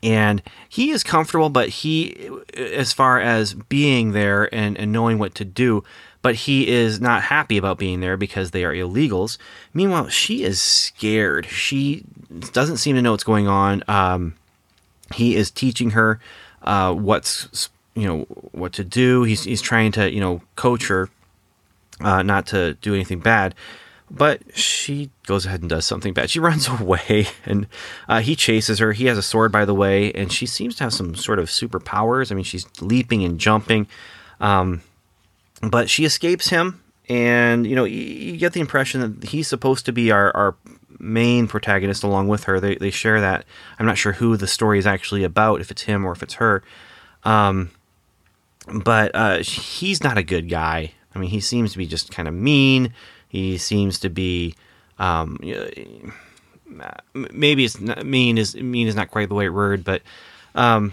and 0.03 0.43
he 0.69 0.91
is 0.91 1.03
comfortable 1.03 1.49
but 1.49 1.69
he 1.69 2.29
as 2.57 2.93
far 2.93 3.21
as 3.21 3.55
being 3.55 4.13
there 4.13 4.53
and, 4.55 4.77
and 4.79 4.93
knowing 4.93 5.19
what 5.19 5.35
to 5.35 5.45
do 5.45 5.83
but 6.27 6.35
he 6.35 6.67
is 6.67 7.01
not 7.01 7.23
happy 7.23 7.57
about 7.57 7.79
being 7.79 8.01
there 8.01 8.17
because 8.17 8.51
they 8.51 8.65
are 8.65 8.75
illegals 8.75 9.39
meanwhile 9.73 10.09
she 10.09 10.43
is 10.43 10.61
scared 10.61 11.47
she 11.47 12.03
doesn't 12.53 12.79
seem 12.79 12.97
to 12.97 13.01
know 13.01 13.13
what's 13.13 13.23
going 13.23 13.47
on 13.47 13.81
um, 13.87 14.35
he 15.15 15.37
is 15.37 15.53
teaching 15.53 15.91
her 15.91 16.19
uh, 16.63 16.93
what's 16.93 17.71
you 17.95 18.09
know 18.09 18.23
what 18.51 18.73
to 18.73 18.83
do 18.83 19.23
he's, 19.23 19.45
he's 19.45 19.63
trying 19.63 19.93
to 19.93 20.13
you 20.13 20.19
know 20.19 20.43
coach 20.57 20.89
her 20.89 21.09
uh, 22.01 22.25
not 22.25 22.45
to 22.45 22.75
do 22.83 22.93
anything 22.93 23.21
bad 23.21 23.55
but 24.11 24.43
she 24.53 25.11
goes 25.27 25.47
ahead 25.47 25.61
and 25.61 25.71
does 25.71 25.85
something 25.85 26.13
bad. 26.13 26.31
She 26.31 26.39
runs 26.49 26.69
away, 26.69 27.27
and 27.45 27.67
uh, 28.09 28.21
he 28.21 28.37
chases 28.37 28.79
her. 28.79 28.93
He 28.93 29.07
has 29.07 29.19
a 29.19 29.23
sword, 29.23 29.51
by 29.51 29.65
the 29.65 29.75
way, 29.75 30.13
and 30.13 30.33
she 30.33 30.47
seems 30.47 30.77
to 30.77 30.85
have 30.85 30.93
some 30.93 31.17
sort 31.17 31.41
of 31.41 31.47
superpowers. 31.49 32.31
I 32.31 32.37
mean, 32.37 32.45
she's 32.45 32.67
leaping 32.81 33.25
and 33.25 33.41
jumping, 33.41 33.89
um, 34.39 34.83
but 35.63 35.91
she 35.91 36.05
escapes 36.05 36.49
him. 36.49 36.83
And 37.09 37.67
you 37.67 37.77
know, 37.77 37.85
you, 37.85 38.37
get 38.37 38.53
the 38.53 38.61
impression 38.61 39.01
that 39.21 39.29
he's 39.29 39.47
supposed 39.47 39.87
to 39.87 39.93
be 39.93 40.11
our, 40.11 40.35
our 40.37 40.57
main 40.99 41.47
protagonist 41.47 42.03
along 42.03 42.29
with 42.29 42.45
her. 42.45 42.59
They, 42.59 42.75
they 42.77 42.91
share 42.91 43.21
that. 43.21 43.45
I'm 43.79 43.87
not 43.87 43.99
sure 43.99 44.13
who 44.13 44.37
the 44.37 44.49
story 44.49 44.79
is 44.79 44.87
actually 44.87 45.23
about, 45.23 45.61
if 45.61 45.71
it's 45.71 45.83
him 45.83 46.05
or 46.05 46.13
if 46.13 46.23
it's 46.23 46.35
her. 46.35 46.65
Um, 47.23 47.71
but 48.73 49.15
uh, 49.15 49.39
he's 49.39 50.03
not 50.03 50.19
a 50.19 50.23
good 50.23 50.49
guy. 50.49 50.93
I 51.15 51.19
mean, 51.19 51.31
he 51.31 51.41
seems 51.41 51.73
to 51.73 51.79
be 51.79 51.87
just 51.87 52.11
kind 52.11 52.29
of 52.29 52.35
mean 52.35 52.93
he 53.29 53.59
seems 53.59 53.99
to 54.01 54.09
be, 54.09 54.55
um, 54.99 55.39
maybe 57.15 57.65
it's 57.65 57.81
not, 57.81 58.07
mean 58.07 58.39
is 58.39 58.55
mean 58.55 58.89
is 58.89 58.95
not 58.95 59.11
quite 59.11 59.29
the 59.29 59.35
right 59.35 59.53
word, 59.53 59.85
but 59.85 60.03
um, 60.55 60.93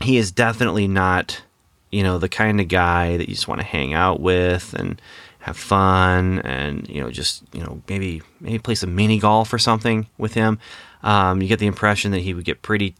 he 0.00 0.16
is 0.16 0.32
definitely 0.32 0.88
not, 0.88 1.42
you 1.90 2.02
know, 2.02 2.18
the 2.18 2.28
kind 2.28 2.60
of 2.60 2.68
guy 2.68 3.16
that 3.16 3.28
you 3.28 3.34
just 3.34 3.48
want 3.48 3.60
to 3.60 3.66
hang 3.66 3.94
out 3.94 4.20
with 4.20 4.74
and 4.74 5.00
have 5.40 5.56
fun 5.56 6.40
and 6.40 6.88
you 6.88 7.00
know 7.00 7.10
just 7.10 7.42
you 7.52 7.60
know 7.60 7.80
maybe 7.88 8.22
maybe 8.40 8.58
play 8.58 8.74
some 8.74 8.94
mini 8.94 9.18
golf 9.18 9.52
or 9.52 9.58
something 9.58 10.06
with 10.18 10.34
him. 10.34 10.58
Um, 11.02 11.40
you 11.40 11.48
get 11.48 11.58
the 11.58 11.66
impression 11.66 12.10
that 12.12 12.20
he 12.20 12.34
would 12.34 12.44
get 12.44 12.62
pretty 12.62 12.94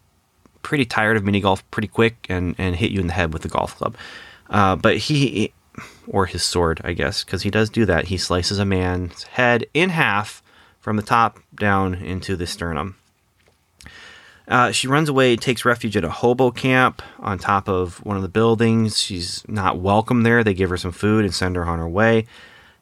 pretty 0.62 0.84
tired 0.84 1.16
of 1.16 1.24
mini 1.24 1.40
golf 1.40 1.68
pretty 1.70 1.88
quick 1.88 2.26
and 2.28 2.54
and 2.58 2.76
hit 2.76 2.90
you 2.90 3.00
in 3.00 3.06
the 3.06 3.12
head 3.12 3.32
with 3.32 3.42
the 3.42 3.48
golf 3.48 3.76
club. 3.76 3.96
Uh, 4.50 4.76
but 4.76 4.96
he 4.96 5.52
or 6.06 6.26
his 6.26 6.42
sword, 6.42 6.80
I 6.82 6.92
guess, 6.92 7.22
because 7.22 7.42
he 7.42 7.50
does 7.50 7.70
do 7.70 7.84
that. 7.86 8.06
He 8.06 8.16
slices 8.16 8.58
a 8.58 8.64
man's 8.64 9.24
head 9.24 9.66
in 9.74 9.90
half 9.90 10.42
from 10.80 10.96
the 10.96 11.02
top 11.02 11.38
down 11.54 11.94
into 11.94 12.34
the 12.34 12.46
sternum. 12.46 12.96
Uh, 14.48 14.72
she 14.72 14.88
runs 14.88 15.10
away, 15.10 15.36
takes 15.36 15.64
refuge 15.64 15.96
at 15.96 16.04
a 16.04 16.10
hobo 16.10 16.50
camp 16.50 17.02
on 17.18 17.38
top 17.38 17.68
of 17.68 18.04
one 18.04 18.16
of 18.16 18.22
the 18.22 18.28
buildings. 18.28 18.98
She's 18.98 19.46
not 19.46 19.78
welcome 19.78 20.22
there. 20.22 20.42
They 20.42 20.54
give 20.54 20.70
her 20.70 20.78
some 20.78 20.92
food 20.92 21.24
and 21.24 21.34
send 21.34 21.54
her 21.56 21.66
on 21.66 21.78
her 21.78 21.88
way. 21.88 22.26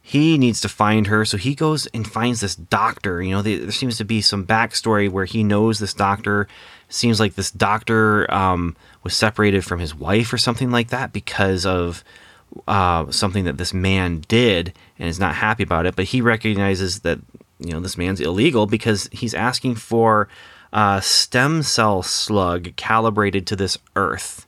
He 0.00 0.38
needs 0.38 0.60
to 0.60 0.68
find 0.68 1.08
her, 1.08 1.24
so 1.24 1.36
he 1.36 1.56
goes 1.56 1.88
and 1.88 2.08
finds 2.08 2.40
this 2.40 2.54
doctor. 2.54 3.20
You 3.20 3.32
know, 3.32 3.42
there 3.42 3.72
seems 3.72 3.98
to 3.98 4.04
be 4.04 4.20
some 4.20 4.46
backstory 4.46 5.10
where 5.10 5.24
he 5.24 5.42
knows 5.42 5.80
this 5.80 5.92
doctor. 5.92 6.46
Seems 6.88 7.18
like 7.18 7.34
this 7.34 7.50
doctor 7.50 8.32
um, 8.32 8.76
was 9.02 9.16
separated 9.16 9.64
from 9.64 9.80
his 9.80 9.96
wife 9.96 10.32
or 10.32 10.38
something 10.38 10.70
like 10.70 10.90
that 10.90 11.12
because 11.12 11.66
of 11.66 12.04
uh, 12.68 13.10
something 13.10 13.44
that 13.46 13.58
this 13.58 13.74
man 13.74 14.22
did 14.28 14.72
and 15.00 15.08
is 15.08 15.18
not 15.18 15.34
happy 15.34 15.64
about 15.64 15.86
it, 15.86 15.96
but 15.96 16.04
he 16.04 16.20
recognizes 16.20 17.00
that 17.00 17.18
you 17.58 17.72
know 17.72 17.80
this 17.80 17.98
man's 17.98 18.20
illegal 18.20 18.66
because 18.66 19.08
he's 19.10 19.34
asking 19.34 19.74
for 19.74 20.28
a 20.76 21.00
stem 21.02 21.62
cell 21.64 22.02
slug 22.04 22.76
calibrated 22.76 23.46
to 23.48 23.56
this 23.56 23.78
Earth. 23.96 24.46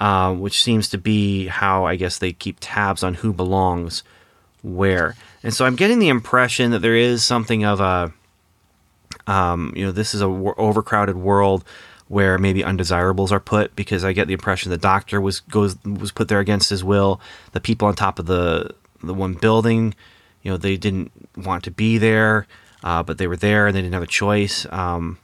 uh, 0.00 0.34
which 0.34 0.60
seems 0.62 0.88
to 0.88 0.98
be 0.98 1.46
how 1.46 1.84
I 1.84 1.94
guess 1.96 2.18
they 2.18 2.32
keep 2.32 2.56
tabs 2.60 3.04
on 3.04 3.14
who 3.14 3.32
belongs 3.32 4.02
where. 4.62 5.14
And 5.44 5.54
so 5.54 5.64
I'm 5.64 5.76
getting 5.76 6.00
the 6.00 6.08
impression 6.08 6.72
that 6.72 6.80
there 6.80 6.96
is 6.96 7.22
something 7.24 7.64
of 7.64 7.80
a, 7.80 8.12
um, 9.28 9.72
you 9.76 9.84
know, 9.84 9.92
this 9.92 10.12
is 10.14 10.20
a 10.20 10.24
w- 10.26 10.54
overcrowded 10.56 11.16
world 11.16 11.64
where 12.08 12.36
maybe 12.36 12.64
undesirables 12.64 13.30
are 13.30 13.38
put 13.40 13.76
because 13.76 14.04
I 14.04 14.12
get 14.12 14.26
the 14.26 14.34
impression 14.34 14.70
the 14.70 14.78
doctor 14.78 15.20
was 15.20 15.38
goes 15.40 15.76
was 15.84 16.10
put 16.10 16.26
there 16.28 16.40
against 16.40 16.68
his 16.70 16.82
will. 16.82 17.20
The 17.52 17.60
people 17.60 17.86
on 17.86 17.94
top 17.94 18.18
of 18.18 18.26
the 18.26 18.74
the 19.04 19.14
one 19.14 19.34
building, 19.34 19.94
you 20.42 20.50
know, 20.50 20.56
they 20.56 20.76
didn't 20.76 21.12
want 21.36 21.62
to 21.64 21.70
be 21.70 21.98
there, 21.98 22.48
uh, 22.82 23.04
but 23.04 23.18
they 23.18 23.28
were 23.28 23.36
there 23.36 23.68
and 23.68 23.76
they 23.76 23.82
didn't 23.82 23.94
have 23.94 24.02
a 24.02 24.06
choice. 24.08 24.66
Um, 24.70 25.18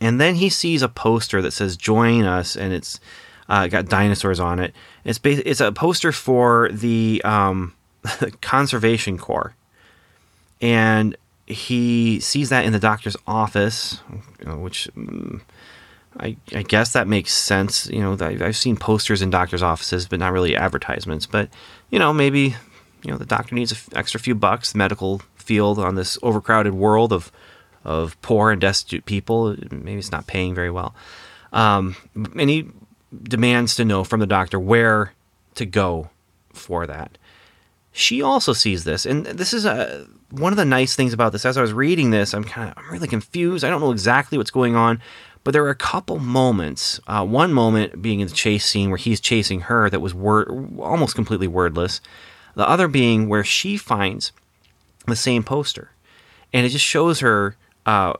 and 0.00 0.20
then 0.20 0.36
he 0.36 0.48
sees 0.48 0.82
a 0.82 0.88
poster 0.88 1.42
that 1.42 1.52
says 1.52 1.76
"Join 1.76 2.24
us," 2.24 2.56
and 2.56 2.72
it's 2.72 3.00
uh, 3.48 3.66
got 3.66 3.86
dinosaurs 3.86 4.40
on 4.40 4.58
it. 4.58 4.74
It's 5.04 5.18
bas- 5.18 5.42
it's 5.44 5.60
a 5.60 5.72
poster 5.72 6.12
for 6.12 6.68
the 6.70 7.22
um, 7.24 7.74
Conservation 8.40 9.18
Corps, 9.18 9.54
and 10.60 11.16
he 11.46 12.20
sees 12.20 12.50
that 12.50 12.64
in 12.64 12.72
the 12.72 12.78
doctor's 12.78 13.16
office, 13.26 14.00
which. 14.44 14.88
Um, 14.96 15.42
I, 16.20 16.36
I, 16.52 16.62
guess 16.62 16.94
that 16.94 17.06
makes 17.06 17.32
sense. 17.32 17.86
You 17.86 18.00
know, 18.00 18.16
I've 18.18 18.56
seen 18.56 18.76
posters 18.76 19.22
in 19.22 19.30
doctors' 19.30 19.62
offices, 19.62 20.08
but 20.08 20.18
not 20.18 20.32
really 20.32 20.56
advertisements. 20.56 21.26
But 21.26 21.48
you 21.90 21.98
know, 21.98 22.12
maybe 22.12 22.56
you 23.04 23.12
know 23.12 23.18
the 23.18 23.26
doctor 23.26 23.54
needs 23.54 23.70
an 23.70 23.78
extra 23.96 24.18
few 24.18 24.34
bucks. 24.34 24.72
The 24.72 24.78
medical 24.78 25.22
field 25.36 25.78
on 25.78 25.94
this 25.94 26.18
overcrowded 26.22 26.74
world 26.74 27.12
of 27.12 27.30
of 27.84 28.20
poor 28.22 28.50
and 28.50 28.60
destitute 28.60 29.04
people, 29.04 29.56
maybe 29.70 29.98
it's 29.98 30.12
not 30.12 30.26
paying 30.26 30.54
very 30.54 30.70
well. 30.70 30.94
Um, 31.52 31.96
and 32.14 32.50
he 32.50 32.68
demands 33.22 33.74
to 33.76 33.84
know 33.84 34.04
from 34.04 34.20
the 34.20 34.26
doctor 34.26 34.58
where 34.58 35.12
to 35.54 35.66
go 35.66 36.10
for 36.52 36.86
that. 36.86 37.18
She 37.92 38.22
also 38.22 38.52
sees 38.52 38.84
this, 38.84 39.06
and 39.06 39.26
this 39.26 39.52
is 39.52 39.64
a 39.64 40.06
one 40.30 40.52
of 40.52 40.56
the 40.56 40.64
nice 40.64 40.94
things 40.94 41.12
about 41.12 41.32
this. 41.32 41.44
As 41.44 41.56
I 41.56 41.62
was 41.62 41.72
reading 41.72 42.10
this, 42.10 42.34
I'm 42.34 42.44
kind 42.44 42.70
of 42.70 42.78
I'm 42.78 42.92
really 42.92 43.08
confused. 43.08 43.64
I 43.64 43.70
don't 43.70 43.80
know 43.80 43.90
exactly 43.90 44.38
what's 44.38 44.50
going 44.50 44.76
on, 44.76 45.00
but 45.42 45.52
there 45.52 45.64
are 45.64 45.70
a 45.70 45.74
couple 45.74 46.18
moments. 46.18 47.00
Uh, 47.06 47.24
one 47.24 47.52
moment 47.52 48.02
being 48.02 48.20
in 48.20 48.28
the 48.28 48.34
chase 48.34 48.66
scene 48.66 48.90
where 48.90 48.98
he's 48.98 49.20
chasing 49.20 49.62
her 49.62 49.88
that 49.90 50.00
was 50.00 50.14
word 50.14 50.48
almost 50.78 51.14
completely 51.14 51.48
wordless. 51.48 52.00
The 52.54 52.68
other 52.68 52.88
being 52.88 53.28
where 53.28 53.44
she 53.44 53.76
finds 53.76 54.32
the 55.06 55.16
same 55.16 55.42
poster, 55.42 55.90
and 56.52 56.66
it 56.66 56.70
just 56.70 56.84
shows 56.84 57.20
her. 57.20 57.56
Uh, 57.88 58.12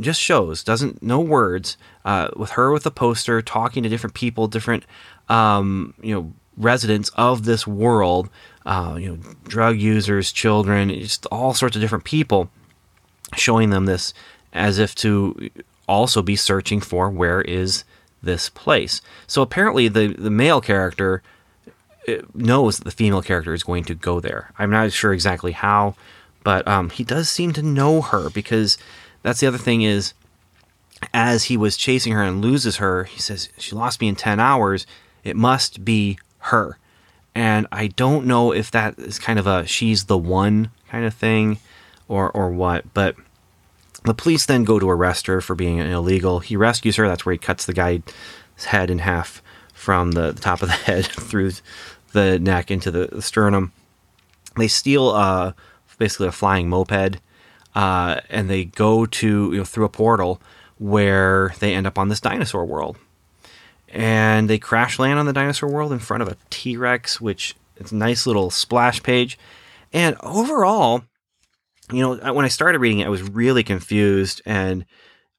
just 0.00 0.18
shows 0.18 0.64
doesn't 0.64 1.02
no 1.02 1.20
words 1.20 1.76
uh, 2.06 2.28
with 2.36 2.50
her 2.52 2.72
with 2.72 2.84
the 2.84 2.90
poster 2.90 3.42
talking 3.42 3.82
to 3.82 3.88
different 3.88 4.14
people 4.14 4.48
different 4.48 4.84
um, 5.28 5.92
you 6.00 6.14
know 6.14 6.32
residents 6.56 7.10
of 7.16 7.44
this 7.44 7.66
world 7.66 8.30
uh, 8.64 8.96
you 8.98 9.08
know 9.10 9.18
drug 9.44 9.78
users 9.78 10.32
children 10.32 10.88
just 10.88 11.26
all 11.26 11.52
sorts 11.52 11.76
of 11.76 11.82
different 11.82 12.04
people 12.04 12.48
showing 13.36 13.68
them 13.68 13.84
this 13.84 14.14
as 14.54 14.78
if 14.78 14.94
to 14.94 15.50
also 15.86 16.22
be 16.22 16.36
searching 16.36 16.80
for 16.80 17.10
where 17.10 17.42
is 17.42 17.84
this 18.22 18.48
place. 18.48 19.02
So 19.26 19.42
apparently, 19.42 19.88
the 19.88 20.14
the 20.14 20.30
male 20.30 20.60
character 20.60 21.22
uh, 22.08 22.14
knows 22.34 22.78
that 22.78 22.84
the 22.84 22.90
female 22.90 23.22
character 23.22 23.52
is 23.52 23.62
going 23.62 23.84
to 23.84 23.94
go 23.94 24.20
there. 24.20 24.52
I'm 24.58 24.70
not 24.70 24.92
sure 24.92 25.12
exactly 25.12 25.52
how, 25.52 25.94
but 26.44 26.66
um, 26.68 26.90
he 26.90 27.04
does 27.04 27.28
seem 27.28 27.52
to 27.54 27.62
know 27.62 28.02
her 28.02 28.30
because 28.30 28.78
that's 29.22 29.40
the 29.40 29.46
other 29.46 29.58
thing 29.58 29.82
is 29.82 30.14
as 31.14 31.44
he 31.44 31.56
was 31.56 31.76
chasing 31.76 32.12
her 32.12 32.22
and 32.22 32.42
loses 32.42 32.76
her, 32.76 33.04
he 33.04 33.20
says 33.20 33.48
she 33.58 33.74
lost 33.74 34.00
me 34.00 34.08
in 34.08 34.16
ten 34.16 34.40
hours. 34.40 34.86
It 35.24 35.36
must 35.36 35.84
be 35.84 36.18
her, 36.38 36.78
and 37.34 37.66
I 37.70 37.88
don't 37.88 38.26
know 38.26 38.52
if 38.52 38.70
that 38.70 38.98
is 38.98 39.18
kind 39.18 39.38
of 39.38 39.46
a 39.46 39.66
she's 39.66 40.04
the 40.04 40.18
one 40.18 40.70
kind 40.88 41.04
of 41.04 41.14
thing, 41.14 41.58
or 42.08 42.30
or 42.30 42.50
what, 42.50 42.92
but 42.94 43.16
the 44.04 44.14
police 44.14 44.46
then 44.46 44.64
go 44.64 44.78
to 44.78 44.88
arrest 44.88 45.26
her 45.26 45.40
for 45.40 45.54
being 45.54 45.78
illegal. 45.78 46.40
He 46.40 46.56
rescues 46.56 46.96
her. 46.96 47.06
That's 47.06 47.26
where 47.26 47.32
he 47.32 47.38
cuts 47.38 47.66
the 47.66 47.74
guy's 47.74 48.02
head 48.66 48.90
in 48.90 49.00
half 49.00 49.42
from 49.74 50.12
the, 50.12 50.32
the 50.32 50.40
top 50.40 50.62
of 50.62 50.68
the 50.68 50.74
head 50.86 51.06
through 51.06 51.52
the 52.12 52.38
neck 52.38 52.70
into 52.70 52.90
the, 52.90 53.22
sternum. 53.22 53.72
They 54.56 54.68
steal 54.68 55.08
uh, 55.08 55.52
basically 55.98 56.28
a 56.28 56.32
flying 56.32 56.68
moped, 56.68 57.18
uh, 57.74 58.20
and 58.28 58.48
they 58.50 58.64
go 58.64 59.06
to 59.06 59.52
you 59.52 59.58
know 59.58 59.64
through 59.64 59.84
a 59.84 59.90
portal 59.90 60.40
where 60.78 61.54
they 61.60 61.74
end 61.74 61.86
up 61.86 61.98
on 61.98 62.08
this 62.08 62.20
dinosaur 62.20 62.64
world. 62.64 62.96
And 63.92 64.48
they 64.48 64.58
crash 64.58 64.98
land 64.98 65.18
on 65.18 65.26
the 65.26 65.32
dinosaur 65.32 65.68
world 65.68 65.92
in 65.92 65.98
front 65.98 66.22
of 66.22 66.28
a 66.28 66.36
T 66.48 66.76
Rex, 66.76 67.20
which 67.20 67.54
it's 67.76 67.92
a 67.92 67.96
nice 67.96 68.26
little 68.26 68.50
splash 68.50 69.02
page. 69.02 69.38
And 69.92 70.16
overall, 70.22 71.02
you 71.92 72.00
know, 72.00 72.32
when 72.32 72.44
I 72.44 72.48
started 72.48 72.78
reading 72.78 73.00
it, 73.00 73.06
I 73.06 73.10
was 73.10 73.22
really 73.22 73.64
confused. 73.64 74.40
And 74.46 74.86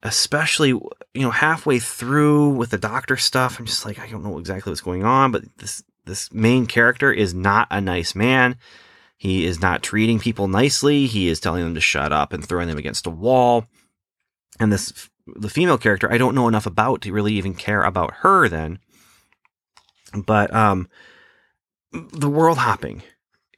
especially, 0.03 0.69
you 0.69 0.91
know, 1.15 1.31
halfway 1.31 1.79
through 1.79 2.49
with 2.49 2.71
the 2.71 2.77
doctor 2.77 3.15
stuff, 3.15 3.57
I'm 3.57 3.65
just 3.65 3.85
like, 3.85 3.99
I 3.99 4.09
don't 4.09 4.23
know 4.23 4.37
exactly 4.37 4.69
what's 4.69 4.81
going 4.81 5.05
on. 5.05 5.31
But 5.31 5.43
this, 5.57 5.83
this 6.05 6.31
main 6.33 6.65
character 6.65 7.11
is 7.11 7.33
not 7.33 7.67
a 7.71 7.79
nice 7.79 8.15
man. 8.15 8.57
He 9.21 9.45
is 9.45 9.61
not 9.61 9.83
treating 9.83 10.17
people 10.17 10.47
nicely. 10.47 11.05
He 11.05 11.27
is 11.27 11.39
telling 11.39 11.63
them 11.63 11.75
to 11.75 11.79
shut 11.79 12.11
up 12.11 12.33
and 12.33 12.43
throwing 12.43 12.67
them 12.67 12.79
against 12.79 13.05
a 13.05 13.11
wall. 13.11 13.67
And 14.59 14.73
this, 14.73 15.11
the 15.27 15.47
female 15.47 15.77
character, 15.77 16.11
I 16.11 16.17
don't 16.17 16.33
know 16.33 16.47
enough 16.47 16.65
about 16.65 17.01
to 17.01 17.13
really 17.13 17.33
even 17.33 17.53
care 17.53 17.83
about 17.83 18.15
her 18.21 18.49
then. 18.49 18.79
But, 20.25 20.51
um, 20.51 20.89
the 21.91 22.31
world 22.31 22.57
hopping 22.57 23.03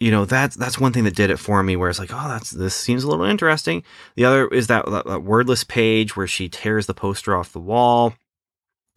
you 0.02 0.12
know 0.12 0.26
that's 0.26 0.58
that's 0.58 0.78
one 0.78 0.92
thing 0.92 1.06
that 1.06 1.16
did 1.16 1.30
it 1.30 1.40
for 1.40 1.64
me 1.64 1.78
where 1.78 1.90
it's 1.90 2.00
like 2.00 2.12
oh 2.12 2.28
that's 2.28 2.52
this 2.52 2.76
seems 2.76 3.06
a 3.06 3.08
little 3.08 3.24
interesting 3.24 3.84
the 4.16 4.26
other 4.26 4.50
is 4.50 4.68
that, 4.68 4.86
that, 4.90 5.06
that 5.06 5.24
wordless 5.24 5.64
page 5.64 6.18
where 6.18 6.28
she 6.28 6.50
tears 6.50 6.88
the 6.88 6.94
poster 6.94 7.38
off 7.38 7.54
the 7.54 7.60
wall 7.60 8.14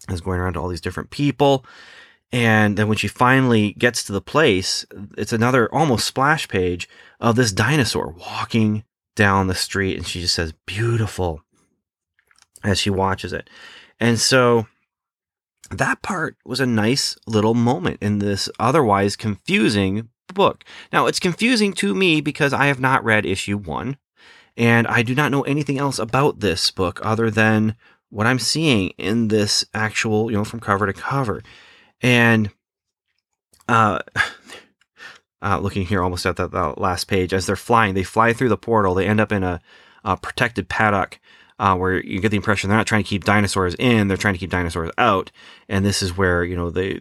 is 0.08 0.20
going 0.20 0.40
around 0.40 0.54
to 0.54 0.60
all 0.60 0.68
these 0.68 0.80
different 0.80 1.10
people 1.10 1.64
and 2.32 2.76
then 2.76 2.88
when 2.88 2.96
she 2.96 3.08
finally 3.08 3.72
gets 3.74 4.02
to 4.02 4.12
the 4.12 4.20
place 4.20 4.84
it's 5.16 5.32
another 5.32 5.72
almost 5.72 6.06
splash 6.06 6.48
page 6.48 6.88
of 7.20 7.36
this 7.36 7.52
dinosaur 7.52 8.14
walking 8.18 8.84
down 9.14 9.46
the 9.46 9.54
street 9.54 9.96
and 9.96 10.06
she 10.06 10.20
just 10.20 10.34
says 10.34 10.52
beautiful 10.66 11.42
as 12.64 12.78
she 12.78 12.90
watches 12.90 13.32
it 13.32 13.48
and 14.00 14.18
so 14.18 14.66
that 15.70 16.02
part 16.02 16.36
was 16.44 16.60
a 16.60 16.66
nice 16.66 17.16
little 17.26 17.54
moment 17.54 17.98
in 18.00 18.18
this 18.18 18.48
otherwise 18.58 19.16
confusing 19.16 20.08
book. 20.32 20.64
Now, 20.92 21.06
it's 21.06 21.20
confusing 21.20 21.72
to 21.74 21.94
me 21.94 22.20
because 22.20 22.52
I 22.52 22.66
have 22.66 22.80
not 22.80 23.04
read 23.04 23.26
issue 23.26 23.56
one, 23.56 23.96
and 24.56 24.86
I 24.86 25.02
do 25.02 25.14
not 25.14 25.32
know 25.32 25.42
anything 25.42 25.78
else 25.78 25.98
about 25.98 26.40
this 26.40 26.70
book 26.70 27.00
other 27.02 27.30
than 27.30 27.76
what 28.10 28.26
I'm 28.26 28.38
seeing 28.38 28.90
in 28.90 29.28
this 29.28 29.64
actual, 29.74 30.30
you 30.30 30.36
know, 30.36 30.44
from 30.44 30.60
cover 30.60 30.86
to 30.86 30.92
cover. 30.92 31.42
And 32.02 32.50
uh, 33.68 34.00
uh 35.42 35.58
looking 35.58 35.86
here 35.86 36.02
almost 36.02 36.26
at 36.26 36.36
that, 36.36 36.78
last 36.78 37.04
page, 37.04 37.32
as 37.32 37.46
they're 37.46 37.56
flying, 37.56 37.94
they 37.94 38.02
fly 38.02 38.32
through 38.32 38.48
the 38.48 38.56
portal, 38.56 38.94
they 38.94 39.06
end 39.06 39.20
up 39.20 39.32
in 39.32 39.42
a, 39.42 39.60
a 40.04 40.16
protected 40.16 40.68
paddock. 40.68 41.20
Uh, 41.58 41.74
where 41.74 42.04
you 42.04 42.20
get 42.20 42.28
the 42.28 42.36
impression 42.36 42.68
they're 42.68 42.76
not 42.76 42.86
trying 42.86 43.02
to 43.02 43.08
keep 43.08 43.24
dinosaurs 43.24 43.74
in, 43.78 44.08
they're 44.08 44.18
trying 44.18 44.34
to 44.34 44.38
keep 44.38 44.50
dinosaurs 44.50 44.90
out. 44.98 45.32
And 45.70 45.86
this 45.86 46.02
is 46.02 46.14
where, 46.14 46.44
you 46.44 46.54
know, 46.54 46.68
they 46.68 47.00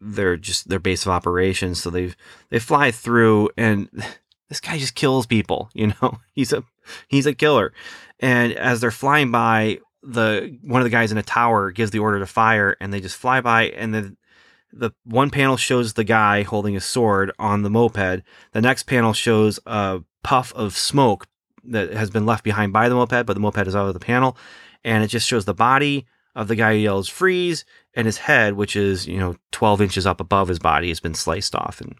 they're 0.00 0.36
just 0.36 0.68
their 0.68 0.78
base 0.78 1.04
of 1.04 1.12
operations. 1.12 1.82
So 1.82 1.90
they 1.90 2.12
they 2.50 2.58
fly 2.58 2.90
through, 2.90 3.50
and 3.56 3.88
this 4.48 4.60
guy 4.60 4.78
just 4.78 4.94
kills 4.94 5.26
people. 5.26 5.70
You 5.74 5.88
know, 6.00 6.18
he's 6.34 6.52
a 6.52 6.64
he's 7.08 7.26
a 7.26 7.34
killer. 7.34 7.72
And 8.20 8.52
as 8.52 8.80
they're 8.80 8.90
flying 8.90 9.30
by, 9.30 9.80
the 10.02 10.58
one 10.62 10.80
of 10.80 10.84
the 10.84 10.90
guys 10.90 11.12
in 11.12 11.18
a 11.18 11.22
tower 11.22 11.70
gives 11.70 11.90
the 11.90 11.98
order 11.98 12.18
to 12.18 12.26
fire, 12.26 12.76
and 12.80 12.92
they 12.92 13.00
just 13.00 13.16
fly 13.16 13.40
by, 13.40 13.64
and 13.70 13.92
then 13.92 14.16
the 14.78 14.90
one 15.04 15.30
panel 15.30 15.56
shows 15.56 15.92
the 15.92 16.04
guy 16.04 16.42
holding 16.42 16.76
a 16.76 16.80
sword 16.80 17.32
on 17.38 17.62
the 17.62 17.70
moped. 17.70 18.22
The 18.52 18.60
next 18.60 18.84
panel 18.84 19.12
shows 19.12 19.58
a 19.66 20.02
puff 20.22 20.52
of 20.54 20.76
smoke 20.76 21.26
that 21.64 21.92
has 21.92 22.10
been 22.10 22.26
left 22.26 22.44
behind 22.44 22.72
by 22.72 22.88
the 22.88 22.94
moped, 22.94 23.26
but 23.26 23.34
the 23.34 23.40
moped 23.40 23.66
is 23.66 23.74
out 23.74 23.88
of 23.88 23.94
the 23.94 24.00
panel, 24.00 24.36
and 24.84 25.02
it 25.02 25.08
just 25.08 25.26
shows 25.26 25.44
the 25.44 25.54
body 25.54 26.06
of 26.34 26.48
the 26.48 26.56
guy 26.56 26.74
who 26.74 26.78
yells 26.78 27.08
freeze 27.08 27.64
and 27.94 28.06
his 28.06 28.18
head, 28.18 28.54
which 28.54 28.76
is 28.76 29.06
you 29.06 29.18
know 29.18 29.36
12 29.52 29.80
inches 29.80 30.06
up 30.06 30.20
above 30.20 30.48
his 30.48 30.58
body, 30.58 30.88
has 30.88 31.00
been 31.00 31.14
sliced 31.14 31.54
off. 31.54 31.80
And 31.80 31.94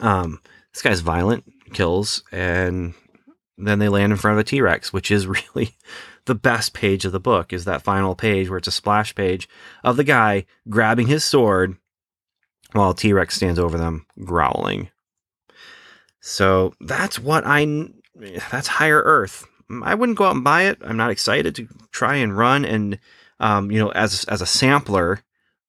um, 0.00 0.40
this 0.72 0.82
guy's 0.82 1.00
violent, 1.00 1.44
kills, 1.72 2.22
and 2.32 2.94
then 3.58 3.78
they 3.78 3.88
land 3.88 4.12
in 4.12 4.18
front 4.18 4.38
of 4.38 4.40
a 4.40 4.44
T 4.44 4.60
Rex, 4.60 4.92
which 4.92 5.10
is 5.10 5.26
really 5.56 5.76
the 6.26 6.34
best 6.34 6.74
page 6.74 7.04
of 7.04 7.12
the 7.12 7.20
book. 7.20 7.52
Is 7.52 7.64
that 7.64 7.82
final 7.82 8.14
page 8.14 8.48
where 8.48 8.58
it's 8.58 8.68
a 8.68 8.72
splash 8.72 9.14
page 9.14 9.48
of 9.82 9.96
the 9.96 10.04
guy 10.04 10.46
grabbing 10.68 11.06
his 11.06 11.24
sword 11.24 11.76
while 12.72 12.94
T 12.94 13.12
Rex 13.12 13.36
stands 13.36 13.58
over 13.58 13.78
them, 13.78 14.06
growling. 14.24 14.90
So 16.20 16.74
that's 16.80 17.18
what 17.18 17.44
I. 17.46 17.88
That's 18.50 18.68
higher 18.68 19.02
Earth. 19.02 19.46
I 19.82 19.94
wouldn't 19.94 20.18
go 20.18 20.24
out 20.24 20.34
and 20.34 20.44
buy 20.44 20.62
it. 20.62 20.78
I'm 20.82 20.96
not 20.96 21.10
excited 21.10 21.54
to 21.56 21.68
try 21.90 22.16
and 22.16 22.36
run 22.36 22.64
and 22.64 22.98
um, 23.40 23.70
you 23.70 23.78
know, 23.78 23.90
as 23.90 24.24
as 24.24 24.40
a 24.40 24.46
sampler, 24.46 25.20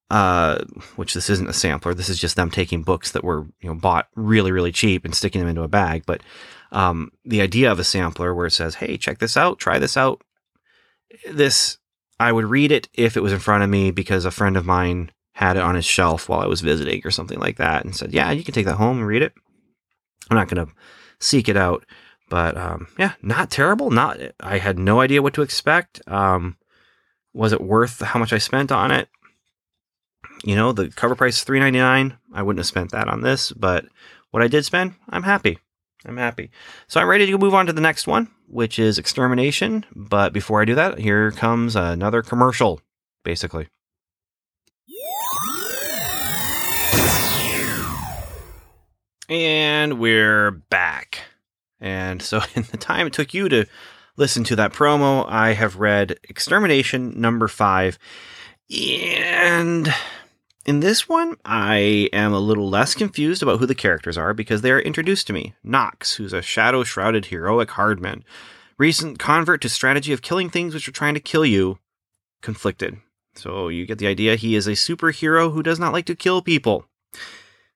uh, 0.09 0.59
which 0.95 1.13
this 1.13 1.29
isn't 1.29 1.49
a 1.49 1.53
sampler. 1.53 1.93
This 1.93 2.09
is 2.09 2.19
just 2.19 2.35
them 2.35 2.51
taking 2.51 2.83
books 2.83 3.11
that 3.11 3.23
were 3.23 3.45
you 3.61 3.69
know 3.69 3.75
bought 3.75 4.07
really 4.15 4.51
really 4.51 4.71
cheap 4.71 5.05
and 5.05 5.13
sticking 5.13 5.39
them 5.39 5.49
into 5.49 5.63
a 5.63 5.67
bag. 5.67 6.03
But 6.05 6.21
um, 6.71 7.11
the 7.25 7.41
idea 7.41 7.71
of 7.71 7.79
a 7.79 7.83
sampler 7.83 8.33
where 8.33 8.47
it 8.47 8.51
says, 8.51 8.75
"Hey, 8.75 8.97
check 8.97 9.19
this 9.19 9.37
out, 9.37 9.59
try 9.59 9.79
this 9.79 9.97
out." 9.97 10.21
This 11.29 11.77
I 12.19 12.31
would 12.31 12.45
read 12.45 12.71
it 12.71 12.89
if 12.93 13.15
it 13.15 13.23
was 13.23 13.33
in 13.33 13.39
front 13.39 13.63
of 13.63 13.69
me 13.69 13.91
because 13.91 14.25
a 14.25 14.31
friend 14.31 14.57
of 14.57 14.65
mine 14.65 15.11
had 15.33 15.55
it 15.55 15.63
on 15.63 15.75
his 15.75 15.85
shelf 15.85 16.27
while 16.27 16.39
I 16.39 16.47
was 16.47 16.61
visiting 16.61 17.01
or 17.05 17.11
something 17.11 17.39
like 17.39 17.57
that, 17.57 17.85
and 17.85 17.95
said, 17.95 18.13
"Yeah, 18.13 18.31
you 18.31 18.43
can 18.43 18.53
take 18.53 18.65
that 18.65 18.75
home 18.75 18.97
and 18.99 19.07
read 19.07 19.21
it." 19.21 19.33
I'm 20.29 20.37
not 20.37 20.49
going 20.49 20.65
to 20.65 20.73
seek 21.19 21.47
it 21.47 21.55
out, 21.55 21.85
but 22.29 22.57
um, 22.57 22.87
yeah, 22.97 23.13
not 23.21 23.51
terrible. 23.51 23.91
Not 23.91 24.19
I 24.39 24.57
had 24.57 24.79
no 24.79 24.99
idea 24.99 25.21
what 25.21 25.33
to 25.35 25.41
expect. 25.41 26.01
Um, 26.07 26.57
was 27.33 27.53
it 27.53 27.61
worth 27.61 28.01
how 28.01 28.19
much 28.19 28.33
I 28.33 28.39
spent 28.39 28.71
on 28.71 28.91
it? 28.91 29.09
You 30.43 30.55
know, 30.55 30.71
the 30.71 30.89
cover 30.89 31.15
price 31.15 31.37
is 31.37 31.43
three 31.43 31.59
ninety 31.59 31.79
nine. 31.79 32.17
I 32.33 32.41
wouldn't 32.41 32.59
have 32.59 32.67
spent 32.67 32.91
that 32.91 33.07
on 33.07 33.21
this, 33.21 33.51
but 33.51 33.85
what 34.31 34.43
I 34.43 34.47
did 34.47 34.65
spend, 34.65 34.95
I'm 35.09 35.23
happy. 35.23 35.59
I'm 36.05 36.17
happy. 36.17 36.51
So 36.87 37.01
I'm 37.01 37.07
ready 37.07 37.25
to 37.25 37.37
move 37.37 37.53
on 37.53 37.65
to 37.65 37.73
the 37.73 37.81
next 37.81 38.07
one, 38.07 38.29
which 38.47 38.79
is 38.79 38.97
extermination. 38.97 39.85
But 39.95 40.33
before 40.33 40.61
I 40.61 40.65
do 40.65 40.75
that, 40.75 40.99
here 40.99 41.31
comes 41.31 41.75
another 41.75 42.21
commercial, 42.21 42.81
basically. 43.23 43.67
And 49.29 49.99
we're 49.99 50.51
back. 50.51 51.19
And 51.79 52.21
so, 52.21 52.41
in 52.55 52.63
the 52.71 52.77
time 52.77 53.07
it 53.07 53.13
took 53.13 53.33
you 53.33 53.49
to 53.49 53.65
listen 54.15 54.43
to 54.45 54.55
that 54.55 54.73
promo, 54.73 55.25
I 55.27 55.53
have 55.53 55.77
read 55.77 56.19
Extermination 56.23 57.19
number 57.19 57.47
five. 57.47 57.99
And 58.69 59.93
in 60.67 60.81
this 60.81 61.07
one, 61.07 61.37
I 61.45 62.09
am 62.11 62.33
a 62.33 62.39
little 62.39 62.69
less 62.69 62.93
confused 62.93 63.41
about 63.41 63.59
who 63.59 63.65
the 63.65 63.73
characters 63.73 64.17
are 64.17 64.33
because 64.33 64.61
they 64.61 64.71
are 64.71 64.79
introduced 64.79 65.25
to 65.27 65.33
me. 65.33 65.55
Knox, 65.63 66.15
who's 66.15 66.33
a 66.33 66.41
shadow 66.41 66.83
shrouded 66.83 67.27
heroic 67.27 67.71
hardman, 67.71 68.25
recent 68.77 69.17
convert 69.17 69.61
to 69.61 69.69
strategy 69.69 70.11
of 70.11 70.21
killing 70.21 70.49
things 70.49 70.73
which 70.73 70.87
are 70.87 70.91
trying 70.91 71.13
to 71.13 71.21
kill 71.21 71.45
you, 71.45 71.79
conflicted. 72.41 72.97
So 73.35 73.69
you 73.69 73.85
get 73.85 73.97
the 73.97 74.07
idea 74.07 74.35
he 74.35 74.55
is 74.55 74.67
a 74.67 74.71
superhero 74.71 75.53
who 75.53 75.63
does 75.63 75.79
not 75.79 75.93
like 75.93 76.05
to 76.07 76.15
kill 76.15 76.41
people. 76.41 76.85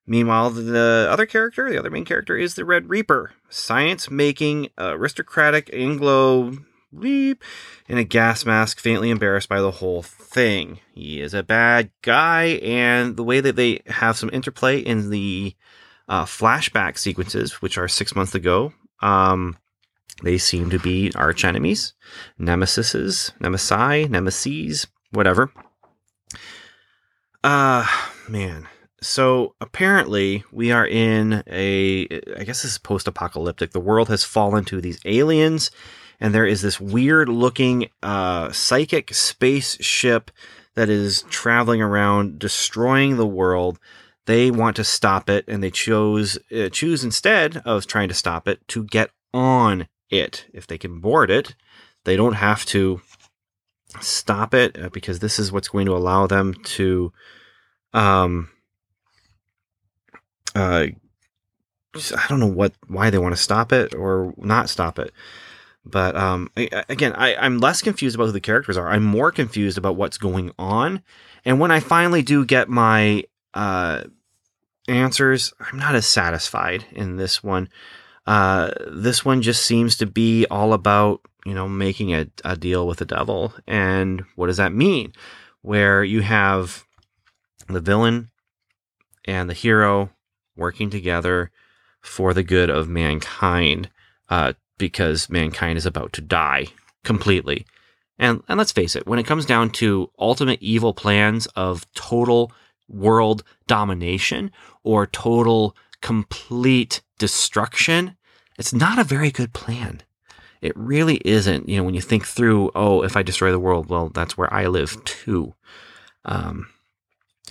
Meanwhile, 0.06 0.50
the 0.50 1.08
other 1.10 1.26
character, 1.26 1.70
the 1.70 1.80
other 1.80 1.90
main 1.90 2.04
character, 2.04 2.36
is 2.36 2.56
the 2.56 2.66
Red 2.66 2.90
Reaper, 2.90 3.32
science 3.50 4.10
making 4.10 4.68
uh, 4.78 4.96
aristocratic 4.98 5.70
Anglo 5.72 6.58
leap 6.92 7.44
in 7.88 7.98
a 7.98 8.04
gas 8.04 8.46
mask, 8.46 8.80
faintly 8.80 9.10
embarrassed 9.10 9.50
by 9.50 9.62
the 9.62 9.72
whole 9.72 10.02
thing. 10.02 10.80
He 10.94 11.22
is 11.22 11.34
a 11.34 11.44
bad 11.44 11.92
guy, 12.02 12.60
and 12.62 13.18
the 13.18 13.24
way 13.24 13.40
that 13.42 13.56
they 13.56 13.82
have 13.88 14.18
some 14.18 14.30
interplay 14.34 14.80
in 14.80 15.10
the 15.10 15.56
uh, 16.08 16.26
flashback 16.26 16.98
sequences, 16.98 17.62
which 17.62 17.78
are 17.78 17.88
six 17.88 18.16
months 18.16 18.36
ago, 18.36 18.74
um, 19.02 19.58
they 20.24 20.38
seem 20.38 20.70
to 20.70 20.80
be 20.80 21.12
arch 21.16 21.44
enemies, 21.46 21.94
nemesises, 22.40 23.32
nemesi, 23.40 24.10
nemesis, 24.10 24.88
whatever. 25.12 25.52
Uh, 27.44 27.88
man 28.28 28.68
so 29.02 29.56
apparently 29.60 30.44
we 30.52 30.72
are 30.72 30.86
in 30.86 31.44
a 31.48 32.04
i 32.38 32.44
guess 32.44 32.62
this 32.62 32.74
is 32.74 32.78
post-apocalyptic 32.78 33.72
the 33.72 33.80
world 33.80 34.08
has 34.08 34.24
fallen 34.24 34.64
to 34.64 34.80
these 34.80 35.00
aliens 35.06 35.72
and 36.22 36.34
there 36.34 36.46
is 36.46 36.62
this 36.62 36.80
weird 36.80 37.28
looking 37.28 37.90
uh, 38.04 38.52
psychic 38.52 39.14
spaceship 39.14 40.32
that 40.76 40.88
is 40.88 41.24
traveling 41.24 41.82
around 41.82 42.40
destroying 42.40 43.18
the 43.18 43.28
world 43.28 43.80
they 44.28 44.52
want 44.52 44.76
to 44.76 44.84
stop 44.84 45.30
it 45.30 45.44
and 45.48 45.62
they 45.62 45.72
chose 45.72 46.38
uh, 46.56 46.70
choose 46.70 47.04
instead 47.04 47.58
of 47.66 47.88
trying 47.88 48.08
to 48.08 48.14
stop 48.14 48.48
it 48.48 48.66
to 48.68 48.86
get 48.86 49.10
on 49.34 49.88
it 50.10 50.46
if 50.54 50.68
they 50.68 50.78
can 50.78 51.00
board 51.00 51.30
it 51.30 51.56
they 52.06 52.16
don't 52.16 52.34
have 52.36 52.64
to 52.66 53.02
stop 54.00 54.54
it 54.54 54.80
uh, 54.82 54.90
because 54.90 55.20
this 55.20 55.38
is 55.40 55.52
what's 55.52 55.68
going 55.68 55.86
to 55.86 55.96
allow 55.96 56.28
them 56.28 56.54
to 56.64 57.12
um 57.94 58.50
uh, 60.56 60.88
I 61.96 62.26
don't 62.30 62.40
know 62.40 62.48
what 62.48 62.74
why 62.88 63.10
they 63.10 63.18
want 63.18 63.36
to 63.36 63.42
stop 63.42 63.72
it 63.72 63.94
or 63.94 64.34
not 64.38 64.70
stop 64.70 65.00
it. 65.00 65.14
But 65.84 66.16
um, 66.16 66.52
I, 66.56 66.84
again, 66.90 67.14
I, 67.14 67.36
I'm 67.36 67.58
less 67.58 67.82
confused 67.82 68.16
about 68.16 68.28
who 68.28 68.32
the 68.32 68.40
characters 68.40 68.78
are. 68.78 68.90
I'm 68.90 69.04
more 69.04 69.32
confused 69.32 69.78
about 69.78 69.96
what's 69.96 70.18
going 70.18 70.52
on. 70.60 71.02
And 71.44 71.60
when 71.60 71.72
I 71.72 71.80
finally 71.80 72.22
do 72.22 72.46
get 72.46 72.70
my 72.70 73.24
uh, 73.54 74.04
answers, 74.88 75.54
I'm 75.60 75.80
not 75.80 75.96
as 75.96 76.06
satisfied 76.06 76.86
in 76.92 77.18
this 77.18 77.44
one. 77.44 77.70
Uh, 78.28 78.72
this 78.92 79.26
one 79.26 79.42
just 79.42 79.66
seems 79.66 79.98
to 79.98 80.06
be 80.06 80.46
all 80.52 80.74
about 80.74 81.22
you 81.46 81.56
know 81.56 81.68
making 81.68 82.14
a, 82.14 82.28
a 82.46 82.56
deal 82.56 82.86
with 82.86 83.00
the 83.00 83.06
devil, 83.06 83.54
and 83.68 84.24
what 84.36 84.48
does 84.48 84.58
that 84.58 84.74
mean? 84.74 85.14
Where 85.64 86.04
you 86.04 86.22
have 86.22 86.86
the 87.68 87.82
villain 87.82 88.30
and 89.26 89.50
the 89.50 89.56
hero 89.56 90.12
working 90.56 90.92
together 90.92 91.52
for 92.00 92.34
the 92.34 92.44
good 92.44 92.70
of 92.70 92.88
mankind 92.88 93.90
uh, 94.30 94.54
because 94.82 95.30
mankind 95.30 95.78
is 95.78 95.86
about 95.86 96.12
to 96.14 96.22
die 96.22 96.66
completely. 97.04 97.66
And, 98.18 98.42
and 98.48 98.58
let's 98.58 98.72
face 98.72 98.96
it, 98.96 99.08
when 99.08 99.20
it 99.20 99.26
comes 99.26 99.46
down 99.46 99.70
to 99.72 100.10
ultimate 100.20 100.62
evil 100.62 100.94
plans 100.94 101.46
of 101.56 101.86
total 101.94 102.52
world 102.90 103.44
domination 103.68 104.52
or 104.84 105.06
total 105.06 105.76
complete 106.02 107.02
destruction, 107.20 108.18
it's 108.58 108.74
not 108.74 109.00
a 109.00 109.04
very 109.04 109.30
good 109.30 109.54
plan. 109.54 110.02
It 110.62 110.74
really 110.76 111.22
isn't. 111.24 111.70
You 111.70 111.78
know, 111.78 111.84
when 111.84 111.94
you 111.94 112.02
think 112.02 112.26
through, 112.26 112.72
oh, 112.76 113.04
if 113.04 113.16
I 113.16 113.22
destroy 113.22 113.52
the 113.52 113.60
world, 113.60 113.88
well, 113.88 114.10
that's 114.10 114.36
where 114.36 114.52
I 114.52 114.66
live 114.66 115.04
too. 115.06 115.54
Um, 116.26 116.70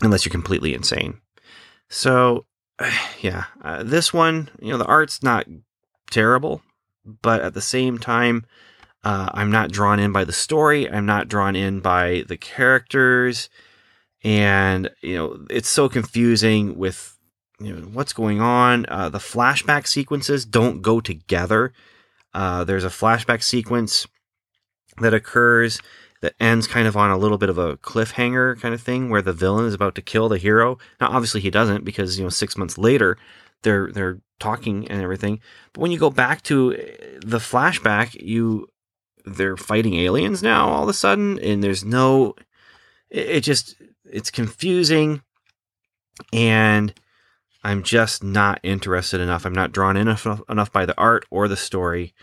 unless 0.02 0.24
you're 0.24 0.30
completely 0.30 0.74
insane. 0.74 1.20
So 1.88 2.44
yeah, 3.20 3.44
uh, 3.62 3.82
this 3.82 4.12
one, 4.12 4.50
you 4.60 4.72
know, 4.72 4.78
the 4.78 4.86
art's 4.86 5.22
not 5.22 5.46
terrible, 6.10 6.62
but 7.04 7.40
at 7.40 7.54
the 7.54 7.60
same 7.60 7.98
time, 7.98 8.44
uh, 9.02 9.30
I'm 9.32 9.50
not 9.50 9.72
drawn 9.72 9.98
in 9.98 10.12
by 10.12 10.24
the 10.24 10.32
story. 10.32 10.90
I'm 10.90 11.06
not 11.06 11.28
drawn 11.28 11.56
in 11.56 11.80
by 11.80 12.24
the 12.28 12.36
characters, 12.36 13.48
and 14.22 14.90
you 15.00 15.16
know, 15.16 15.46
it's 15.48 15.68
so 15.68 15.88
confusing 15.88 16.76
with 16.76 17.16
you 17.58 17.74
know 17.74 17.82
what's 17.88 18.12
going 18.12 18.40
on. 18.40 18.86
Uh, 18.88 19.08
the 19.08 19.18
flashback 19.18 19.86
sequences 19.86 20.44
don't 20.44 20.82
go 20.82 21.00
together. 21.00 21.72
Uh, 22.34 22.64
there's 22.64 22.84
a 22.84 22.88
flashback 22.88 23.42
sequence 23.42 24.06
that 24.98 25.14
occurs 25.14 25.80
that 26.20 26.34
ends 26.38 26.66
kind 26.66 26.86
of 26.86 26.96
on 26.96 27.10
a 27.10 27.16
little 27.16 27.38
bit 27.38 27.48
of 27.48 27.56
a 27.56 27.78
cliffhanger 27.78 28.60
kind 28.60 28.74
of 28.74 28.82
thing 28.82 29.08
where 29.08 29.22
the 29.22 29.32
villain 29.32 29.64
is 29.64 29.74
about 29.74 29.94
to 29.94 30.02
kill 30.02 30.28
the 30.28 30.36
hero. 30.36 30.76
Now, 31.00 31.08
obviously, 31.08 31.40
he 31.40 31.50
doesn't 31.50 31.84
because 31.84 32.18
you 32.18 32.24
know 32.24 32.30
six 32.30 32.56
months 32.58 32.76
later 32.76 33.16
they're 33.62 33.90
they're 33.92 34.20
talking 34.38 34.88
and 34.88 35.02
everything. 35.02 35.40
But 35.72 35.82
when 35.82 35.90
you 35.90 35.98
go 35.98 36.10
back 36.10 36.42
to 36.44 36.74
eh, 36.74 37.18
the 37.20 37.38
flashback, 37.38 38.14
you 38.20 38.68
they're 39.24 39.56
fighting 39.56 39.94
aliens 39.94 40.42
now 40.42 40.68
all 40.68 40.82
of 40.84 40.88
a 40.88 40.94
sudden, 40.94 41.38
and 41.38 41.62
there's 41.62 41.84
no. 41.84 42.34
It, 43.10 43.28
it 43.28 43.40
just 43.42 43.76
it's 44.04 44.30
confusing, 44.30 45.22
and 46.32 46.94
I'm 47.62 47.82
just 47.82 48.24
not 48.24 48.60
interested 48.62 49.20
enough. 49.20 49.44
I'm 49.44 49.54
not 49.54 49.72
drawn 49.72 49.96
enough, 49.96 50.26
enough 50.48 50.72
by 50.72 50.86
the 50.86 50.98
art 50.98 51.26
or 51.30 51.46
the 51.46 51.56
story 51.56 52.14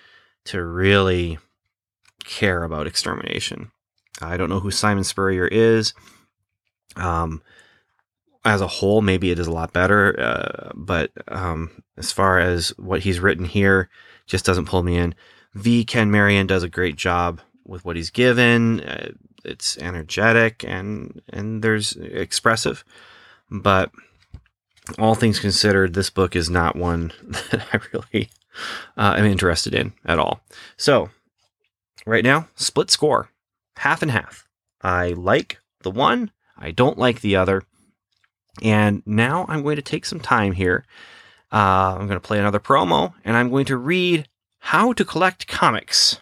to 0.46 0.64
really 0.64 1.38
care 2.24 2.64
about 2.64 2.88
extermination. 2.88 3.72
I 4.22 4.38
don't 4.38 4.50
know 4.50 4.60
who 4.60 4.72
Simon 4.72 5.04
Spurrier 5.04 5.48
is. 5.48 5.94
Um, 6.96 7.42
as 8.48 8.62
a 8.62 8.68
whole, 8.68 9.02
maybe 9.02 9.32
it 9.32 9.40
is 9.40 9.48
a 9.48 9.52
lot 9.52 9.74
better, 9.74 10.20
uh, 10.20 10.72
but 10.76 11.12
um, 11.28 11.84
as 11.98 12.12
far 12.12 12.40
as 12.40 12.70
what 12.78 13.02
he's 13.02 13.20
written 13.20 13.46
here, 13.46 13.90
just 14.26 14.46
doesn't 14.46 14.66
pull 14.66 14.84
me 14.84 14.98
in. 14.98 15.16
V. 15.54 15.86
Ken 15.86 16.12
Marion 16.12 16.48
does 16.48 16.64
a 16.64 16.70
great 16.70 16.96
job 16.96 17.42
with 17.66 17.86
what 17.86 17.96
he's 17.96 18.10
given. 18.10 18.82
Uh, 18.82 19.12
it's 19.46 19.78
energetic 19.78 20.66
and 20.68 21.22
and 21.30 21.64
there's 21.64 21.94
expressive, 21.96 22.84
but 23.50 23.92
all 24.98 25.16
things 25.16 25.40
considered, 25.40 25.94
this 25.94 26.10
book 26.10 26.36
is 26.36 26.50
not 26.50 26.76
one 26.76 27.12
that 27.52 27.66
I 27.74 27.80
really 27.94 28.30
uh, 28.96 29.16
am 29.18 29.26
interested 29.26 29.74
in 29.74 29.94
at 30.06 30.20
all. 30.20 30.42
So, 30.78 31.10
right 32.06 32.24
now, 32.24 32.48
split 32.56 32.90
score 32.90 33.30
half 33.78 34.02
and 34.02 34.12
half. 34.12 34.48
I 34.82 35.10
like 35.10 35.60
the 35.82 35.92
one, 35.92 36.32
I 36.58 36.72
don't 36.72 36.98
like 36.98 37.22
the 37.22 37.36
other. 37.36 37.64
And 38.62 39.04
now 39.06 39.46
I'm 39.48 39.64
going 39.64 39.76
to 39.76 39.82
take 39.82 40.06
some 40.06 40.20
time 40.20 40.54
here. 40.54 40.86
Uh, 41.52 41.96
I'm 42.00 42.08
going 42.08 42.20
to 42.20 42.28
play 42.28 42.40
another 42.40 42.60
promo 42.60 43.14
and 43.24 43.38
I'm 43.38 43.50
going 43.50 43.66
to 43.66 43.78
read 43.78 44.28
how 44.60 44.94
to 44.94 45.06
collect 45.06 45.48
comics 45.48 46.22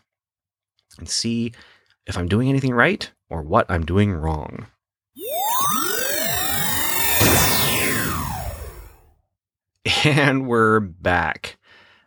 and 1.00 1.10
see 1.10 1.52
if 2.06 2.18
I'm 2.18 2.28
doing 2.28 2.50
anything 2.50 2.74
right 2.74 3.10
or 3.30 3.42
what 3.42 3.66
I'm 3.70 3.86
doing 3.86 4.12
wrong. 4.12 4.68
And 10.04 10.48
we're 10.48 10.80
back. 10.80 11.58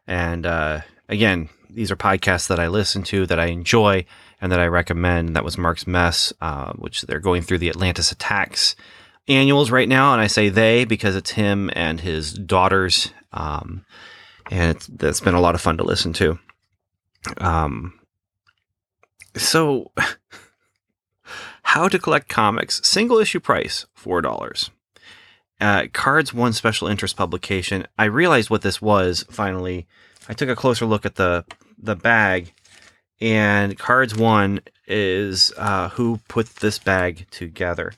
And 0.06 0.46
uh, 0.46 0.80
again, 1.08 1.48
these 1.68 1.90
are 1.90 1.96
podcasts 1.96 2.48
that 2.48 2.60
I 2.60 2.68
listen 2.68 3.02
to, 3.04 3.26
that 3.26 3.40
I 3.40 3.46
enjoy, 3.46 4.04
and 4.40 4.52
that 4.52 4.60
I 4.60 4.66
recommend. 4.66 5.34
That 5.34 5.44
was 5.44 5.58
Mark's 5.58 5.86
Mess, 5.86 6.32
uh, 6.40 6.72
which 6.74 7.02
they're 7.02 7.20
going 7.20 7.42
through 7.42 7.58
the 7.58 7.68
Atlantis 7.68 8.12
attacks 8.12 8.76
annuals 9.28 9.70
right 9.70 9.88
now. 9.88 10.12
And 10.12 10.20
I 10.20 10.26
say 10.26 10.48
they 10.48 10.84
because 10.84 11.16
it's 11.16 11.30
him 11.30 11.70
and 11.74 12.00
his 12.00 12.32
daughters. 12.32 13.12
Um, 13.32 13.84
and 14.50 14.76
it's, 14.76 14.86
that's 14.86 15.20
been 15.20 15.34
a 15.34 15.40
lot 15.40 15.54
of 15.54 15.60
fun 15.60 15.76
to 15.78 15.84
listen 15.84 16.12
to. 16.14 16.38
Um, 17.38 17.98
so, 19.36 19.92
how 21.62 21.88
to 21.88 21.98
collect 21.98 22.28
comics, 22.28 22.80
single 22.82 23.18
issue 23.18 23.40
price, 23.40 23.86
$4 24.00 24.70
uh, 25.60 25.86
Cards 25.92 26.32
One 26.32 26.52
special 26.52 26.88
interest 26.88 27.16
publication. 27.16 27.86
I 27.98 28.04
realized 28.04 28.50
what 28.50 28.62
this 28.62 28.80
was 28.80 29.24
finally. 29.30 29.86
I 30.28 30.32
took 30.32 30.48
a 30.48 30.56
closer 30.56 30.86
look 30.86 31.04
at 31.04 31.16
the 31.16 31.44
the 31.76 31.96
bag, 31.96 32.52
and 33.20 33.78
Cards 33.78 34.16
One 34.16 34.60
is 34.86 35.52
uh, 35.56 35.90
who 35.90 36.20
put 36.28 36.46
this 36.56 36.78
bag 36.78 37.26
together. 37.30 37.92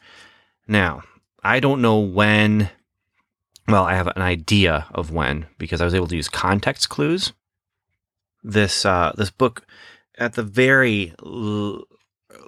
Now, 0.67 1.03
I 1.43 1.61
don't 1.61 1.83
know 1.83 1.99
when. 1.99 2.71
Well, 3.69 3.85
I 3.85 3.95
have 3.95 4.09
an 4.09 4.23
idea 4.23 4.87
of 4.93 5.13
when 5.13 5.47
because 5.59 5.81
I 5.81 5.85
was 5.85 5.95
able 5.95 6.09
to 6.09 6.17
use 6.17 6.29
context 6.29 6.89
clues. 6.89 7.33
This 8.43 8.85
uh, 8.85 9.13
this 9.17 9.31
book, 9.31 9.67
at 10.19 10.33
the 10.33 10.43
very 10.43 11.15
l- 11.25 11.85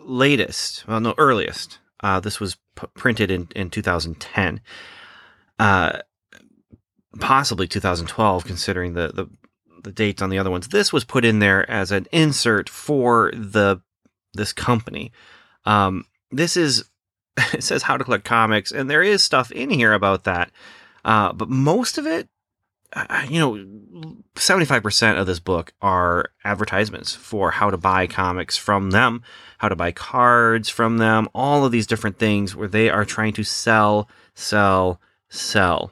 latest, 0.05 0.87
well, 0.89 1.01
no, 1.01 1.15
earliest. 1.19 1.79
Uh, 2.01 2.19
this 2.19 2.41
was 2.41 2.57
p- 2.75 2.87
printed 2.95 3.31
in, 3.31 3.47
in 3.55 3.71
2010 3.71 4.61
uh, 5.63 6.01
possibly 7.21 7.69
2012, 7.69 8.45
considering 8.45 8.95
the, 8.95 9.09
the 9.09 9.27
the 9.85 9.93
dates 9.93 10.23
on 10.23 10.31
the 10.31 10.39
other 10.39 10.51
ones. 10.51 10.69
This 10.69 10.93
was 10.93 11.05
put 11.05 11.25
in 11.25 11.41
there 11.41 11.69
as 11.69 11.91
an 11.91 12.07
insert 12.13 12.69
for 12.69 13.33
the 13.35 13.81
this 14.35 14.53
company. 14.53 15.13
Um, 15.65 16.05
this 16.31 16.57
is 16.57 16.85
it 17.53 17.63
says 17.63 17.83
how 17.83 17.97
to 17.97 18.05
collect 18.05 18.25
comics, 18.25 18.73
and 18.73 18.91
there 18.91 19.03
is 19.03 19.23
stuff 19.23 19.51
in 19.51 19.71
here 19.71 19.93
about 19.93 20.25
that. 20.25 20.51
Uh, 21.05 21.33
but 21.33 21.49
most 21.49 21.99
of 21.99 22.07
it, 22.07 22.29
uh, 22.93 23.27
you 23.29 23.41
know, 23.41 24.17
seventy 24.37 24.67
five 24.67 24.83
percent 24.83 25.19
of 25.19 25.27
this 25.27 25.41
book 25.41 25.73
are 25.81 26.31
advertisements 26.45 27.15
for 27.15 27.53
how 27.53 27.71
to 27.71 27.77
buy 27.77 28.07
comics 28.07 28.57
from 28.57 28.91
them, 28.91 29.23
how 29.59 29.69
to 29.69 29.77
buy 29.77 29.93
cards 29.93 30.69
from 30.69 30.99
them, 30.99 31.29
all 31.35 31.65
of 31.65 31.73
these 31.73 31.87
different 31.87 32.19
things 32.19 32.55
where 32.55 32.69
they 32.69 32.91
are 32.91 33.05
trying 33.05 33.33
to 33.33 33.45
sell, 33.45 34.09
sell, 34.35 35.01
sell. 35.29 35.91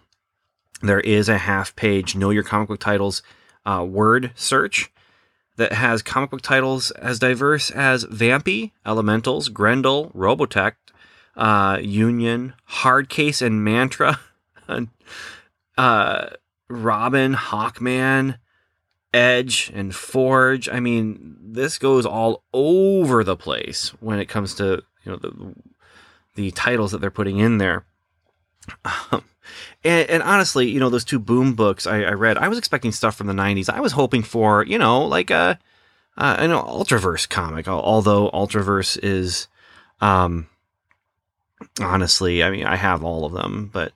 There 0.82 1.00
is 1.00 1.28
a 1.28 1.38
half 1.38 1.74
page 1.76 2.14
Know 2.14 2.30
Your 2.30 2.42
Comic 2.42 2.68
Book 2.68 2.80
Titles 2.80 3.22
uh, 3.64 3.84
word 3.88 4.32
search 4.34 4.90
that 5.56 5.72
has 5.72 6.02
comic 6.02 6.30
book 6.30 6.40
titles 6.40 6.90
as 6.92 7.18
diverse 7.18 7.70
as 7.70 8.06
Vampy, 8.06 8.72
Elementals, 8.86 9.50
Grendel, 9.50 10.10
Robotech, 10.14 10.72
uh, 11.40 11.78
Union, 11.80 12.52
Hardcase, 12.68 13.40
and 13.40 13.64
Mantra, 13.64 14.20
uh, 15.78 16.26
Robin, 16.68 17.34
Hawkman, 17.34 18.38
Edge, 19.14 19.72
and 19.74 19.94
Forge. 19.94 20.68
I 20.68 20.80
mean, 20.80 21.36
this 21.40 21.78
goes 21.78 22.04
all 22.04 22.44
over 22.52 23.24
the 23.24 23.36
place 23.36 23.88
when 24.00 24.20
it 24.20 24.26
comes 24.26 24.54
to 24.56 24.82
you 25.04 25.12
know 25.12 25.16
the 25.16 25.54
the 26.34 26.50
titles 26.50 26.92
that 26.92 27.00
they're 27.00 27.10
putting 27.10 27.38
in 27.38 27.56
there. 27.56 27.84
Um, 28.84 29.24
and, 29.82 30.08
and, 30.08 30.22
honestly, 30.22 30.68
you 30.68 30.78
know, 30.78 30.90
those 30.90 31.04
two 31.04 31.18
Boom 31.18 31.54
books 31.54 31.86
I, 31.86 32.02
I, 32.02 32.12
read, 32.12 32.38
I 32.38 32.46
was 32.46 32.56
expecting 32.56 32.92
stuff 32.92 33.16
from 33.16 33.26
the 33.26 33.32
90s. 33.32 33.68
I 33.68 33.80
was 33.80 33.92
hoping 33.92 34.22
for, 34.22 34.64
you 34.64 34.78
know, 34.78 35.02
like 35.02 35.30
a, 35.30 35.58
uh, 36.16 36.36
an 36.38 36.50
Ultraverse 36.50 37.28
comic, 37.28 37.66
although 37.66 38.30
Ultraverse 38.30 38.98
is, 39.02 39.48
um, 40.00 40.46
honestly, 41.80 42.42
I 42.42 42.50
mean, 42.50 42.66
I 42.66 42.76
have 42.76 43.04
all 43.04 43.24
of 43.24 43.32
them, 43.32 43.70
but, 43.72 43.92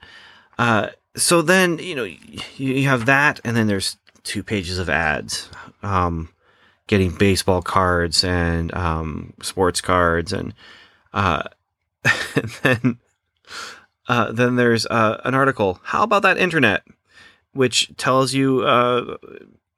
uh, 0.58 0.88
so 1.16 1.42
then, 1.42 1.78
you 1.78 1.94
know, 1.94 2.04
you, 2.04 2.18
you 2.56 2.88
have 2.88 3.06
that, 3.06 3.40
and 3.44 3.56
then 3.56 3.66
there's 3.66 3.96
two 4.22 4.42
pages 4.42 4.78
of 4.78 4.88
ads, 4.88 5.48
um, 5.82 6.28
getting 6.86 7.12
baseball 7.12 7.62
cards 7.62 8.24
and, 8.24 8.74
um, 8.74 9.32
sports 9.42 9.80
cards 9.80 10.32
and, 10.32 10.54
uh, 11.12 11.42
and 12.34 12.50
then, 12.62 12.98
uh, 14.08 14.32
then 14.32 14.56
there's 14.56 14.86
uh, 14.86 15.20
an 15.24 15.34
article. 15.34 15.80
How 15.82 16.02
about 16.02 16.22
that 16.22 16.38
internet? 16.38 16.82
Which 17.52 17.96
tells 17.96 18.34
you, 18.34 18.62
uh, 18.62 19.16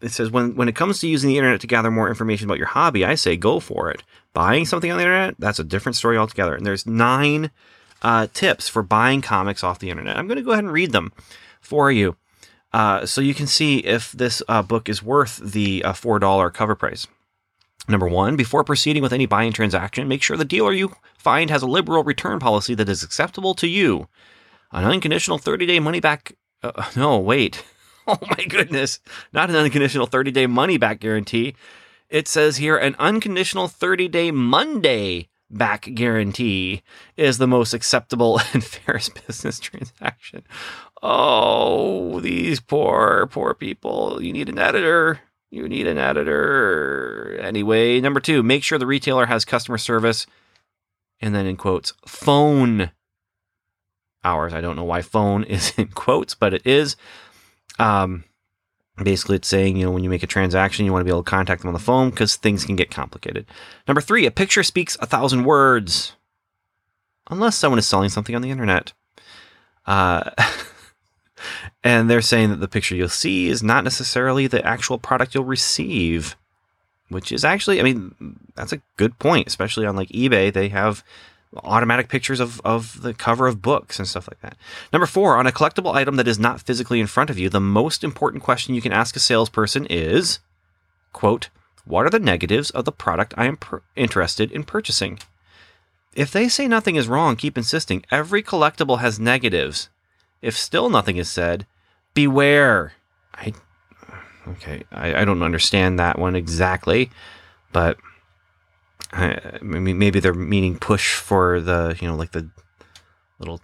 it 0.00 0.10
says, 0.10 0.30
when, 0.30 0.56
when 0.56 0.68
it 0.68 0.74
comes 0.74 1.00
to 1.00 1.08
using 1.08 1.28
the 1.28 1.38
internet 1.38 1.60
to 1.60 1.66
gather 1.66 1.90
more 1.90 2.08
information 2.08 2.46
about 2.46 2.58
your 2.58 2.66
hobby, 2.66 3.04
I 3.04 3.14
say 3.14 3.36
go 3.36 3.60
for 3.60 3.90
it. 3.90 4.02
Buying 4.32 4.66
something 4.66 4.90
on 4.90 4.98
the 4.98 5.04
internet, 5.04 5.34
that's 5.38 5.58
a 5.58 5.64
different 5.64 5.96
story 5.96 6.16
altogether. 6.16 6.54
And 6.54 6.66
there's 6.66 6.86
nine 6.86 7.50
uh, 8.02 8.26
tips 8.32 8.68
for 8.68 8.82
buying 8.82 9.22
comics 9.22 9.64
off 9.64 9.78
the 9.78 9.90
internet. 9.90 10.16
I'm 10.16 10.26
going 10.26 10.36
to 10.36 10.42
go 10.42 10.52
ahead 10.52 10.64
and 10.64 10.72
read 10.72 10.92
them 10.92 11.12
for 11.60 11.90
you 11.90 12.16
uh, 12.72 13.06
so 13.06 13.20
you 13.20 13.34
can 13.34 13.46
see 13.46 13.78
if 13.78 14.12
this 14.12 14.42
uh, 14.48 14.62
book 14.62 14.88
is 14.88 15.02
worth 15.02 15.38
the 15.38 15.82
$4 15.86 16.52
cover 16.52 16.74
price. 16.74 17.06
Number 17.88 18.08
one, 18.08 18.36
before 18.36 18.64
proceeding 18.64 19.02
with 19.02 19.12
any 19.12 19.26
buying 19.26 19.52
transaction, 19.52 20.08
make 20.08 20.22
sure 20.22 20.36
the 20.36 20.44
dealer 20.44 20.72
you 20.72 20.92
find 21.16 21.50
has 21.50 21.62
a 21.62 21.66
liberal 21.66 22.02
return 22.02 22.38
policy 22.40 22.74
that 22.74 22.88
is 22.88 23.02
acceptable 23.02 23.54
to 23.54 23.68
you. 23.68 24.08
An 24.72 24.84
unconditional 24.84 25.38
30 25.38 25.66
day 25.66 25.78
money 25.80 26.00
back. 26.00 26.32
Uh, 26.62 26.84
no, 26.96 27.18
wait. 27.18 27.64
Oh 28.08 28.20
my 28.22 28.44
goodness. 28.44 29.00
Not 29.32 29.50
an 29.50 29.56
unconditional 29.56 30.06
30 30.06 30.30
day 30.30 30.46
money 30.46 30.78
back 30.78 31.00
guarantee. 31.00 31.56
It 32.08 32.28
says 32.28 32.58
here 32.58 32.76
an 32.76 32.94
unconditional 33.00 33.66
30 33.66 34.06
day 34.06 34.30
Monday 34.30 35.28
back 35.50 35.88
guarantee 35.94 36.82
is 37.16 37.38
the 37.38 37.46
most 37.46 37.72
acceptable 37.72 38.40
and 38.52 38.64
fairest 38.64 39.26
business 39.26 39.58
transaction. 39.58 40.42
Oh, 41.02 42.20
these 42.20 42.60
poor, 42.60 43.28
poor 43.30 43.54
people. 43.54 44.22
You 44.22 44.32
need 44.32 44.48
an 44.48 44.58
editor. 44.58 45.20
You 45.50 45.68
need 45.68 45.86
an 45.86 45.98
editor. 45.98 47.38
Anyway, 47.40 48.00
number 48.00 48.20
two, 48.20 48.42
make 48.42 48.64
sure 48.64 48.78
the 48.78 48.86
retailer 48.86 49.26
has 49.26 49.44
customer 49.44 49.78
service. 49.78 50.26
And 51.20 51.34
then 51.34 51.46
in 51.46 51.56
quotes, 51.56 51.92
phone 52.06 52.90
hours. 54.24 54.52
I 54.52 54.60
don't 54.60 54.76
know 54.76 54.84
why 54.84 55.02
phone 55.02 55.44
is 55.44 55.72
in 55.76 55.88
quotes, 55.88 56.34
but 56.34 56.52
it 56.52 56.66
is. 56.66 56.96
Um, 57.78 58.24
basically, 59.04 59.36
it's 59.36 59.48
saying, 59.48 59.76
you 59.76 59.84
know, 59.84 59.92
when 59.92 60.04
you 60.04 60.10
make 60.10 60.22
a 60.22 60.26
transaction, 60.26 60.86
you 60.86 60.92
want 60.92 61.00
to 61.00 61.04
be 61.04 61.10
able 61.10 61.22
to 61.22 61.30
contact 61.30 61.60
them 61.60 61.68
on 61.68 61.74
the 61.74 61.80
phone 61.80 62.10
because 62.10 62.36
things 62.36 62.64
can 62.64 62.76
get 62.76 62.90
complicated. 62.90 63.46
Number 63.86 64.00
three, 64.00 64.26
a 64.26 64.30
picture 64.30 64.62
speaks 64.62 64.96
a 65.00 65.06
thousand 65.06 65.44
words. 65.44 66.14
Unless 67.28 67.56
someone 67.56 67.78
is 67.78 67.86
selling 67.86 68.08
something 68.08 68.34
on 68.34 68.42
the 68.42 68.50
internet. 68.50 68.92
Uh, 69.84 70.30
and 71.84 72.08
they're 72.08 72.22
saying 72.22 72.50
that 72.50 72.60
the 72.60 72.68
picture 72.68 72.94
you'll 72.94 73.08
see 73.08 73.48
is 73.48 73.62
not 73.62 73.84
necessarily 73.84 74.46
the 74.46 74.64
actual 74.64 74.98
product 74.98 75.34
you'll 75.34 75.44
receive, 75.44 76.36
which 77.08 77.32
is 77.32 77.44
actually, 77.44 77.80
I 77.80 77.82
mean, 77.82 78.38
that's 78.54 78.72
a 78.72 78.80
good 78.96 79.18
point, 79.18 79.46
especially 79.46 79.86
on 79.86 79.96
like 79.96 80.08
eBay. 80.08 80.52
They 80.52 80.68
have 80.68 81.04
automatic 81.64 82.08
pictures 82.08 82.40
of, 82.40 82.60
of 82.64 83.02
the 83.02 83.14
cover 83.14 83.46
of 83.46 83.62
books 83.62 83.98
and 83.98 84.06
stuff 84.06 84.28
like 84.28 84.40
that. 84.40 84.56
Number 84.92 85.06
four, 85.06 85.36
on 85.36 85.46
a 85.46 85.52
collectible 85.52 85.94
item 85.94 86.16
that 86.16 86.28
is 86.28 86.38
not 86.38 86.60
physically 86.60 87.00
in 87.00 87.06
front 87.06 87.30
of 87.30 87.38
you, 87.38 87.48
the 87.48 87.60
most 87.60 88.04
important 88.04 88.42
question 88.42 88.74
you 88.74 88.82
can 88.82 88.92
ask 88.92 89.16
a 89.16 89.20
salesperson 89.20 89.86
is, 89.86 90.40
quote, 91.12 91.48
what 91.84 92.04
are 92.04 92.10
the 92.10 92.18
negatives 92.18 92.70
of 92.70 92.84
the 92.84 92.92
product 92.92 93.32
I 93.36 93.46
am 93.46 93.56
per- 93.56 93.82
interested 93.94 94.50
in 94.50 94.64
purchasing? 94.64 95.18
If 96.14 96.32
they 96.32 96.48
say 96.48 96.66
nothing 96.66 96.96
is 96.96 97.08
wrong, 97.08 97.36
keep 97.36 97.56
insisting. 97.56 98.04
Every 98.10 98.42
collectible 98.42 99.00
has 99.00 99.20
negatives. 99.20 99.88
If 100.42 100.56
still 100.56 100.90
nothing 100.90 101.16
is 101.16 101.28
said, 101.28 101.66
beware. 102.14 102.94
I 103.34 103.52
okay, 104.48 104.84
I, 104.90 105.22
I 105.22 105.24
don't 105.24 105.42
understand 105.42 105.98
that 105.98 106.18
one 106.18 106.34
exactly, 106.34 107.10
but 107.72 107.98
I, 109.16 109.58
maybe 109.62 110.20
they're 110.20 110.34
meaning 110.34 110.78
push 110.78 111.14
for 111.14 111.60
the 111.60 111.96
you 112.00 112.08
know 112.08 112.16
like 112.16 112.32
the 112.32 112.50
little 113.38 113.60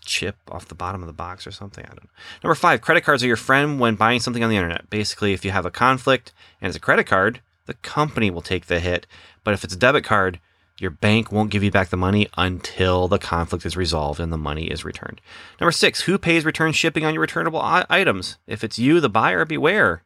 chip 0.00 0.36
off 0.48 0.68
the 0.68 0.74
bottom 0.74 1.02
of 1.02 1.06
the 1.06 1.12
box 1.12 1.46
or 1.46 1.50
something. 1.50 1.84
I 1.84 1.88
don't 1.88 2.04
know. 2.04 2.10
Number 2.44 2.54
five, 2.54 2.80
credit 2.80 3.02
cards 3.02 3.22
are 3.24 3.26
your 3.26 3.36
friend 3.36 3.80
when 3.80 3.96
buying 3.96 4.20
something 4.20 4.42
on 4.42 4.50
the 4.50 4.56
internet. 4.56 4.88
Basically, 4.88 5.32
if 5.32 5.44
you 5.44 5.50
have 5.50 5.66
a 5.66 5.70
conflict 5.70 6.32
and 6.60 6.68
it's 6.68 6.76
a 6.76 6.80
credit 6.80 7.04
card, 7.04 7.40
the 7.66 7.74
company 7.74 8.30
will 8.30 8.42
take 8.42 8.66
the 8.66 8.80
hit. 8.80 9.06
But 9.44 9.54
if 9.54 9.64
it's 9.64 9.74
a 9.74 9.78
debit 9.78 10.04
card, 10.04 10.40
your 10.78 10.90
bank 10.90 11.32
won't 11.32 11.50
give 11.50 11.62
you 11.62 11.70
back 11.70 11.88
the 11.88 11.96
money 11.96 12.28
until 12.36 13.08
the 13.08 13.18
conflict 13.18 13.64
is 13.64 13.76
resolved 13.76 14.20
and 14.20 14.32
the 14.32 14.38
money 14.38 14.66
is 14.66 14.84
returned. 14.84 15.20
Number 15.60 15.72
six, 15.72 16.02
who 16.02 16.18
pays 16.18 16.44
return 16.44 16.72
shipping 16.72 17.04
on 17.04 17.14
your 17.14 17.22
returnable 17.22 17.60
items? 17.62 18.36
If 18.46 18.62
it's 18.62 18.78
you, 18.78 19.00
the 19.00 19.08
buyer, 19.08 19.44
beware. 19.44 20.02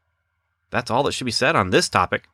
That's 0.70 0.90
all 0.90 1.02
that 1.02 1.12
should 1.12 1.24
be 1.24 1.32
said 1.32 1.56
on 1.56 1.70
this 1.70 1.88
topic. 1.88 2.28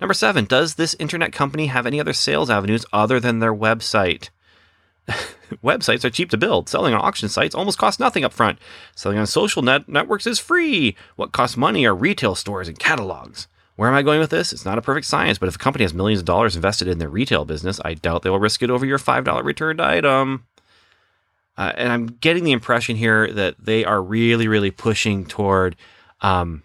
Number 0.00 0.14
seven, 0.14 0.44
does 0.44 0.74
this 0.74 0.94
internet 0.98 1.32
company 1.32 1.66
have 1.66 1.86
any 1.86 2.00
other 2.00 2.12
sales 2.12 2.50
avenues 2.50 2.86
other 2.92 3.20
than 3.20 3.38
their 3.38 3.54
website? 3.54 4.30
Websites 5.62 6.04
are 6.04 6.10
cheap 6.10 6.30
to 6.30 6.36
build. 6.36 6.68
Selling 6.68 6.94
on 6.94 7.00
auction 7.00 7.28
sites 7.28 7.54
almost 7.54 7.78
costs 7.78 8.00
nothing 8.00 8.24
up 8.24 8.32
front. 8.32 8.58
Selling 8.94 9.18
on 9.18 9.26
social 9.26 9.62
net 9.62 9.88
networks 9.88 10.26
is 10.26 10.38
free. 10.38 10.96
What 11.16 11.32
costs 11.32 11.56
money 11.56 11.86
are 11.86 11.94
retail 11.94 12.34
stores 12.34 12.68
and 12.68 12.78
catalogs. 12.78 13.46
Where 13.76 13.88
am 13.88 13.94
I 13.94 14.02
going 14.02 14.20
with 14.20 14.30
this? 14.30 14.52
It's 14.52 14.64
not 14.64 14.78
a 14.78 14.82
perfect 14.82 15.06
science, 15.06 15.38
but 15.38 15.48
if 15.48 15.56
a 15.56 15.58
company 15.58 15.84
has 15.84 15.92
millions 15.92 16.20
of 16.20 16.26
dollars 16.26 16.56
invested 16.56 16.88
in 16.88 16.98
their 16.98 17.10
retail 17.10 17.44
business, 17.44 17.78
I 17.84 17.94
doubt 17.94 18.22
they 18.22 18.30
will 18.30 18.38
risk 18.38 18.62
it 18.62 18.70
over 18.70 18.86
your 18.86 18.98
$5 18.98 19.44
returned 19.44 19.82
item. 19.82 20.46
Uh, 21.58 21.72
and 21.76 21.92
I'm 21.92 22.06
getting 22.06 22.44
the 22.44 22.52
impression 22.52 22.96
here 22.96 23.30
that 23.32 23.56
they 23.58 23.84
are 23.84 24.02
really, 24.02 24.48
really 24.48 24.70
pushing 24.70 25.26
toward 25.26 25.76
um, 26.22 26.62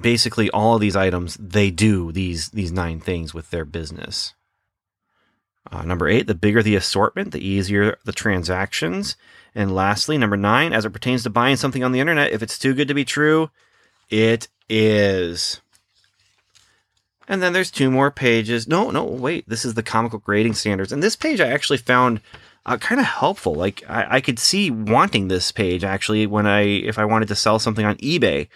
basically 0.00 0.50
all 0.50 0.74
of 0.74 0.80
these 0.80 0.96
items. 0.96 1.36
They 1.36 1.70
do 1.70 2.12
these 2.12 2.50
these 2.50 2.72
nine 2.72 3.00
things 3.00 3.34
with 3.34 3.50
their 3.50 3.64
business. 3.64 4.34
Uh, 5.70 5.82
number 5.82 6.08
eight, 6.08 6.26
the 6.26 6.34
bigger 6.34 6.62
the 6.62 6.76
assortment, 6.76 7.32
the 7.32 7.46
easier 7.46 7.98
the 8.04 8.12
transactions. 8.12 9.16
And 9.54 9.74
lastly, 9.74 10.18
number 10.18 10.36
nine, 10.36 10.72
as 10.72 10.84
it 10.84 10.90
pertains 10.90 11.22
to 11.22 11.30
buying 11.30 11.56
something 11.56 11.82
on 11.82 11.92
the 11.92 12.00
internet, 12.00 12.32
if 12.32 12.42
it's 12.42 12.58
too 12.58 12.74
good 12.74 12.88
to 12.88 12.94
be 12.94 13.04
true, 13.04 13.50
it 14.10 14.48
is. 14.68 15.60
And 17.26 17.42
then 17.42 17.52
there's 17.52 17.70
two 17.70 17.90
more 17.90 18.10
pages. 18.10 18.68
No, 18.68 18.90
no, 18.90 19.04
wait. 19.04 19.48
This 19.48 19.64
is 19.64 19.74
the 19.74 19.82
comical 19.82 20.18
grading 20.18 20.54
standards. 20.54 20.92
And 20.92 21.02
this 21.02 21.16
page 21.16 21.40
I 21.40 21.48
actually 21.48 21.78
found 21.78 22.20
uh, 22.66 22.76
kind 22.76 23.00
of 23.00 23.06
helpful. 23.06 23.54
Like 23.54 23.82
I, 23.88 24.16
I, 24.16 24.20
could 24.20 24.38
see 24.38 24.70
wanting 24.70 25.28
this 25.28 25.52
page 25.52 25.84
actually 25.84 26.26
when 26.26 26.46
I, 26.46 26.62
if 26.62 26.98
I 26.98 27.04
wanted 27.04 27.28
to 27.28 27.34
sell 27.34 27.58
something 27.58 27.84
on 27.84 27.96
eBay, 27.96 28.48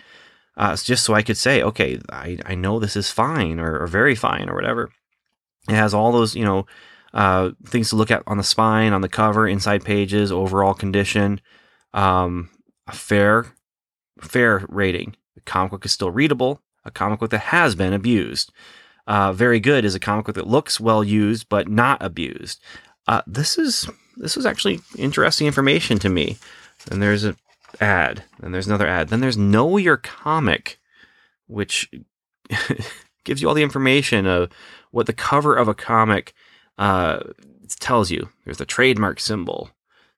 uh, 0.59 0.76
just 0.76 1.04
so 1.04 1.14
I 1.14 1.22
could 1.22 1.36
say, 1.36 1.62
okay, 1.62 2.00
I, 2.11 2.38
I 2.44 2.54
know 2.56 2.78
this 2.78 2.96
is 2.96 3.11
fine 3.11 3.61
or, 3.61 3.78
or 3.78 3.86
very 3.86 4.16
fine 4.16 4.50
or 4.50 4.54
whatever. 4.54 4.90
It 5.68 5.74
has 5.74 5.94
all 5.94 6.11
those, 6.11 6.34
you 6.34 6.44
know, 6.44 6.66
uh, 7.14 7.50
things 7.66 7.90
to 7.90 7.96
look 7.96 8.11
at 8.11 8.24
on 8.26 8.36
the 8.36 8.44
spine, 8.44 8.92
on 8.92 9.00
the 9.00 9.09
cover, 9.09 9.46
inside 9.46 9.84
pages, 9.84 10.32
overall 10.32 10.74
condition, 10.74 11.40
um, 11.94 12.50
a 12.86 12.92
fair, 12.92 13.46
fair 14.20 14.66
rating. 14.68 15.14
The 15.36 15.40
comic 15.42 15.70
book 15.70 15.84
is 15.84 15.92
still 15.92 16.11
readable. 16.11 16.61
A 16.84 16.90
comic 16.90 17.20
book 17.20 17.30
that 17.30 17.38
has 17.38 17.74
been 17.74 17.92
abused. 17.92 18.52
Uh, 19.06 19.32
very 19.32 19.61
good 19.61 19.84
is 19.84 19.94
a 19.94 20.00
comic 20.00 20.26
book 20.26 20.34
that 20.34 20.46
looks 20.46 20.80
well 20.80 21.04
used 21.04 21.48
but 21.48 21.68
not 21.68 22.02
abused. 22.02 22.61
Uh, 23.06 23.22
this 23.26 23.59
is 23.59 23.88
this 24.16 24.36
was 24.36 24.44
actually 24.44 24.80
interesting 24.96 25.46
information 25.46 25.98
to 26.00 26.09
me. 26.09 26.36
And 26.90 27.00
there's 27.00 27.24
an 27.24 27.36
ad, 27.81 28.25
and 28.43 28.55
there's 28.55 28.66
another 28.66 28.87
ad. 28.87 29.09
Then 29.09 29.21
there's 29.21 29.37
Know 29.37 29.77
Your 29.77 29.97
Comic, 29.97 30.79
which 31.47 31.91
gives 33.25 33.43
you 33.43 33.49
all 33.49 33.55
the 33.55 33.62
information 33.62 34.27
of 34.27 34.51
what 34.91 35.07
the 35.07 35.12
cover 35.12 35.55
of 35.55 35.69
a 35.69 35.75
comic 35.75 36.35
uh, 36.79 37.21
tells 37.81 38.11
you. 38.11 38.31
There's 38.45 38.59
the 38.59 38.66
trademark 38.66 39.21
symbol. 39.21 39.71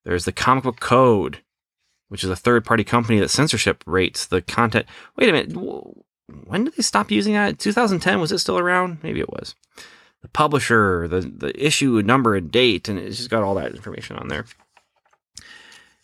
There's 0.05 0.25
the 0.25 0.33
comic 0.33 0.65
book 0.65 0.81
code, 0.81 1.43
which 2.09 2.25
is 2.25 2.31
a 2.31 2.37
third 2.37 2.65
party 2.65 2.85
company 2.85 3.19
that 3.19 3.31
censorship 3.31 3.83
rates 3.87 4.27
the 4.27 4.43
content. 4.43 4.87
Wait 5.17 5.29
a 5.29 5.33
minute. 5.33 5.57
When 6.47 6.65
did 6.65 6.75
they 6.75 6.83
stop 6.83 7.11
using 7.11 7.35
that? 7.35 7.59
2010? 7.59 8.21
Was 8.21 8.33
it 8.33 8.39
still 8.39 8.59
around? 8.59 8.99
Maybe 9.03 9.21
it 9.21 9.31
was. 9.31 9.55
The 10.23 10.29
publisher, 10.29 11.09
the, 11.09 11.21
the 11.21 11.67
issue 11.67 12.03
number 12.03 12.37
and 12.37 12.51
date, 12.51 12.89
and 12.89 12.99
it's 12.99 13.17
just 13.17 13.31
got 13.31 13.43
all 13.43 13.55
that 13.57 13.75
information 13.75 14.17
on 14.17 14.29
there. 14.29 14.45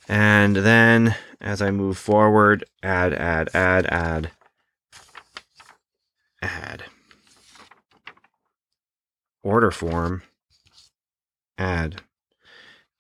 And 0.09 0.57
then 0.57 1.17
as 1.41 1.61
I 1.61 1.71
move 1.71 1.99
forward, 1.99 2.65
add, 2.83 3.13
add, 3.13 3.51
add, 3.55 3.87
add, 3.87 4.31
add. 6.43 6.85
Order 9.43 9.71
form 9.71 10.23
add. 11.59 12.03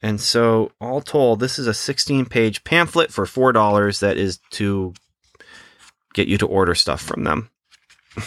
And 0.02 0.20
so, 0.20 0.72
all 0.80 1.00
told, 1.00 1.40
this 1.40 1.58
is 1.58 1.66
a 1.66 1.74
16 1.74 2.26
page 2.26 2.64
pamphlet 2.64 3.12
for 3.12 3.24
$4 3.24 4.00
that 4.00 4.16
is 4.16 4.38
to 4.50 4.92
get 6.14 6.28
you 6.28 6.38
to 6.38 6.46
order 6.46 6.74
stuff 6.74 7.00
from 7.00 7.24
them. 7.24 7.50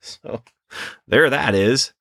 so, 0.00 0.42
there 1.06 1.28
that 1.30 1.54
is. 1.54 1.92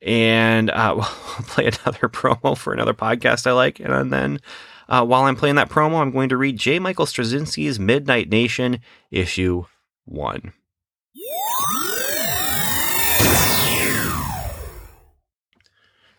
And 0.00 0.70
uh, 0.70 0.94
we'll 0.96 1.04
play 1.04 1.66
another 1.66 2.08
promo 2.08 2.56
for 2.56 2.72
another 2.72 2.94
podcast 2.94 3.46
I 3.46 3.52
like. 3.52 3.80
And 3.80 4.12
then 4.12 4.40
uh, 4.88 5.04
while 5.04 5.24
I'm 5.24 5.36
playing 5.36 5.56
that 5.56 5.70
promo, 5.70 6.00
I'm 6.00 6.10
going 6.10 6.28
to 6.28 6.36
read 6.36 6.58
J. 6.58 6.78
Michael 6.78 7.06
Straczynski's 7.06 7.78
Midnight 7.78 8.28
Nation, 8.28 8.80
issue 9.10 9.64
one. 10.04 10.52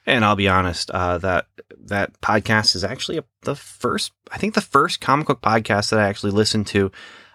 And 0.07 0.24
I'll 0.24 0.36
be 0.36 0.47
honest, 0.47 0.91
uh, 0.91 1.18
that 1.20 1.47
that 1.86 2.20
podcast 2.22 2.76
is 2.76 2.84
actually 2.84 3.18
a, 3.18 3.24
the 3.41 3.55
first, 3.55 4.11
I 4.32 4.38
think 4.38 4.53
the 4.53 4.61
first 4.61 5.01
comic 5.01 5.28
book 5.28 5.41
podcast 5.41 5.89
that 5.89 5.99
I 5.99 6.07
actually 6.07 6.32
listened 6.32 6.68
to. 6.68 6.91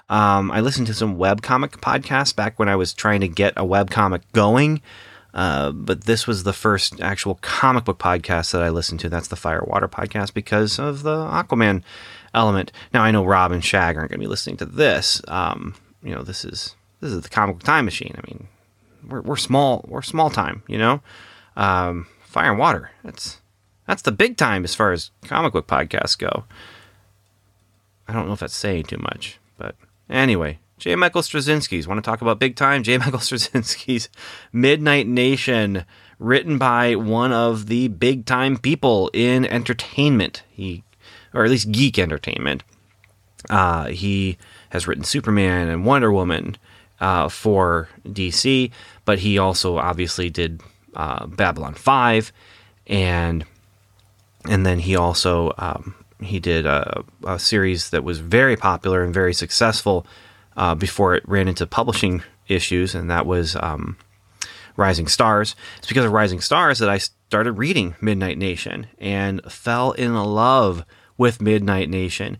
Um, 0.08 0.50
I 0.50 0.60
listened 0.60 0.86
to 0.88 0.94
some 0.94 1.18
web 1.18 1.42
comic 1.42 1.80
podcasts 1.80 2.34
back 2.34 2.58
when 2.58 2.68
I 2.68 2.76
was 2.76 2.92
trying 2.92 3.20
to 3.20 3.28
get 3.28 3.54
a 3.56 3.64
web 3.64 3.90
comic 3.90 4.22
going. 4.32 4.82
Uh, 5.32 5.70
but 5.70 6.04
this 6.04 6.26
was 6.26 6.42
the 6.42 6.52
first 6.52 7.00
actual 7.00 7.38
comic 7.40 7.84
book 7.84 7.98
podcast 7.98 8.52
that 8.52 8.62
I 8.62 8.68
listened 8.68 9.00
to. 9.00 9.08
That's 9.08 9.28
the 9.28 9.36
Fire 9.36 9.60
and 9.60 9.68
Water 9.68 9.88
podcast 9.88 10.34
because 10.34 10.78
of 10.78 11.02
the 11.02 11.16
Aquaman 11.16 11.82
element. 12.34 12.72
Now 12.92 13.02
I 13.02 13.10
know 13.10 13.24
Rob 13.24 13.52
and 13.52 13.64
Shag 13.64 13.96
aren't 13.96 14.10
going 14.10 14.20
to 14.20 14.24
be 14.24 14.30
listening 14.30 14.56
to 14.58 14.64
this. 14.64 15.22
Um, 15.28 15.74
you 16.02 16.14
know, 16.14 16.22
this 16.22 16.44
is 16.44 16.74
this 17.00 17.12
is 17.12 17.22
the 17.22 17.28
comic 17.28 17.56
book 17.56 17.64
time 17.64 17.84
machine. 17.84 18.14
I 18.16 18.26
mean, 18.26 18.48
we're 19.06 19.20
we're 19.22 19.36
small 19.36 19.84
we're 19.88 20.02
small 20.02 20.30
time. 20.30 20.62
You 20.66 20.78
know, 20.78 21.02
um, 21.56 22.06
Fire 22.22 22.50
and 22.50 22.58
Water. 22.58 22.90
That's 23.04 23.40
that's 23.86 24.02
the 24.02 24.12
big 24.12 24.36
time 24.36 24.64
as 24.64 24.74
far 24.74 24.92
as 24.92 25.10
comic 25.24 25.52
book 25.52 25.66
podcasts 25.66 26.18
go. 26.18 26.44
I 28.08 28.12
don't 28.12 28.26
know 28.26 28.32
if 28.32 28.40
that's 28.40 28.56
saying 28.56 28.84
too 28.84 28.98
much, 28.98 29.38
but 29.56 29.76
anyway, 30.08 30.58
J. 30.80 30.96
Michael 30.96 31.20
Straczynski's. 31.20 31.86
Want 31.86 32.02
to 32.02 32.10
talk 32.10 32.22
about 32.22 32.38
big 32.38 32.56
time? 32.56 32.82
J. 32.82 32.96
Michael 32.98 33.18
Straczynski's 33.18 34.08
Midnight 34.52 35.06
Nation, 35.06 35.84
written 36.18 36.58
by 36.58 36.96
one 36.96 37.32
of 37.32 37.66
the 37.66 37.88
big 37.88 38.24
time 38.24 38.56
people 38.56 39.10
in 39.12 39.44
entertainment. 39.44 40.42
He, 40.50 40.82
or 41.34 41.44
at 41.44 41.50
least 41.50 41.70
geek 41.70 41.98
entertainment. 41.98 42.62
Uh, 43.48 43.86
he 43.86 44.38
has 44.70 44.86
written 44.86 45.04
Superman 45.04 45.68
and 45.68 45.84
Wonder 45.84 46.10
Woman 46.10 46.56
uh, 47.00 47.28
for 47.28 47.88
DC, 48.04 48.70
but 49.04 49.18
he 49.18 49.38
also 49.38 49.76
obviously 49.76 50.30
did 50.30 50.62
uh, 50.94 51.26
Babylon 51.26 51.74
Five, 51.74 52.32
and 52.86 53.44
and 54.48 54.64
then 54.64 54.78
he 54.78 54.96
also 54.96 55.52
um, 55.58 55.94
he 56.20 56.40
did 56.40 56.64
a, 56.66 57.04
a, 57.26 57.38
series 57.38 57.90
that 57.90 58.04
was 58.04 58.18
very 58.18 58.56
popular 58.56 59.02
and 59.02 59.12
very 59.12 59.34
successful 59.34 60.06
uh, 60.60 60.74
before 60.74 61.14
it 61.14 61.26
ran 61.26 61.48
into 61.48 61.66
publishing 61.66 62.22
issues, 62.46 62.94
and 62.94 63.10
that 63.10 63.24
was 63.24 63.56
um, 63.56 63.96
Rising 64.76 65.08
Stars. 65.08 65.56
It's 65.78 65.86
because 65.86 66.04
of 66.04 66.12
Rising 66.12 66.42
Stars 66.42 66.78
that 66.80 66.90
I 66.90 66.98
started 66.98 67.52
reading 67.52 67.94
Midnight 68.02 68.36
Nation 68.36 68.86
and 68.98 69.40
fell 69.50 69.92
in 69.92 70.14
love 70.14 70.84
with 71.16 71.40
Midnight 71.40 71.88
Nation, 71.88 72.36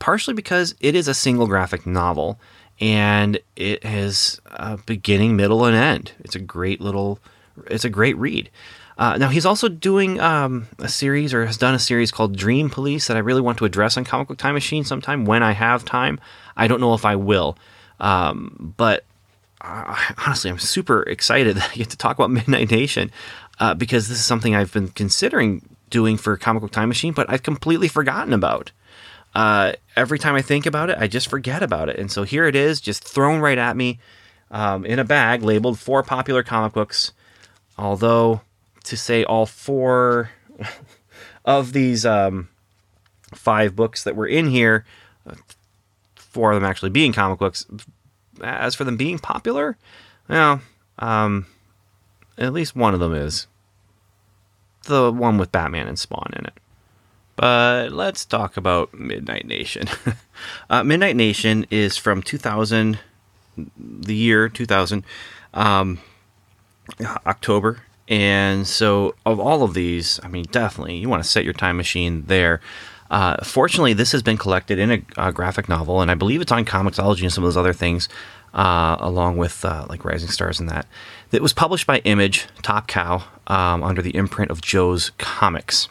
partially 0.00 0.34
because 0.34 0.74
it 0.80 0.96
is 0.96 1.06
a 1.06 1.14
single 1.14 1.46
graphic 1.46 1.86
novel 1.86 2.40
and 2.80 3.38
it 3.54 3.84
has 3.84 4.40
a 4.46 4.76
beginning, 4.78 5.36
middle, 5.36 5.64
and 5.64 5.76
end. 5.76 6.12
It's 6.20 6.34
a 6.34 6.40
great 6.40 6.80
little 6.80 7.20
it's 7.68 7.84
a 7.84 7.90
great 7.90 8.16
read. 8.16 8.50
Uh, 8.98 9.16
now 9.16 9.28
he's 9.28 9.46
also 9.46 9.68
doing 9.68 10.20
um, 10.20 10.66
a 10.78 10.88
series 10.88 11.32
or 11.32 11.46
has 11.46 11.56
done 11.56 11.74
a 11.74 11.78
series 11.78 12.10
called 12.10 12.36
Dream 12.36 12.68
Police 12.68 13.06
that 13.06 13.16
I 13.16 13.20
really 13.20 13.40
want 13.40 13.58
to 13.58 13.64
address 13.64 13.96
on 13.96 14.04
Comic 14.04 14.28
Book 14.28 14.38
Time 14.38 14.54
Machine 14.54 14.84
sometime 14.84 15.24
when 15.24 15.42
I 15.42 15.52
have 15.52 15.84
time. 15.84 16.20
I 16.60 16.68
don't 16.68 16.80
know 16.80 16.94
if 16.94 17.04
I 17.04 17.16
will, 17.16 17.56
um, 17.98 18.74
but 18.76 19.04
uh, 19.62 19.96
honestly, 20.26 20.50
I'm 20.50 20.58
super 20.58 21.02
excited 21.02 21.56
that 21.56 21.70
I 21.70 21.74
get 21.74 21.90
to 21.90 21.96
talk 21.96 22.16
about 22.18 22.30
Midnight 22.30 22.70
Nation 22.70 23.10
uh, 23.58 23.74
because 23.74 24.08
this 24.08 24.18
is 24.18 24.26
something 24.26 24.54
I've 24.54 24.72
been 24.72 24.88
considering 24.88 25.68
doing 25.88 26.16
for 26.16 26.36
Comic 26.36 26.60
Book 26.62 26.70
Time 26.70 26.88
Machine, 26.88 27.12
but 27.12 27.28
I've 27.30 27.42
completely 27.42 27.88
forgotten 27.88 28.32
about. 28.32 28.72
Uh, 29.34 29.72
every 29.96 30.18
time 30.18 30.34
I 30.34 30.42
think 30.42 30.66
about 30.66 30.90
it, 30.90 30.98
I 30.98 31.06
just 31.06 31.28
forget 31.28 31.62
about 31.62 31.88
it, 31.88 31.98
and 31.98 32.12
so 32.12 32.24
here 32.24 32.46
it 32.46 32.56
is, 32.56 32.80
just 32.80 33.04
thrown 33.04 33.40
right 33.40 33.58
at 33.58 33.76
me 33.76 33.98
um, 34.50 34.84
in 34.84 34.98
a 34.98 35.04
bag 35.04 35.42
labeled 35.42 35.78
four 35.78 36.02
popular 36.02 36.42
comic 36.42 36.72
books. 36.72 37.12
Although, 37.78 38.42
to 38.84 38.96
say 38.96 39.24
all 39.24 39.46
four 39.46 40.30
of 41.44 41.72
these 41.72 42.04
um, 42.04 42.48
five 43.34 43.74
books 43.74 44.04
that 44.04 44.16
were 44.16 44.26
in 44.26 44.48
here, 44.48 44.84
four 46.30 46.52
of 46.52 46.60
them 46.60 46.68
actually 46.68 46.90
being 46.90 47.12
comic 47.12 47.38
books, 47.38 47.66
as 48.42 48.74
for 48.74 48.84
them 48.84 48.96
being 48.96 49.18
popular, 49.18 49.76
well, 50.28 50.60
um, 50.98 51.46
at 52.38 52.52
least 52.52 52.74
one 52.74 52.94
of 52.94 53.00
them 53.00 53.14
is. 53.14 53.46
The 54.84 55.12
one 55.12 55.36
with 55.36 55.52
Batman 55.52 55.88
and 55.88 55.98
Spawn 55.98 56.32
in 56.36 56.46
it. 56.46 56.54
But 57.36 57.92
let's 57.92 58.24
talk 58.24 58.56
about 58.56 58.92
Midnight 58.98 59.46
Nation. 59.46 59.88
uh, 60.70 60.84
Midnight 60.84 61.16
Nation 61.16 61.66
is 61.70 61.96
from 61.96 62.22
2000, 62.22 62.98
the 63.76 64.14
year 64.14 64.48
2000. 64.48 65.04
Um, 65.52 66.00
October, 67.26 67.82
And 68.08 68.66
so, 68.66 69.14
of 69.24 69.38
all 69.38 69.62
of 69.62 69.74
these, 69.74 70.18
I 70.22 70.28
mean, 70.28 70.44
definitely 70.50 70.96
you 70.96 71.08
want 71.08 71.22
to 71.22 71.28
set 71.28 71.44
your 71.44 71.52
time 71.52 71.76
machine 71.76 72.24
there. 72.26 72.60
Uh, 73.10 73.42
fortunately, 73.42 73.92
this 73.92 74.12
has 74.12 74.22
been 74.22 74.36
collected 74.36 74.78
in 74.78 74.90
a, 74.92 75.02
a, 75.16 75.32
graphic 75.32 75.68
novel, 75.68 76.00
and 76.00 76.10
I 76.10 76.14
believe 76.14 76.40
it's 76.40 76.52
on 76.52 76.64
Comixology 76.64 77.22
and 77.22 77.32
some 77.32 77.42
of 77.42 77.48
those 77.48 77.56
other 77.56 77.72
things, 77.72 78.08
uh, 78.54 78.96
along 79.00 79.36
with 79.36 79.64
uh, 79.64 79.86
like 79.88 80.04
Rising 80.04 80.28
Stars 80.28 80.60
and 80.60 80.68
that. 80.68 80.86
It 81.32 81.42
was 81.42 81.52
published 81.52 81.88
by 81.88 81.98
Image 81.98 82.46
Top 82.62 82.86
Cow 82.86 83.24
um, 83.48 83.82
under 83.82 84.00
the 84.00 84.14
imprint 84.14 84.52
of 84.52 84.62
Joe's 84.62 85.10
Comics, 85.18 85.88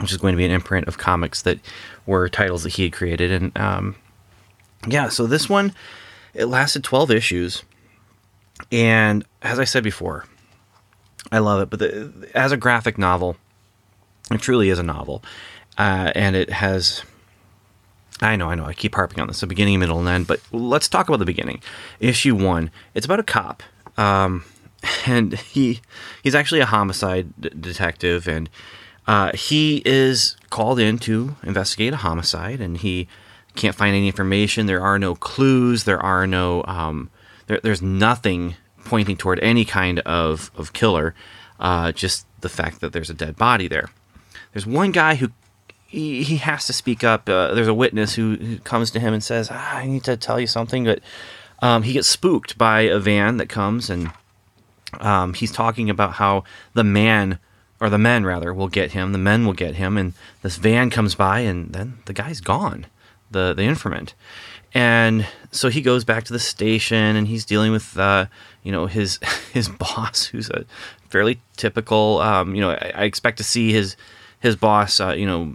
which 0.00 0.10
is 0.10 0.16
going 0.16 0.32
to 0.32 0.38
be 0.38 0.46
an 0.46 0.50
imprint 0.50 0.88
of 0.88 0.96
comics 0.96 1.42
that 1.42 1.58
were 2.06 2.30
titles 2.30 2.62
that 2.62 2.74
he 2.74 2.84
had 2.84 2.94
created. 2.94 3.30
And 3.30 3.56
um, 3.58 3.96
yeah, 4.86 5.10
so 5.10 5.26
this 5.26 5.50
one 5.50 5.74
it 6.32 6.46
lasted 6.46 6.82
twelve 6.82 7.10
issues, 7.10 7.62
and 8.70 9.22
as 9.42 9.58
I 9.58 9.64
said 9.64 9.84
before, 9.84 10.24
I 11.30 11.40
love 11.40 11.60
it. 11.60 11.68
But 11.68 11.78
the, 11.78 12.30
as 12.34 12.52
a 12.52 12.56
graphic 12.56 12.96
novel, 12.96 13.36
it 14.30 14.40
truly 14.40 14.70
is 14.70 14.78
a 14.78 14.82
novel 14.82 15.22
uh, 15.78 16.12
and 16.14 16.36
it 16.36 16.50
has. 16.50 17.02
I 18.20 18.36
know, 18.36 18.48
I 18.48 18.54
know. 18.54 18.64
I 18.64 18.72
keep 18.72 18.94
harping 18.94 19.20
on 19.20 19.26
this, 19.26 19.40
the 19.40 19.46
beginning, 19.46 19.80
middle, 19.80 19.98
and 19.98 20.08
end. 20.08 20.26
But 20.26 20.40
let's 20.52 20.88
talk 20.88 21.08
about 21.08 21.18
the 21.18 21.24
beginning. 21.24 21.60
Issue 21.98 22.36
one. 22.36 22.70
It's 22.94 23.06
about 23.06 23.18
a 23.18 23.24
cop, 23.24 23.62
um, 23.96 24.44
and 25.06 25.34
he 25.34 25.80
he's 26.22 26.34
actually 26.34 26.60
a 26.60 26.66
homicide 26.66 27.32
d- 27.40 27.50
detective, 27.58 28.28
and 28.28 28.48
uh, 29.06 29.32
he 29.34 29.82
is 29.84 30.36
called 30.50 30.78
in 30.78 30.98
to 30.98 31.36
investigate 31.42 31.92
a 31.92 31.98
homicide, 31.98 32.60
and 32.60 32.78
he 32.78 33.08
can't 33.56 33.74
find 33.74 33.94
any 33.94 34.06
information. 34.06 34.66
There 34.66 34.82
are 34.82 34.98
no 34.98 35.14
clues. 35.14 35.84
There 35.84 36.00
are 36.00 36.26
no. 36.26 36.64
Um, 36.66 37.10
there, 37.46 37.60
there's 37.62 37.82
nothing 37.82 38.54
pointing 38.84 39.16
toward 39.16 39.40
any 39.40 39.64
kind 39.64 39.98
of 40.00 40.50
of 40.56 40.72
killer. 40.72 41.14
Uh, 41.58 41.92
just 41.92 42.26
the 42.40 42.48
fact 42.48 42.80
that 42.80 42.92
there's 42.92 43.10
a 43.10 43.14
dead 43.14 43.36
body 43.36 43.68
there. 43.68 43.88
There's 44.52 44.66
one 44.66 44.90
guy 44.90 45.14
who 45.14 45.30
he, 45.92 46.22
he 46.22 46.36
has 46.38 46.66
to 46.66 46.72
speak 46.72 47.04
up. 47.04 47.28
Uh, 47.28 47.52
there's 47.52 47.68
a 47.68 47.74
witness 47.74 48.14
who, 48.14 48.36
who, 48.36 48.58
comes 48.60 48.90
to 48.92 49.00
him 49.00 49.12
and 49.12 49.22
says, 49.22 49.50
ah, 49.52 49.76
"I 49.76 49.86
need 49.86 50.04
to 50.04 50.16
tell 50.16 50.40
you 50.40 50.46
something," 50.46 50.84
but 50.84 51.00
um, 51.60 51.82
he 51.82 51.92
gets 51.92 52.08
spooked 52.08 52.56
by 52.56 52.80
a 52.80 52.98
van 52.98 53.36
that 53.36 53.50
comes, 53.50 53.90
and 53.90 54.10
um, 55.00 55.34
he's 55.34 55.52
talking 55.52 55.90
about 55.90 56.14
how 56.14 56.44
the 56.72 56.82
man 56.82 57.38
or 57.78 57.90
the 57.90 57.98
men 57.98 58.24
rather 58.24 58.54
will 58.54 58.68
get 58.68 58.92
him. 58.92 59.12
The 59.12 59.18
men 59.18 59.44
will 59.44 59.52
get 59.52 59.74
him, 59.74 59.98
and 59.98 60.14
this 60.40 60.56
van 60.56 60.88
comes 60.88 61.14
by, 61.14 61.40
and 61.40 61.74
then 61.74 61.98
the 62.06 62.14
guy's 62.14 62.40
gone. 62.40 62.86
The 63.30 63.52
the 63.52 63.64
informant, 63.64 64.14
and 64.72 65.26
so 65.50 65.68
he 65.68 65.82
goes 65.82 66.04
back 66.04 66.24
to 66.24 66.32
the 66.32 66.38
station, 66.38 67.16
and 67.16 67.28
he's 67.28 67.44
dealing 67.44 67.70
with 67.70 67.98
uh, 67.98 68.26
you 68.62 68.72
know 68.72 68.86
his 68.86 69.18
his 69.52 69.68
boss, 69.68 70.24
who's 70.24 70.48
a 70.48 70.64
fairly 71.10 71.42
typical. 71.58 72.18
Um, 72.22 72.54
you 72.54 72.62
know, 72.62 72.70
I, 72.70 72.92
I 72.94 73.04
expect 73.04 73.36
to 73.36 73.44
see 73.44 73.72
his 73.72 73.94
his 74.42 74.56
boss, 74.56 75.00
uh, 75.00 75.12
you 75.12 75.24
know, 75.24 75.54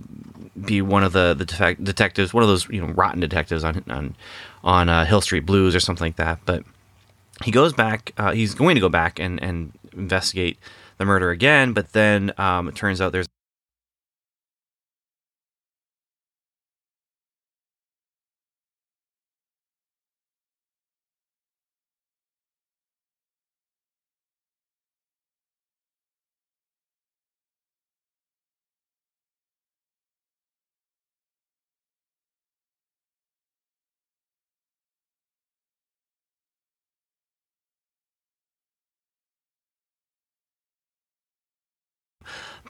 be 0.60 0.82
one 0.82 1.04
of 1.04 1.12
the 1.14 1.36
the 1.38 1.46
detectives, 1.84 2.34
one 2.34 2.42
of 2.42 2.50
those 2.50 2.68
you 2.70 2.82
know 2.82 2.88
rotten 2.94 3.20
detectives 3.20 3.64
on 3.64 3.84
on 3.90 4.16
on 4.64 4.90
uh, 4.90 5.06
Hill 5.06 5.22
Street 5.22 5.46
Blues 5.46 5.76
or 5.76 5.80
something 5.80 6.08
like 6.08 6.16
that. 6.16 6.40
But 6.46 6.64
he 7.44 7.52
goes 7.52 7.74
back. 7.74 8.14
Uh, 8.18 8.32
he's 8.32 8.56
going 8.56 8.76
to 8.76 8.82
go 8.82 8.90
back 8.90 9.20
and 9.20 9.44
and 9.44 9.74
investigate 9.94 10.58
the 10.98 11.06
murder 11.06 11.30
again. 11.30 11.74
But 11.74 11.92
then 11.92 12.32
um, 12.38 12.70
it 12.70 12.76
turns 12.76 13.02
out 13.02 13.12
there's 13.12 13.28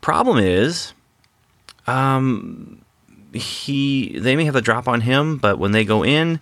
Problem 0.08 0.38
is, 0.38 0.93
um, 1.86 2.82
he 3.34 4.18
they 4.18 4.38
may 4.38 4.45
have 4.45 4.53
the 4.53 4.62
drop 4.62 4.88
on 4.88 5.01
him, 5.01 5.36
but 5.36 5.60
when 5.60 5.74
they 5.74 5.84
go 5.84 6.01
in, 6.01 6.39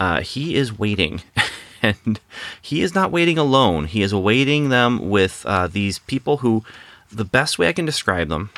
uh, 0.00 0.22
he 0.22 0.54
is 0.54 0.78
waiting, 0.78 1.20
and 1.82 2.20
he 2.62 2.80
is 2.80 2.94
not 2.94 3.12
waiting 3.12 3.36
alone. 3.36 3.84
He 3.84 4.00
is 4.00 4.12
awaiting 4.12 4.70
them 4.70 5.10
with 5.10 5.44
uh, 5.44 5.66
these 5.66 5.98
people 5.98 6.38
who, 6.38 6.64
the 7.10 7.26
best 7.26 7.58
way 7.58 7.68
I 7.68 7.74
can 7.74 7.84
describe 7.84 8.30
them, 8.30 8.48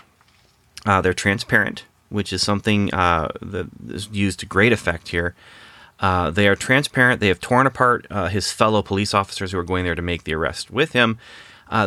uh, 0.87 1.01
they're 1.01 1.15
transparent, 1.15 1.83
which 2.09 2.33
is 2.33 2.41
something 2.41 2.95
uh, 2.95 3.31
that 3.43 3.67
is 3.89 4.09
used 4.13 4.39
to 4.39 4.47
great 4.47 4.73
effect 4.73 5.09
here. 5.09 5.35
Uh, 5.99 6.31
they 6.31 6.47
are 6.47 6.55
transparent. 6.55 7.19
They 7.19 7.27
have 7.27 7.41
torn 7.41 7.67
apart 7.67 8.07
uh, 8.09 8.29
his 8.29 8.53
fellow 8.53 8.83
police 8.83 9.15
officers 9.15 9.51
who 9.51 9.59
are 9.59 9.65
going 9.65 9.85
there 9.85 9.97
to 9.97 10.01
make 10.01 10.23
the 10.23 10.35
arrest 10.35 10.71
with 10.71 10.93
him. 10.93 11.19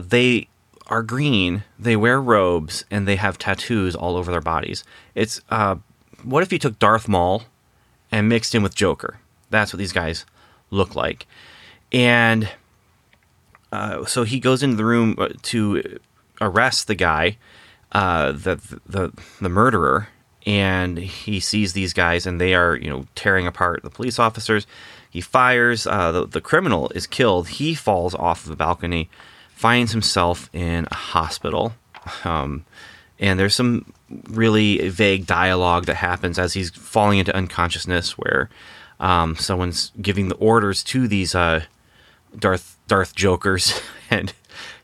they 0.02 0.50
are 0.88 1.04
green, 1.04 1.64
they 1.78 1.96
wear 1.96 2.22
robes, 2.22 2.86
and 2.90 3.08
they 3.08 3.18
have 3.18 3.38
tattoos 3.38 3.96
all 3.96 4.16
over 4.16 4.32
their 4.32 4.42
bodies. 4.42 4.84
It's 5.16 5.42
uh, 5.50 5.76
what 6.24 6.44
if 6.44 6.52
you 6.52 6.60
took 6.60 6.80
Darth 6.80 7.08
Maul 7.08 7.44
and 8.12 8.30
mixed 8.30 8.56
him 8.56 8.64
with 8.64 8.76
Joker? 8.76 9.20
That's 9.50 9.74
what 9.74 9.80
these 9.80 9.94
guys 9.94 10.26
look 10.72 10.96
like. 10.96 11.26
And 11.92 12.50
uh, 13.72 14.06
so 14.06 14.24
he 14.24 14.40
goes 14.40 14.64
into 14.64 14.76
the 14.76 14.86
room 14.86 15.16
uh, 15.18 15.30
to 15.44 16.00
arrest 16.42 16.88
the 16.88 16.96
guy, 16.96 17.38
uh, 17.92 18.32
the, 18.32 18.80
the 18.86 19.12
the 19.42 19.50
murderer, 19.50 20.10
and 20.46 20.98
he 20.98 21.40
sees 21.40 21.74
these 21.74 21.94
guys, 21.94 22.26
and 22.26 22.40
they 22.40 22.54
are 22.54 22.76
you 22.76 22.90
know 22.90 23.06
tearing 23.16 23.48
apart 23.48 23.84
the 23.84 23.90
police 23.90 24.20
officers. 24.20 24.66
He 25.10 25.22
fires. 25.22 25.88
Uh, 25.88 26.12
the, 26.12 26.28
the 26.28 26.42
criminal 26.42 26.90
is 26.90 27.08
killed. 27.08 27.50
He 27.50 27.74
falls 27.74 28.14
off 28.16 28.44
the 28.44 28.56
balcony 28.56 29.10
finds 29.58 29.92
himself 29.92 30.52
in 30.54 30.88
a 30.92 30.96
hospital. 30.96 31.74
Um, 32.24 32.64
and 33.20 33.40
there's 33.40 33.56
some 33.56 33.92
really 34.30 34.88
vague 34.90 35.26
dialogue 35.26 35.88
that 35.88 35.96
happens 35.96 36.38
as 36.38 36.54
he's 36.54 36.70
falling 36.70 37.18
into 37.18 37.36
unconsciousness 37.36 38.20
where 38.20 38.52
um, 39.00 39.36
someone's 39.36 39.92
giving 40.00 40.30
the 40.30 40.36
orders 40.36 40.84
to 40.84 41.08
these 41.08 41.34
uh, 41.34 41.64
Darth 42.38 42.78
Darth 42.88 43.16
Jokers 43.16 43.82
and 44.12 44.32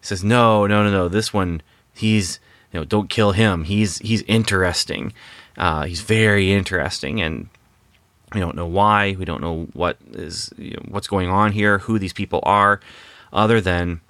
says 0.01 0.23
no 0.23 0.65
no 0.65 0.83
no 0.83 0.89
no 0.89 1.07
this 1.07 1.31
one 1.31 1.61
he's 1.93 2.39
you 2.71 2.79
know 2.79 2.83
don't 2.83 3.09
kill 3.09 3.31
him 3.31 3.65
he's 3.65 3.99
he's 3.99 4.23
interesting 4.23 5.13
uh, 5.55 5.83
he's 5.83 6.01
very 6.01 6.51
interesting 6.51 7.21
and 7.21 7.47
we 8.33 8.39
don't 8.39 8.55
know 8.55 8.65
why 8.65 9.15
we 9.19 9.23
don't 9.23 9.41
know 9.41 9.67
what 9.73 9.97
is 10.13 10.51
you 10.57 10.71
know, 10.71 10.83
what's 10.87 11.07
going 11.07 11.29
on 11.29 11.51
here 11.51 11.77
who 11.77 11.99
these 11.99 12.13
people 12.13 12.39
are 12.43 12.79
other 13.31 13.61
than 13.61 14.01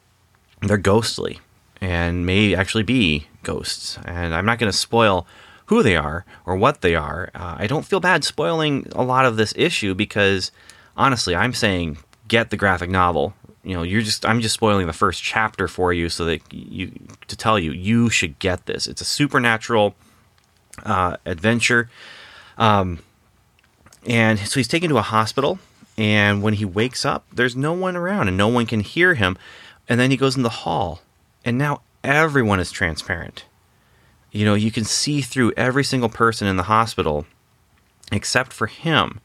they're 0.70 0.78
ghostly 0.78 1.40
and 1.82 2.26
may 2.26 2.56
actually 2.56 2.84
be 2.84 3.28
ghosts. 3.44 3.98
And 4.06 4.34
I'm 4.34 4.46
not 4.46 4.60
going 4.60 4.72
to 4.72 4.78
spoil 4.78 5.28
who 5.66 5.84
they 5.84 5.96
are 5.96 6.26
or 6.46 6.56
what 6.56 6.82
they 6.82 6.96
are. 6.96 7.30
Uh, 7.36 7.56
I 7.60 7.68
don't 7.68 7.86
feel 7.86 8.00
bad 8.00 8.24
spoiling 8.24 8.88
a 8.94 9.04
lot 9.04 9.26
of 9.26 9.38
this 9.38 9.54
issue 9.56 9.94
because 9.94 10.52
honestly, 10.96 11.36
I'm 11.36 11.54
saying 11.54 11.98
get 12.28 12.50
the 12.50 12.58
graphic 12.58 12.90
novel. 12.90 13.34
You 13.64 13.76
know, 13.76 13.84
you're 13.84 14.02
just 14.02 14.26
I'm 14.26 14.42
just 14.42 14.54
spoiling 14.54 14.88
the 14.88 14.94
first 14.94 15.24
chapter 15.24 15.68
for 15.68 15.94
you 15.94 16.10
so 16.10 16.26
that 16.26 16.42
you 16.54 16.92
to 17.28 17.36
tell 17.36 17.58
you 17.58 17.72
you 17.72 18.10
should 18.10 18.40
get 18.40 18.66
this. 18.66 18.88
It's 18.88 19.02
a 19.02 19.06
supernatural 19.06 19.96
uh, 20.86 21.18
adventure. 21.26 21.90
Um, 22.58 23.00
and 24.06 24.38
so 24.40 24.60
he's 24.60 24.68
taken 24.68 24.90
to 24.90 24.98
a 24.98 25.02
hospital, 25.02 25.60
and 25.98 26.44
when 26.44 26.56
he 26.56 26.66
wakes 26.66 27.06
up, 27.06 27.26
there's 27.32 27.56
no 27.56 27.72
one 27.72 27.96
around, 27.96 28.28
and 28.28 28.36
no 28.36 28.50
one 28.50 28.66
can 28.66 28.82
hear 28.82 29.14
him. 29.14 29.38
And 29.88 30.00
then 30.00 30.12
he 30.12 30.18
goes 30.18 30.36
in 30.36 30.44
the 30.44 30.50
hall, 30.50 31.02
and 31.44 31.58
now 31.58 31.82
everyone 32.04 32.60
is 32.60 32.72
transparent. 32.72 33.46
You 34.32 34.46
know, 34.46 34.56
you 34.56 34.72
can 34.72 34.84
see 34.84 35.22
through 35.22 35.54
every 35.56 35.84
single 35.84 36.10
person 36.10 36.48
in 36.48 36.58
the 36.58 36.64
hospital 36.64 37.26
except 38.12 38.54
for 38.54 38.68
him 38.68 39.22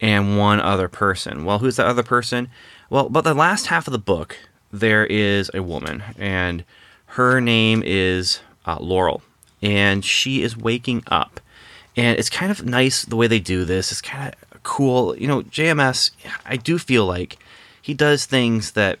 and 0.00 0.38
one 0.38 0.60
other 0.60 0.88
person. 0.88 1.44
Well, 1.44 1.58
who's 1.58 1.76
that 1.76 1.86
other 1.86 2.02
person? 2.02 2.48
Well, 2.90 3.08
but 3.08 3.22
the 3.22 3.34
last 3.34 3.66
half 3.66 3.86
of 3.86 3.92
the 3.92 3.98
book, 3.98 4.36
there 4.72 5.06
is 5.06 5.50
a 5.54 5.62
woman, 5.62 6.02
and 6.18 6.64
her 7.06 7.40
name 7.40 7.82
is 7.84 8.40
uh, 8.66 8.78
Laurel, 8.80 9.22
and 9.62 10.04
she 10.04 10.42
is 10.42 10.56
waking 10.56 11.02
up. 11.08 11.40
And 11.96 12.18
it's 12.18 12.30
kind 12.30 12.52
of 12.52 12.64
nice 12.64 13.04
the 13.04 13.16
way 13.16 13.26
they 13.26 13.40
do 13.40 13.64
this. 13.64 13.90
It's 13.90 14.00
kind 14.00 14.34
of 14.52 14.62
cool. 14.62 15.16
You 15.16 15.26
know, 15.26 15.42
JMS, 15.42 16.12
I 16.46 16.56
do 16.56 16.78
feel 16.78 17.06
like 17.06 17.38
he 17.82 17.92
does 17.92 18.24
things 18.24 18.72
that 18.72 18.98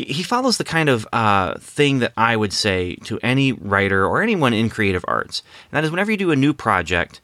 he, 0.00 0.12
he 0.12 0.22
follows 0.22 0.56
the 0.56 0.64
kind 0.64 0.88
of 0.88 1.06
uh, 1.12 1.58
thing 1.58 1.98
that 1.98 2.12
I 2.16 2.36
would 2.36 2.52
say 2.52 2.96
to 3.04 3.18
any 3.22 3.52
writer 3.52 4.06
or 4.06 4.22
anyone 4.22 4.52
in 4.52 4.70
creative 4.70 5.04
arts. 5.06 5.42
And 5.70 5.76
that 5.76 5.84
is 5.84 5.90
whenever 5.90 6.10
you 6.10 6.16
do 6.16 6.30
a 6.30 6.36
new 6.36 6.54
project, 6.54 7.20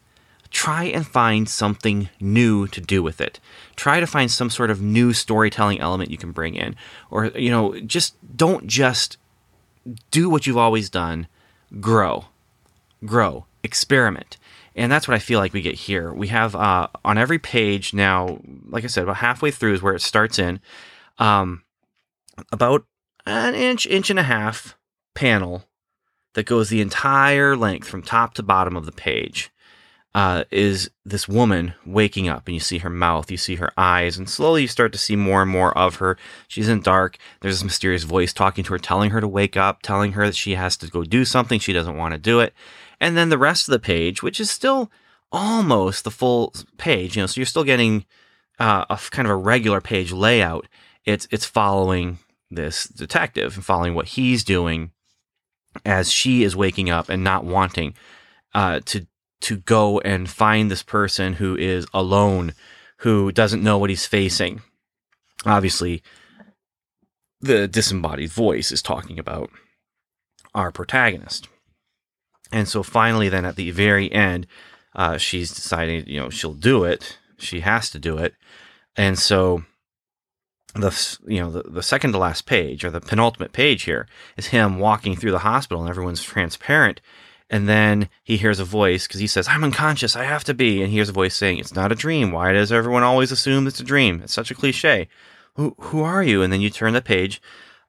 try 0.50 0.84
and 0.84 1.06
find 1.06 1.48
something 1.48 2.08
new 2.20 2.66
to 2.68 2.80
do 2.80 3.02
with 3.02 3.20
it. 3.20 3.40
Try 3.76 4.00
to 4.00 4.06
find 4.06 4.30
some 4.30 4.50
sort 4.50 4.70
of 4.70 4.80
new 4.80 5.12
storytelling 5.12 5.80
element 5.80 6.10
you 6.10 6.18
can 6.18 6.32
bring 6.32 6.54
in. 6.54 6.76
Or, 7.10 7.26
you 7.26 7.50
know, 7.50 7.78
just 7.80 8.14
don't 8.36 8.66
just 8.66 9.16
do 10.10 10.28
what 10.28 10.46
you've 10.46 10.56
always 10.56 10.90
done, 10.90 11.28
grow, 11.80 12.26
grow, 13.04 13.46
experiment. 13.62 14.36
And 14.74 14.92
that's 14.92 15.08
what 15.08 15.14
I 15.14 15.20
feel 15.20 15.40
like 15.40 15.54
we 15.54 15.62
get 15.62 15.74
here. 15.74 16.12
We 16.12 16.28
have 16.28 16.54
uh, 16.54 16.88
on 17.04 17.16
every 17.16 17.38
page 17.38 17.94
now, 17.94 18.40
like 18.68 18.84
I 18.84 18.88
said, 18.88 19.04
about 19.04 19.16
halfway 19.16 19.50
through 19.50 19.72
is 19.72 19.82
where 19.82 19.94
it 19.94 20.02
starts 20.02 20.38
in, 20.38 20.60
um, 21.18 21.62
about 22.52 22.84
an 23.24 23.54
inch, 23.54 23.86
inch 23.86 24.10
and 24.10 24.18
a 24.18 24.24
half 24.24 24.76
panel 25.14 25.64
that 26.34 26.46
goes 26.46 26.68
the 26.68 26.80
entire 26.80 27.56
length 27.56 27.88
from 27.88 28.02
top 28.02 28.34
to 28.34 28.42
bottom 28.42 28.76
of 28.76 28.86
the 28.86 28.92
page 28.92 29.50
uh, 30.16 30.44
is 30.50 30.90
this 31.04 31.28
woman 31.28 31.74
waking 31.84 32.26
up, 32.26 32.46
and 32.46 32.54
you 32.54 32.60
see 32.60 32.78
her 32.78 32.88
mouth, 32.88 33.30
you 33.30 33.36
see 33.36 33.56
her 33.56 33.70
eyes, 33.76 34.16
and 34.16 34.30
slowly 34.30 34.62
you 34.62 34.68
start 34.68 34.90
to 34.90 34.98
see 34.98 35.14
more 35.14 35.42
and 35.42 35.50
more 35.50 35.76
of 35.76 35.96
her. 35.96 36.16
She's 36.48 36.70
in 36.70 36.80
dark. 36.80 37.18
There's 37.42 37.56
this 37.56 37.64
mysterious 37.64 38.04
voice 38.04 38.32
talking 38.32 38.64
to 38.64 38.72
her, 38.72 38.78
telling 38.78 39.10
her 39.10 39.20
to 39.20 39.28
wake 39.28 39.58
up, 39.58 39.82
telling 39.82 40.12
her 40.12 40.24
that 40.24 40.34
she 40.34 40.54
has 40.54 40.78
to 40.78 40.88
go 40.88 41.04
do 41.04 41.26
something. 41.26 41.60
She 41.60 41.74
doesn't 41.74 41.98
want 41.98 42.12
to 42.12 42.18
do 42.18 42.40
it. 42.40 42.54
And 42.98 43.14
then 43.14 43.28
the 43.28 43.36
rest 43.36 43.68
of 43.68 43.72
the 43.72 43.78
page, 43.78 44.22
which 44.22 44.40
is 44.40 44.50
still 44.50 44.90
almost 45.30 46.04
the 46.04 46.10
full 46.10 46.54
page, 46.78 47.14
you 47.14 47.22
know, 47.22 47.26
so 47.26 47.38
you're 47.38 47.44
still 47.44 47.62
getting 47.62 48.06
uh, 48.58 48.86
a 48.88 48.98
kind 49.10 49.28
of 49.28 49.32
a 49.32 49.36
regular 49.36 49.82
page 49.82 50.12
layout. 50.12 50.66
It's 51.04 51.28
it's 51.30 51.44
following 51.44 52.20
this 52.50 52.84
detective 52.84 53.56
and 53.56 53.64
following 53.64 53.94
what 53.94 54.08
he's 54.08 54.44
doing 54.44 54.92
as 55.84 56.10
she 56.10 56.42
is 56.42 56.56
waking 56.56 56.90
up 56.90 57.08
and 57.08 57.22
not 57.22 57.44
wanting 57.44 57.94
uh, 58.54 58.80
to 58.86 59.06
to 59.40 59.56
go 59.58 60.00
and 60.00 60.30
find 60.30 60.70
this 60.70 60.82
person 60.82 61.34
who 61.34 61.56
is 61.56 61.86
alone, 61.92 62.54
who 62.98 63.30
doesn't 63.30 63.62
know 63.62 63.76
what 63.76 63.90
he's 63.90 64.06
facing. 64.06 64.62
Obviously, 65.44 66.02
the 67.40 67.68
disembodied 67.68 68.30
voice 68.30 68.72
is 68.72 68.80
talking 68.80 69.18
about 69.18 69.50
our 70.54 70.72
protagonist. 70.72 71.48
And 72.50 72.66
so 72.66 72.82
finally, 72.82 73.28
then 73.28 73.44
at 73.44 73.56
the 73.56 73.70
very 73.72 74.10
end, 74.10 74.46
uh, 74.94 75.18
she's 75.18 75.54
deciding, 75.54 76.06
you 76.06 76.18
know, 76.18 76.30
she'll 76.30 76.54
do 76.54 76.84
it. 76.84 77.18
She 77.38 77.60
has 77.60 77.90
to 77.90 77.98
do 77.98 78.16
it. 78.16 78.34
And 78.96 79.18
so 79.18 79.64
the 80.82 81.18
you 81.26 81.40
know 81.40 81.50
the, 81.50 81.62
the 81.62 81.82
second 81.82 82.12
to 82.12 82.18
last 82.18 82.46
page 82.46 82.84
or 82.84 82.90
the 82.90 83.00
penultimate 83.00 83.52
page 83.52 83.82
here 83.84 84.06
is 84.36 84.46
him 84.46 84.78
walking 84.78 85.16
through 85.16 85.30
the 85.30 85.40
hospital 85.40 85.82
and 85.82 85.90
everyone's 85.90 86.22
transparent 86.22 87.00
and 87.48 87.68
then 87.68 88.08
he 88.24 88.36
hears 88.36 88.58
a 88.58 88.64
voice 88.64 89.06
because 89.06 89.20
he 89.20 89.28
says, 89.28 89.46
I'm 89.46 89.62
unconscious. 89.62 90.16
I 90.16 90.24
have 90.24 90.44
to 90.44 90.54
be. 90.54 90.80
And 90.80 90.90
he 90.90 90.96
hears 90.96 91.08
a 91.08 91.12
voice 91.12 91.36
saying, 91.36 91.58
It's 91.58 91.74
not 91.74 91.92
a 91.92 91.96
dream. 91.96 92.32
Why 92.32 92.52
does 92.52 92.72
everyone 92.72 93.04
always 93.04 93.30
assume 93.30 93.66
it's 93.66 93.80
a 93.80 93.84
dream? 93.84 94.20
It's 94.22 94.34
such 94.34 94.50
a 94.50 94.54
cliche. 94.54 95.08
Who, 95.54 95.74
who 95.78 96.02
are 96.02 96.22
you? 96.22 96.42
And 96.42 96.52
then 96.52 96.60
you 96.60 96.70
turn 96.70 96.92
the 96.92 97.00
page 97.00 97.40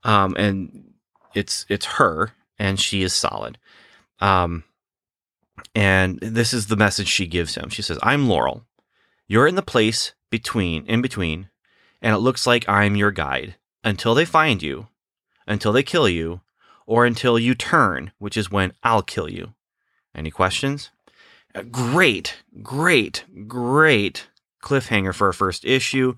um, 0.03 0.35
and 0.37 0.93
it's, 1.33 1.65
it's 1.69 1.85
her 1.85 2.33
and 2.59 2.79
she 2.79 3.01
is 3.01 3.13
solid. 3.13 3.57
Um, 4.19 4.63
and 5.73 6.19
this 6.19 6.53
is 6.53 6.67
the 6.67 6.75
message 6.75 7.07
she 7.07 7.27
gives 7.27 7.55
him. 7.55 7.69
She 7.69 7.81
says, 7.81 7.97
I'm 8.03 8.29
Laurel. 8.29 8.63
You're 9.27 9.47
in 9.47 9.55
the 9.55 9.61
place 9.61 10.13
between, 10.29 10.85
in 10.85 11.01
between, 11.01 11.49
and 12.01 12.13
it 12.13 12.19
looks 12.19 12.47
like 12.47 12.67
I'm 12.67 12.95
your 12.95 13.11
guide 13.11 13.55
until 13.83 14.15
they 14.15 14.25
find 14.25 14.61
you, 14.61 14.87
until 15.45 15.71
they 15.71 15.83
kill 15.83 16.09
you, 16.09 16.41
or 16.85 17.05
until 17.05 17.37
you 17.37 17.53
turn, 17.53 18.11
which 18.17 18.37
is 18.37 18.51
when 18.51 18.73
I'll 18.83 19.03
kill 19.03 19.29
you. 19.29 19.53
Any 20.15 20.31
questions? 20.31 20.89
Great, 21.71 22.37
great, 22.61 23.25
great 23.47 24.27
cliffhanger 24.63 25.13
for 25.13 25.29
a 25.29 25.33
first 25.33 25.65
issue. 25.65 26.15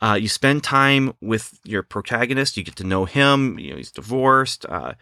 Uh, 0.00 0.18
you 0.20 0.28
spend 0.28 0.62
time 0.62 1.12
with 1.20 1.58
your 1.64 1.82
protagonist. 1.82 2.56
You 2.56 2.62
get 2.62 2.76
to 2.76 2.84
know 2.84 3.04
him. 3.04 3.58
You 3.58 3.70
know 3.70 3.76
he's 3.76 3.90
divorced. 3.90 4.64
Uh, 4.66 4.94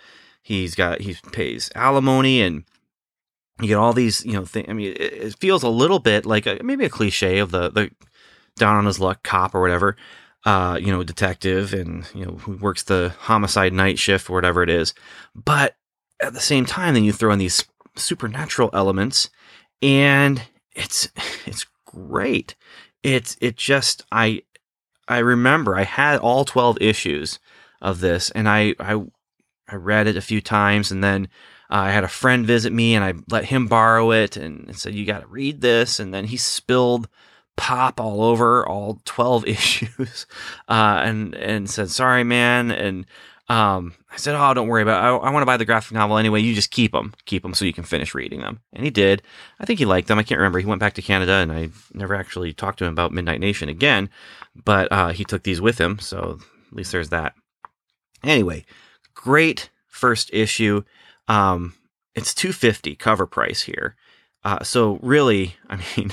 he's 0.43 0.75
got 0.75 1.03
he 1.03 1.17
pays 1.33 1.71
alimony, 1.75 2.41
and 2.41 2.65
you 3.61 3.69
get 3.69 3.77
all 3.77 3.93
these 3.93 4.25
you 4.25 4.33
know. 4.33 4.47
I 4.55 4.73
mean, 4.73 4.93
it, 4.93 5.01
it, 5.01 5.39
feels 5.39 5.63
a 5.63 5.69
little 5.69 5.99
bit 5.99 6.25
like 6.25 6.47
a, 6.47 6.59
maybe 6.63 6.87
a 6.87 6.91
cliche 6.91 7.39
of 7.39 7.51
the 7.51 7.71
the 7.71 7.91
down 8.57 8.77
on 8.77 8.87
his 8.87 9.01
luck 9.01 9.23
cop 9.23 9.55
or 9.55 9.61
whatever 9.61 9.97
uh, 10.47 10.79
you 10.81 10.93
know, 10.93 11.03
detective 11.03 11.75
and, 11.75 12.09
you 12.15 12.25
know, 12.25 12.37
who 12.37 12.53
works 12.53 12.85
the 12.85 13.13
homicide 13.19 13.73
night 13.73 13.99
shift 13.99 14.31
or 14.31 14.35
whatever 14.35 14.63
it 14.63 14.71
is. 14.71 14.95
But 15.35 15.75
at 16.21 16.35
the 16.35 16.41
same 16.41 16.65
time, 16.65 16.95
then 16.95 17.03
you 17.03 17.13
throw 17.13 17.33
in 17.33 17.41
these 17.41 17.65
supernatural 17.97 18.71
elements 18.73 19.29
and 19.83 20.41
it's, 20.73 21.09
it's 21.47 21.67
great. 21.85 22.55
It's, 23.03 23.37
it 23.41 23.57
just, 23.57 24.05
I, 24.13 24.43
I 25.09 25.19
remember 25.19 25.77
I 25.77 25.83
had 25.83 26.21
all 26.21 26.45
12 26.45 26.79
issues 26.81 27.41
of 27.83 27.99
this 27.99 28.31
and 28.31 28.49
I, 28.49 28.75
I, 28.79 29.03
I 29.69 29.75
read 29.75 30.07
it 30.07 30.17
a 30.17 30.23
few 30.23 30.41
times 30.41 30.93
and 30.93 31.03
then 31.03 31.29
uh, 31.69 31.75
I 31.75 31.91
had 31.91 32.05
a 32.05 32.09
friend 32.09 32.47
visit 32.47 32.73
me 32.73 32.95
and 32.95 33.05
I 33.05 33.15
let 33.29 33.47
him 33.47 33.67
borrow 33.67 34.13
it 34.13 34.37
and 34.37 34.77
said, 34.79 34.95
you 34.95 35.05
got 35.05 35.23
to 35.23 35.27
read 35.27 35.61
this. 35.61 35.99
And 35.99 36.15
then 36.15 36.27
he 36.27 36.37
spilled 36.37 37.09
pop 37.57 38.01
all 38.01 38.23
over 38.23 38.67
all 38.67 39.01
12 39.05 39.47
issues 39.49 40.27
uh, 40.69 41.01
and 41.05 41.35
and 41.35 41.69
said 41.69 41.91
sorry 41.91 42.25
man 42.25 42.71
and 42.71 43.07
um, 43.49 43.95
I 44.11 44.17
said 44.17 44.35
oh 44.35 44.55
don't 44.55 44.67
worry 44.67 44.83
about 44.83 45.03
it. 45.03 45.07
I, 45.07 45.29
I 45.29 45.31
want 45.31 45.43
to 45.43 45.47
buy 45.47 45.57
the 45.57 45.65
graphic 45.65 45.93
novel 45.93 46.19
anyway 46.19 46.41
you 46.41 46.55
just 46.55 46.71
keep 46.71 46.93
them 46.93 47.15
keep 47.27 47.43
them 47.43 47.55
so 47.55 47.65
you 47.65 47.73
can 47.73 47.85
finish 47.85 48.15
reading 48.15 48.41
them 48.41 48.61
and 48.73 48.85
he 48.85 48.91
did. 48.91 49.23
I 49.61 49.65
think 49.65 49.79
he 49.79 49.85
liked 49.85 50.09
them 50.09 50.19
I 50.19 50.23
can't 50.23 50.39
remember. 50.39 50.59
He 50.59 50.67
went 50.67 50.81
back 50.81 50.95
to 50.95 51.03
Canada 51.03 51.33
and 51.35 51.53
I 51.53 51.71
never 51.95 52.15
actually 52.15 52.53
talked 52.53 52.79
to 52.81 52.85
him 52.85 52.93
about 52.93 53.13
Midnight 53.13 53.41
Nation 53.41 53.69
again 53.69 54.11
but 54.55 54.91
uh, 54.91 55.13
he 55.13 55.25
took 55.25 55.45
these 55.45 55.61
with 55.61 55.79
him 55.79 55.99
so 55.99 56.39
at 56.71 56.77
least 56.77 56.93
there's 56.93 57.11
that. 57.11 57.35
Anyway 58.25 58.65
great 59.15 59.71
first 59.87 60.29
issue. 60.33 60.83
Um, 61.29 61.75
it's 62.15 62.35
250 62.35 62.97
cover 62.97 63.27
price 63.27 63.63
here. 63.63 63.97
Uh, 64.45 64.63
so 64.63 64.99
really 65.03 65.57
I 65.69 65.77
mean 65.97 66.13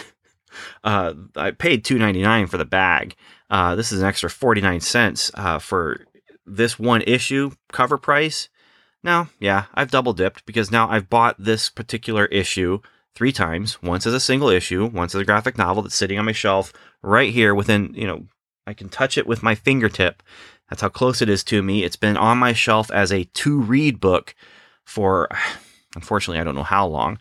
uh, 0.84 1.14
I 1.36 1.52
paid 1.52 1.84
two 1.84 1.98
ninety 1.98 2.22
nine 2.22 2.48
for 2.48 2.58
the 2.58 2.66
bag. 2.66 3.16
Uh, 3.50 3.76
this 3.76 3.92
is 3.92 4.02
an 4.02 4.08
extra 4.08 4.30
forty 4.30 4.62
nine 4.62 4.82
cents 4.82 5.32
uh, 5.36 5.60
for 5.60 6.06
this 6.46 6.78
one 6.78 7.02
issue 7.04 7.52
cover 7.72 7.98
price. 7.98 8.50
Now, 9.04 9.30
yeah, 9.40 9.66
I've 9.74 9.92
double 9.92 10.14
dipped 10.14 10.46
because 10.46 10.72
now 10.72 10.90
I've 10.90 11.10
bought 11.10 11.36
this 11.38 11.70
particular 11.70 12.26
issue 12.28 12.80
three 13.16 13.32
times. 13.32 13.82
Once 13.84 14.08
as 14.08 14.14
a 14.14 14.20
single 14.20 14.50
issue, 14.50 14.86
once 14.86 15.14
as 15.14 15.22
a 15.22 15.26
graphic 15.26 15.58
novel 15.58 15.84
that's 15.84 15.96
sitting 15.96 16.18
on 16.18 16.26
my 16.26 16.32
shelf 16.32 16.74
right 17.02 17.32
here 17.32 17.54
within, 17.54 17.94
you 17.94 18.08
know, 18.08 18.26
I 18.66 18.74
can 18.74 18.90
touch 18.90 19.18
it 19.18 19.28
with 19.28 19.44
my 19.44 19.56
fingertip. 19.56 20.24
That's 20.70 20.82
how 20.82 20.90
close 20.90 21.22
it 21.22 21.30
is 21.30 21.44
to 21.46 21.62
me. 21.62 21.84
It's 21.84 21.98
been 21.98 22.18
on 22.18 22.38
my 22.38 22.54
shelf 22.54 22.90
as 22.92 23.12
a 23.12 23.26
to 23.26 23.60
read 23.60 24.00
book 24.00 24.36
for, 24.86 25.30
unfortunately, 25.96 26.40
I 26.40 26.44
don't 26.44 26.56
know 26.56 26.64
how 26.64 26.88
long. 26.88 27.20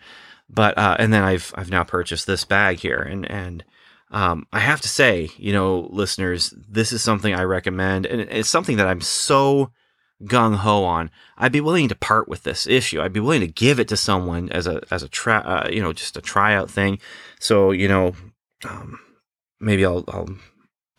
But 0.53 0.77
uh, 0.77 0.97
and 0.99 1.13
then 1.13 1.23
I've 1.23 1.53
I've 1.57 1.71
now 1.71 1.83
purchased 1.83 2.27
this 2.27 2.45
bag 2.45 2.79
here, 2.79 3.01
and 3.01 3.29
and 3.31 3.65
um, 4.11 4.47
I 4.53 4.61
have 4.61 4.83
to 4.83 4.89
say, 4.89 5.31
you 5.39 5.53
know, 5.53 5.89
listeners, 5.91 6.53
this 6.69 6.93
is 6.93 7.03
something 7.03 7.35
I 7.35 7.43
recommend, 7.45 8.05
and 8.05 8.21
it's 8.21 8.51
something 8.51 8.77
that 8.77 8.87
I'm 8.87 9.01
so 9.01 9.71
gung 10.25 10.57
ho 10.57 10.85
on. 10.85 11.11
I'd 11.39 11.53
be 11.53 11.63
willing 11.63 11.89
to 11.89 11.95
part 11.95 12.29
with 12.29 12.43
this 12.43 12.67
issue. 12.67 13.01
I'd 13.01 13.13
be 13.13 13.21
willing 13.21 13.41
to 13.41 13.47
give 13.47 13.81
it 13.81 13.89
to 13.89 13.97
someone 13.97 14.51
as 14.51 14.67
a 14.67 14.83
as 14.91 15.03
a 15.03 15.09
try, 15.09 15.39
uh, 15.39 15.69
you 15.71 15.83
know, 15.83 15.95
just 15.95 16.19
a 16.19 16.21
tryout 16.21 16.71
thing. 16.71 16.99
So 17.41 17.71
you 17.71 17.89
know, 17.89 18.15
um, 18.69 19.01
maybe 19.59 19.87
I'll 19.87 20.05
I'll 20.09 20.29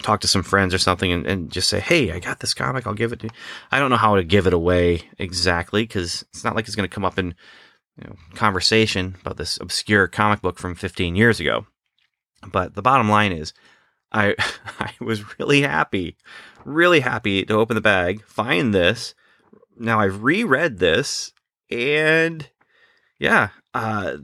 talk 0.01 0.21
to 0.21 0.27
some 0.27 0.43
friends 0.43 0.73
or 0.73 0.79
something 0.79 1.11
and, 1.11 1.25
and 1.25 1.51
just 1.51 1.69
say, 1.69 1.79
hey, 1.79 2.11
I 2.11 2.19
got 2.19 2.39
this 2.39 2.53
comic. 2.53 2.85
I'll 2.85 2.93
give 2.93 3.13
it 3.13 3.19
to. 3.19 3.27
You. 3.27 3.33
I 3.71 3.79
don't 3.79 3.91
know 3.91 3.97
how 3.97 4.15
to 4.15 4.23
give 4.23 4.47
it 4.47 4.53
away 4.53 5.03
exactly 5.19 5.83
because 5.83 6.25
it's 6.33 6.43
not 6.43 6.55
like 6.55 6.65
it's 6.65 6.75
going 6.75 6.89
to 6.89 6.93
come 6.93 7.05
up 7.05 7.19
in 7.19 7.35
you 7.97 8.07
know, 8.07 8.15
conversation 8.35 9.15
about 9.21 9.37
this 9.37 9.57
obscure 9.61 10.07
comic 10.07 10.41
book 10.41 10.57
from 10.57 10.75
15 10.75 11.15
years 11.15 11.39
ago. 11.39 11.67
But 12.51 12.75
the 12.75 12.81
bottom 12.81 13.09
line 13.09 13.31
is, 13.31 13.53
I 14.11 14.35
I 14.79 14.91
was 14.99 15.39
really 15.39 15.61
happy, 15.61 16.17
really 16.65 16.99
happy 16.99 17.43
to 17.45 17.53
open 17.55 17.75
the 17.75 17.81
bag, 17.81 18.23
find 18.25 18.73
this. 18.73 19.15
Now 19.77 19.99
I've 19.99 20.23
reread 20.23 20.79
this, 20.79 21.33
and 21.69 22.47
yeah, 23.19 23.49
uh, 23.73 24.17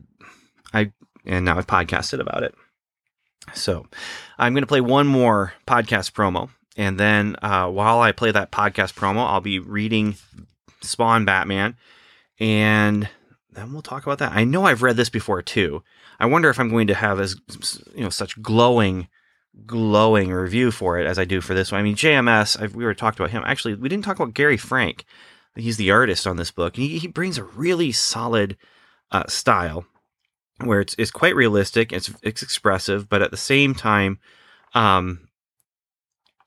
I 0.74 0.92
and 1.26 1.46
now 1.46 1.58
I've 1.58 1.68
podcasted 1.68 2.20
about 2.20 2.44
it. 2.44 2.54
So 3.54 3.88
I'm 4.38 4.54
going 4.54 4.64
to 4.64 4.68
play 4.68 4.82
one 4.82 5.08
more 5.08 5.54
podcast 5.66 6.12
promo, 6.12 6.50
and 6.78 7.00
then 7.00 7.36
uh, 7.42 7.68
while 7.68 8.00
I 8.00 8.12
play 8.12 8.32
that 8.32 8.52
podcast 8.52 8.94
promo, 8.94 9.26
I'll 9.26 9.42
be 9.42 9.60
reading 9.60 10.16
Spawn 10.82 11.26
Batman, 11.26 11.78
and 12.40 13.10
then 13.52 13.74
we'll 13.74 13.82
talk 13.82 14.04
about 14.04 14.20
that. 14.20 14.34
I 14.34 14.44
know 14.44 14.66
I've 14.66 14.84
read 14.84 14.98
this 14.98 15.10
before 15.10 15.42
too. 15.42 15.84
I 16.20 16.26
wonder 16.26 16.50
if 16.50 16.60
I'm 16.60 16.70
going 16.70 16.88
to 16.88 16.94
have 16.94 17.20
as 17.20 17.36
you 17.96 18.04
know 18.04 18.10
such 18.10 18.42
glowing, 18.42 19.08
glowing 19.66 20.32
review 20.32 20.72
for 20.72 21.00
it 21.00 21.08
as 21.08 21.18
I 21.18 21.26
do 21.26 21.42
for 21.42 21.54
this 21.54 21.72
one. 21.72 21.80
I 21.80 21.84
mean, 21.84 21.96
JMS. 21.96 22.62
I've, 22.62 22.76
we 22.76 22.86
were 22.86 22.94
talked 22.94 23.20
about 23.20 23.32
him. 23.32 23.44
Actually, 23.46 23.76
we 23.76 23.90
didn't 23.90 24.06
talk 24.06 24.20
about 24.20 24.34
Gary 24.34 24.58
Frank. 24.58 25.06
He's 25.56 25.78
the 25.78 25.92
artist 25.92 26.28
on 26.28 26.38
this 26.38 26.52
book. 26.52 26.76
He, 26.76 27.00
he 27.00 27.08
brings 27.08 27.38
a 27.38 27.44
really 27.44 27.92
solid 27.92 28.56
uh, 29.12 29.28
style 29.28 29.86
where 30.64 30.82
it's 30.82 30.96
it's 30.98 31.12
quite 31.12 31.36
realistic. 31.36 31.92
It's 31.92 32.14
it's 32.22 32.44
expressive, 32.44 33.10
but 33.10 33.22
at 33.22 33.32
the 33.32 33.38
same 33.38 33.74
time, 33.74 34.20
um, 34.74 35.28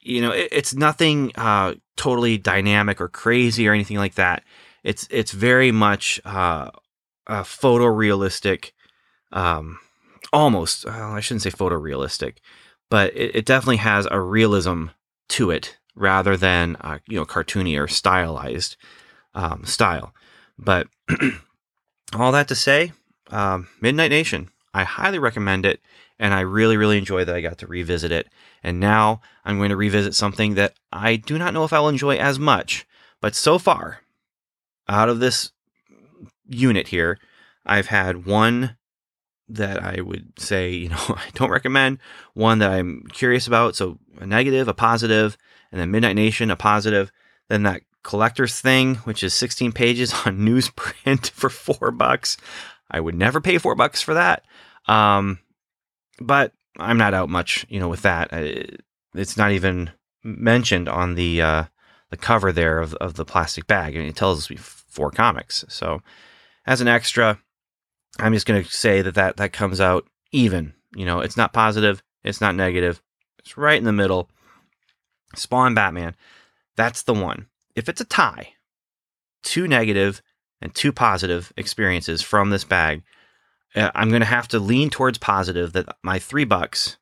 you 0.00 0.20
know, 0.20 0.32
it, 0.32 0.48
it's 0.52 0.74
nothing 0.74 1.32
uh, 1.36 1.74
totally 1.96 2.38
dynamic 2.38 3.00
or 3.00 3.08
crazy 3.08 3.68
or 3.68 3.72
anything 3.72 3.96
like 3.98 4.14
that 4.14 4.42
It's 4.84 5.06
it's 5.10 5.32
very 5.32 5.72
much 5.72 6.20
uh, 6.24 6.70
a 7.26 7.42
photorealistic, 7.42 8.72
um, 9.32 9.78
almost. 10.32 10.84
Well, 10.84 11.12
I 11.12 11.20
shouldn't 11.20 11.42
say 11.42 11.50
photorealistic, 11.50 12.36
but 12.90 13.14
it, 13.16 13.36
it 13.36 13.46
definitely 13.46 13.78
has 13.78 14.06
a 14.10 14.20
realism 14.20 14.86
to 15.30 15.50
it 15.50 15.78
rather 15.94 16.36
than 16.36 16.76
uh, 16.80 16.98
you 17.08 17.16
know 17.18 17.24
cartoony 17.24 17.78
or 17.80 17.88
stylized 17.88 18.76
um, 19.34 19.64
style. 19.64 20.14
But 20.58 20.88
all 22.14 22.32
that 22.32 22.48
to 22.48 22.54
say, 22.54 22.92
um, 23.30 23.68
Midnight 23.80 24.10
Nation, 24.10 24.50
I 24.74 24.84
highly 24.84 25.18
recommend 25.18 25.66
it, 25.66 25.80
and 26.18 26.34
I 26.34 26.40
really 26.40 26.76
really 26.76 26.98
enjoy 26.98 27.24
that 27.24 27.34
I 27.34 27.40
got 27.40 27.58
to 27.58 27.66
revisit 27.66 28.12
it. 28.12 28.28
And 28.62 28.78
now 28.78 29.20
I'm 29.44 29.58
going 29.58 29.70
to 29.70 29.76
revisit 29.76 30.14
something 30.14 30.54
that 30.54 30.74
I 30.92 31.16
do 31.16 31.36
not 31.38 31.54
know 31.54 31.64
if 31.64 31.72
I'll 31.72 31.88
enjoy 31.88 32.16
as 32.16 32.38
much, 32.38 32.86
but 33.20 33.34
so 33.34 33.58
far, 33.58 34.00
out 34.88 35.08
of 35.08 35.20
this 35.20 35.50
unit 36.54 36.88
here, 36.88 37.18
I've 37.64 37.86
had 37.86 38.26
one 38.26 38.76
that 39.48 39.82
I 39.82 40.00
would 40.00 40.38
say, 40.38 40.70
you 40.70 40.88
know, 40.88 40.96
I 41.08 41.28
don't 41.34 41.50
recommend, 41.50 41.98
one 42.34 42.58
that 42.60 42.70
I'm 42.70 43.04
curious 43.12 43.46
about. 43.46 43.76
So 43.76 43.98
a 44.18 44.26
negative, 44.26 44.68
a 44.68 44.74
positive, 44.74 45.36
and 45.70 45.80
then 45.80 45.90
Midnight 45.90 46.16
Nation, 46.16 46.50
a 46.50 46.56
positive. 46.56 47.12
Then 47.48 47.64
that 47.64 47.82
collector's 48.02 48.60
thing, 48.60 48.96
which 48.96 49.22
is 49.22 49.34
16 49.34 49.72
pages 49.72 50.12
on 50.26 50.38
newsprint 50.38 51.30
for 51.34 51.50
four 51.50 51.90
bucks. 51.90 52.36
I 52.90 53.00
would 53.00 53.14
never 53.14 53.40
pay 53.40 53.58
four 53.58 53.74
bucks 53.74 54.02
for 54.02 54.14
that. 54.14 54.44
Um, 54.86 55.38
but 56.20 56.52
I'm 56.78 56.98
not 56.98 57.14
out 57.14 57.28
much, 57.28 57.66
you 57.68 57.80
know, 57.80 57.88
with 57.88 58.02
that. 58.02 58.30
It's 59.14 59.36
not 59.36 59.52
even 59.52 59.90
mentioned 60.22 60.88
on 60.88 61.14
the 61.14 61.42
uh, 61.42 61.64
the 62.10 62.16
cover 62.16 62.52
there 62.52 62.78
of, 62.78 62.94
of 62.94 63.14
the 63.14 63.24
plastic 63.24 63.66
bag. 63.66 63.94
I 63.94 64.00
mean, 64.00 64.08
it 64.08 64.16
tells 64.16 64.38
us 64.38 64.50
we 64.50 64.56
four 64.56 65.10
comics. 65.10 65.64
So 65.68 66.02
as 66.66 66.80
an 66.80 66.88
extra, 66.88 67.38
I'm 68.18 68.32
just 68.32 68.46
going 68.46 68.62
to 68.62 68.70
say 68.70 69.02
that, 69.02 69.14
that 69.14 69.36
that 69.36 69.52
comes 69.52 69.80
out 69.80 70.06
even. 70.30 70.74
You 70.94 71.06
know, 71.06 71.20
it's 71.20 71.36
not 71.36 71.52
positive, 71.52 72.02
it's 72.22 72.40
not 72.40 72.54
negative, 72.54 73.02
it's 73.38 73.56
right 73.56 73.78
in 73.78 73.84
the 73.84 73.92
middle. 73.92 74.28
Spawn 75.34 75.74
Batman, 75.74 76.14
that's 76.76 77.02
the 77.02 77.14
one. 77.14 77.46
If 77.74 77.88
it's 77.88 78.00
a 78.00 78.04
tie, 78.04 78.54
two 79.42 79.66
negative 79.66 80.22
and 80.60 80.74
two 80.74 80.92
positive 80.92 81.52
experiences 81.56 82.20
from 82.20 82.50
this 82.50 82.64
bag, 82.64 83.02
uh, 83.74 83.90
I'm 83.94 84.10
going 84.10 84.20
to 84.20 84.26
have 84.26 84.48
to 84.48 84.58
lean 84.58 84.90
towards 84.90 85.18
positive 85.18 85.72
that 85.72 85.96
my 86.02 86.18
three 86.18 86.44
bucks 86.44 86.98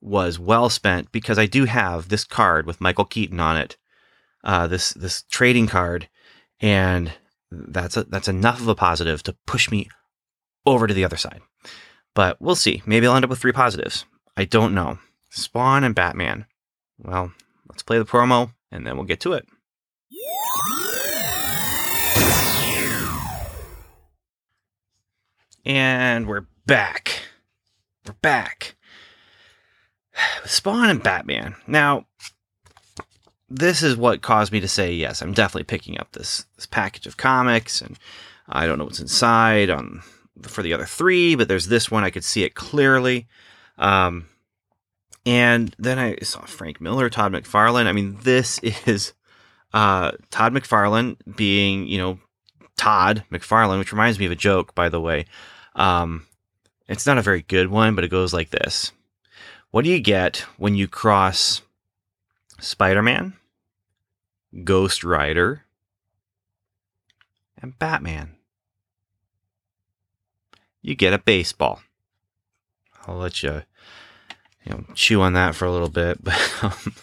was 0.00 0.38
well 0.38 0.68
spent 0.70 1.10
because 1.12 1.38
I 1.38 1.46
do 1.46 1.64
have 1.64 2.08
this 2.08 2.24
card 2.24 2.66
with 2.66 2.80
Michael 2.80 3.04
Keaton 3.04 3.40
on 3.40 3.56
it, 3.56 3.76
uh, 4.44 4.66
this 4.66 4.92
this 4.92 5.22
trading 5.30 5.66
card, 5.66 6.08
and 6.60 7.12
that's 7.50 7.96
a, 7.96 8.04
that's 8.04 8.28
enough 8.28 8.60
of 8.60 8.68
a 8.68 8.74
positive 8.74 9.22
to 9.24 9.36
push 9.46 9.70
me 9.70 9.88
over 10.66 10.86
to 10.86 10.94
the 10.94 11.04
other 11.04 11.16
side. 11.16 11.40
But 12.14 12.40
we'll 12.40 12.56
see. 12.56 12.82
Maybe 12.86 13.06
I'll 13.06 13.16
end 13.16 13.24
up 13.24 13.30
with 13.30 13.40
three 13.40 13.52
positives. 13.52 14.04
I 14.36 14.44
don't 14.44 14.74
know. 14.74 14.98
Spawn 15.30 15.84
and 15.84 15.94
Batman. 15.94 16.46
Well, 16.98 17.32
let's 17.68 17.82
play 17.82 17.98
the 17.98 18.04
promo 18.04 18.52
and 18.70 18.86
then 18.86 18.96
we'll 18.96 19.06
get 19.06 19.20
to 19.20 19.32
it. 19.32 19.46
And 25.64 26.26
we're 26.26 26.46
back. 26.66 27.22
We're 28.06 28.14
back. 28.22 28.76
Spawn 30.44 30.88
and 30.88 31.02
Batman. 31.02 31.54
Now, 31.66 32.06
this 33.50 33.82
is 33.82 33.96
what 33.96 34.22
caused 34.22 34.52
me 34.52 34.60
to 34.60 34.68
say 34.68 34.92
yes. 34.92 35.20
I'm 35.20 35.34
definitely 35.34 35.64
picking 35.64 35.98
up 35.98 36.12
this 36.12 36.46
this 36.56 36.66
package 36.66 37.06
of 37.06 37.16
comics, 37.16 37.82
and 37.82 37.98
I 38.48 38.66
don't 38.66 38.78
know 38.78 38.84
what's 38.84 39.00
inside 39.00 39.70
on 39.70 40.02
for 40.42 40.62
the 40.62 40.72
other 40.72 40.86
three, 40.86 41.34
but 41.34 41.48
there's 41.48 41.66
this 41.66 41.90
one 41.90 42.04
I 42.04 42.10
could 42.10 42.24
see 42.24 42.44
it 42.44 42.54
clearly. 42.54 43.26
Um, 43.76 44.26
and 45.26 45.74
then 45.78 45.98
I 45.98 46.16
saw 46.22 46.44
Frank 46.46 46.80
Miller, 46.80 47.10
Todd 47.10 47.32
McFarlane. 47.32 47.86
I 47.86 47.92
mean, 47.92 48.18
this 48.22 48.58
is 48.86 49.12
uh, 49.74 50.12
Todd 50.30 50.52
McFarlane 50.52 51.16
being, 51.36 51.86
you 51.86 51.98
know, 51.98 52.18
Todd 52.76 53.24
McFarlane, 53.30 53.78
which 53.78 53.92
reminds 53.92 54.18
me 54.18 54.26
of 54.26 54.32
a 54.32 54.36
joke, 54.36 54.74
by 54.74 54.88
the 54.88 55.00
way. 55.00 55.26
Um, 55.74 56.26
it's 56.88 57.06
not 57.06 57.18
a 57.18 57.22
very 57.22 57.42
good 57.42 57.68
one, 57.68 57.94
but 57.94 58.04
it 58.04 58.10
goes 58.10 58.32
like 58.32 58.50
this 58.50 58.92
What 59.70 59.84
do 59.84 59.90
you 59.90 60.00
get 60.00 60.38
when 60.56 60.74
you 60.74 60.88
cross 60.88 61.62
Spider 62.60 63.02
Man, 63.02 63.34
Ghost 64.64 65.04
Rider, 65.04 65.64
and 67.60 67.78
Batman? 67.78 68.36
You 70.82 70.94
get 70.94 71.12
a 71.12 71.18
baseball. 71.18 71.80
I'll 73.06 73.16
let 73.16 73.42
you, 73.42 73.62
you 74.64 74.72
know, 74.72 74.84
chew 74.94 75.20
on 75.20 75.34
that 75.34 75.54
for 75.54 75.64
a 75.64 75.72
little 75.72 75.90
bit, 75.90 76.18
but 76.24 76.38
um, 76.62 76.94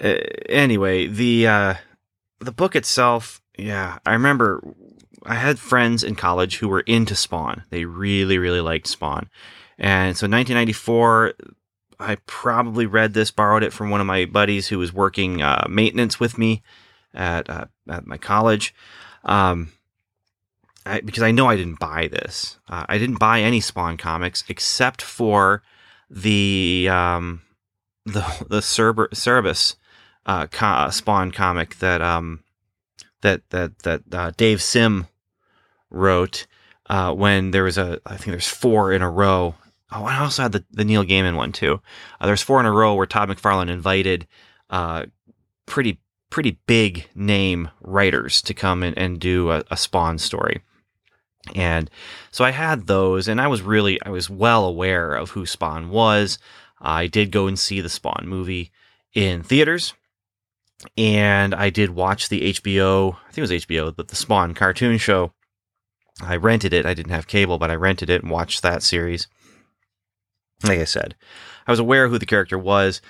anyway, 0.00 1.06
the 1.06 1.46
uh, 1.46 1.74
the 2.40 2.52
book 2.52 2.76
itself, 2.76 3.40
yeah, 3.56 3.98
I 4.06 4.12
remember 4.12 4.62
I 5.24 5.34
had 5.34 5.58
friends 5.58 6.04
in 6.04 6.14
college 6.14 6.58
who 6.58 6.68
were 6.68 6.80
into 6.80 7.14
Spawn. 7.14 7.64
They 7.70 7.84
really, 7.84 8.38
really 8.38 8.60
liked 8.60 8.86
Spawn. 8.86 9.28
And 9.78 10.16
so 10.16 10.24
1994, 10.24 11.34
I 12.00 12.16
probably 12.26 12.86
read 12.86 13.14
this, 13.14 13.30
borrowed 13.30 13.62
it 13.62 13.72
from 13.72 13.90
one 13.90 14.00
of 14.00 14.06
my 14.06 14.24
buddies 14.24 14.68
who 14.68 14.78
was 14.78 14.92
working 14.92 15.42
uh, 15.42 15.66
maintenance 15.68 16.20
with 16.20 16.38
me 16.38 16.62
at, 17.12 17.50
uh, 17.50 17.66
at 17.88 18.06
my 18.06 18.16
college. 18.16 18.74
Um, 19.24 19.72
I, 20.86 21.00
because 21.00 21.22
I 21.22 21.32
know 21.32 21.46
I 21.46 21.56
didn't 21.56 21.78
buy 21.78 22.08
this. 22.08 22.58
Uh, 22.68 22.86
I 22.88 22.98
didn't 22.98 23.18
buy 23.18 23.42
any 23.42 23.60
Spawn 23.60 23.96
comics 23.96 24.42
except 24.48 25.02
for 25.02 25.62
the 26.08 26.88
um, 26.90 27.42
the 28.06 28.24
the 28.48 28.60
Cerber- 28.60 29.10
Cerebus 29.10 29.76
uh, 30.24 30.46
co- 30.46 30.88
Spawn 30.90 31.30
comic 31.30 31.78
that 31.80 32.00
um, 32.00 32.42
that 33.20 33.42
that 33.50 33.80
that 33.80 34.02
uh, 34.12 34.32
Dave 34.36 34.62
Sim 34.62 35.08
wrote 35.90 36.46
uh, 36.86 37.12
when 37.12 37.50
there 37.50 37.64
was 37.64 37.76
a 37.76 38.00
I 38.06 38.16
think 38.16 38.28
there's 38.30 38.48
four 38.48 38.92
in 38.92 39.02
a 39.02 39.10
row. 39.10 39.54
Oh, 39.90 40.04
I 40.04 40.18
also 40.18 40.42
had 40.42 40.52
the, 40.52 40.64
the 40.70 40.84
Neil 40.84 41.04
Gaiman 41.04 41.36
one 41.36 41.52
too. 41.52 41.80
Uh, 42.20 42.26
there's 42.26 42.42
four 42.42 42.60
in 42.60 42.66
a 42.66 42.72
row 42.72 42.94
where 42.94 43.06
Todd 43.06 43.28
McFarlane 43.28 43.70
invited 43.70 44.26
uh, 44.70 45.06
pretty 45.66 46.00
pretty 46.30 46.58
big 46.66 47.08
name 47.14 47.70
writers 47.80 48.42
to 48.42 48.52
come 48.52 48.82
in 48.82 48.92
and 48.94 49.18
do 49.18 49.50
a, 49.50 49.64
a 49.70 49.76
Spawn 49.78 50.18
story. 50.18 50.60
And 51.54 51.88
so 52.30 52.44
I 52.44 52.50
had 52.50 52.86
those, 52.86 53.28
and 53.28 53.40
I 53.40 53.46
was 53.46 53.62
really 53.62 53.98
I 54.02 54.10
was 54.10 54.28
well 54.28 54.66
aware 54.66 55.14
of 55.14 55.30
who 55.30 55.46
Spawn 55.46 55.88
was. 55.88 56.38
I 56.80 57.06
did 57.06 57.32
go 57.32 57.46
and 57.46 57.58
see 57.58 57.80
the 57.80 57.88
Spawn 57.88 58.24
movie 58.26 58.70
in 59.14 59.42
theaters, 59.42 59.94
and 60.98 61.54
I 61.54 61.70
did 61.70 61.90
watch 61.90 62.28
the 62.28 62.52
HBO. 62.52 63.14
I 63.14 63.32
think 63.32 63.38
it 63.38 63.40
was 63.40 63.50
HBO, 63.50 63.96
but 63.96 64.08
the 64.08 64.16
Spawn 64.16 64.52
cartoon 64.52 64.98
show 64.98 65.32
I 66.20 66.36
rented 66.36 66.72
it. 66.72 66.86
I 66.86 66.94
didn't 66.94 67.12
have 67.12 67.26
cable, 67.26 67.58
but 67.58 67.70
I 67.70 67.74
rented 67.74 68.10
it 68.10 68.22
and 68.22 68.30
watched 68.30 68.62
that 68.62 68.82
series. 68.82 69.28
Like 70.64 70.80
I 70.80 70.84
said, 70.84 71.14
I 71.66 71.70
was 71.70 71.78
aware 71.78 72.08
who 72.08 72.18
the 72.18 72.26
character 72.26 72.58
was, 72.58 73.00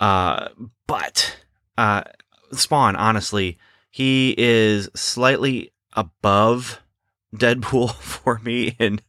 uh, 0.00 0.48
but 0.86 1.36
uh, 1.76 2.02
Spawn, 2.52 2.96
honestly, 2.96 3.58
he 3.90 4.34
is 4.36 4.88
slightly 4.94 5.72
above 5.92 6.80
Deadpool 7.34 7.94
for 8.00 8.38
me 8.40 8.76
in 8.78 9.00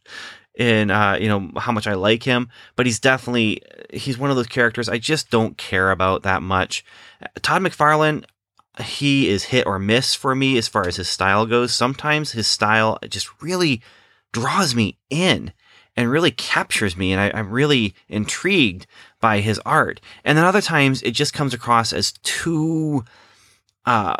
in 0.54 0.90
uh, 0.90 1.16
you 1.20 1.28
know 1.28 1.50
how 1.58 1.72
much 1.72 1.86
I 1.86 1.94
like 1.94 2.22
him, 2.22 2.48
but 2.76 2.86
he's 2.86 3.00
definitely 3.00 3.62
he's 3.92 4.18
one 4.18 4.30
of 4.30 4.36
those 4.36 4.46
characters 4.46 4.88
I 4.88 4.98
just 4.98 5.30
don't 5.30 5.56
care 5.56 5.90
about 5.90 6.22
that 6.22 6.42
much. 6.42 6.84
Todd 7.42 7.62
McFarlane, 7.62 8.24
he 8.82 9.28
is 9.28 9.44
hit 9.44 9.66
or 9.66 9.78
miss 9.78 10.14
for 10.14 10.34
me 10.34 10.58
as 10.58 10.68
far 10.68 10.86
as 10.86 10.96
his 10.96 11.08
style 11.08 11.46
goes. 11.46 11.74
Sometimes 11.74 12.32
his 12.32 12.46
style 12.46 12.98
just 13.08 13.42
really 13.42 13.82
draws 14.32 14.74
me 14.74 14.98
in 15.08 15.52
and 15.96 16.10
really 16.10 16.30
captures 16.30 16.96
me, 16.96 17.12
and 17.12 17.20
I, 17.20 17.38
am 17.38 17.50
really 17.50 17.94
intrigued 18.08 18.86
by 19.20 19.40
his 19.40 19.58
art. 19.60 20.00
And 20.24 20.36
then 20.36 20.44
other 20.44 20.60
times 20.60 21.02
it 21.02 21.12
just 21.12 21.34
comes 21.34 21.54
across 21.54 21.92
as 21.92 22.12
too, 22.22 23.04
uh, 23.86 24.16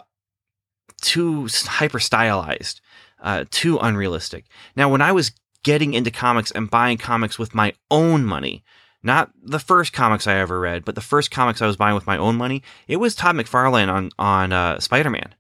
too 1.00 1.48
hyper 1.64 2.00
stylized, 2.00 2.80
uh, 3.22 3.44
too 3.50 3.78
unrealistic. 3.78 4.46
Now, 4.76 4.88
when 4.88 5.02
I 5.02 5.12
was 5.12 5.32
getting 5.62 5.94
into 5.94 6.10
comics 6.10 6.50
and 6.50 6.70
buying 6.70 6.98
comics 6.98 7.38
with 7.38 7.54
my 7.54 7.72
own 7.90 8.24
money, 8.24 8.64
not 9.02 9.30
the 9.42 9.58
first 9.58 9.92
comics 9.92 10.26
I 10.26 10.36
ever 10.36 10.60
read, 10.60 10.84
but 10.84 10.94
the 10.94 11.00
first 11.00 11.30
comics 11.30 11.62
I 11.62 11.66
was 11.66 11.76
buying 11.76 11.94
with 11.94 12.06
my 12.06 12.18
own 12.18 12.36
money. 12.36 12.62
It 12.86 12.96
was 12.96 13.14
Todd 13.14 13.36
McFarlane 13.36 13.88
on 13.88 14.10
on 14.18 14.52
uh, 14.52 14.78
Spider 14.78 15.10
Man, 15.10 15.34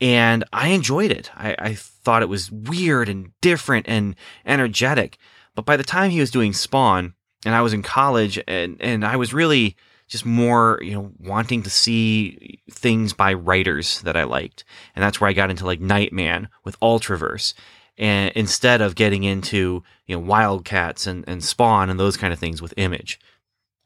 and 0.00 0.44
I 0.52 0.68
enjoyed 0.68 1.10
it. 1.10 1.30
I, 1.34 1.56
I 1.58 1.74
thought 1.74 2.22
it 2.22 2.28
was 2.28 2.50
weird 2.50 3.08
and 3.08 3.32
different 3.40 3.88
and 3.88 4.16
energetic. 4.44 5.18
But 5.54 5.64
by 5.66 5.76
the 5.76 5.84
time 5.84 6.10
he 6.10 6.20
was 6.20 6.30
doing 6.30 6.52
Spawn, 6.52 7.14
and 7.44 7.54
I 7.54 7.62
was 7.62 7.72
in 7.72 7.82
college, 7.82 8.38
and 8.46 8.76
and 8.80 9.04
I 9.04 9.16
was 9.16 9.34
really 9.34 9.76
just 10.10 10.26
more, 10.26 10.80
you 10.82 10.92
know, 10.92 11.12
wanting 11.18 11.62
to 11.62 11.70
see 11.70 12.58
things 12.68 13.12
by 13.12 13.32
writers 13.32 14.02
that 14.02 14.16
I 14.16 14.24
liked. 14.24 14.64
And 14.94 15.02
that's 15.02 15.20
where 15.20 15.30
I 15.30 15.32
got 15.32 15.50
into 15.50 15.64
like 15.64 15.80
Night 15.80 16.12
Man 16.12 16.48
with 16.64 16.78
Ultraverse. 16.80 17.54
And 17.96 18.32
instead 18.34 18.80
of 18.80 18.96
getting 18.96 19.22
into, 19.22 19.84
you 20.06 20.16
know, 20.16 20.20
Wildcats 20.20 21.06
and, 21.06 21.24
and 21.28 21.44
Spawn 21.44 21.88
and 21.88 22.00
those 22.00 22.16
kind 22.16 22.32
of 22.32 22.40
things 22.40 22.60
with 22.60 22.74
Image, 22.76 23.20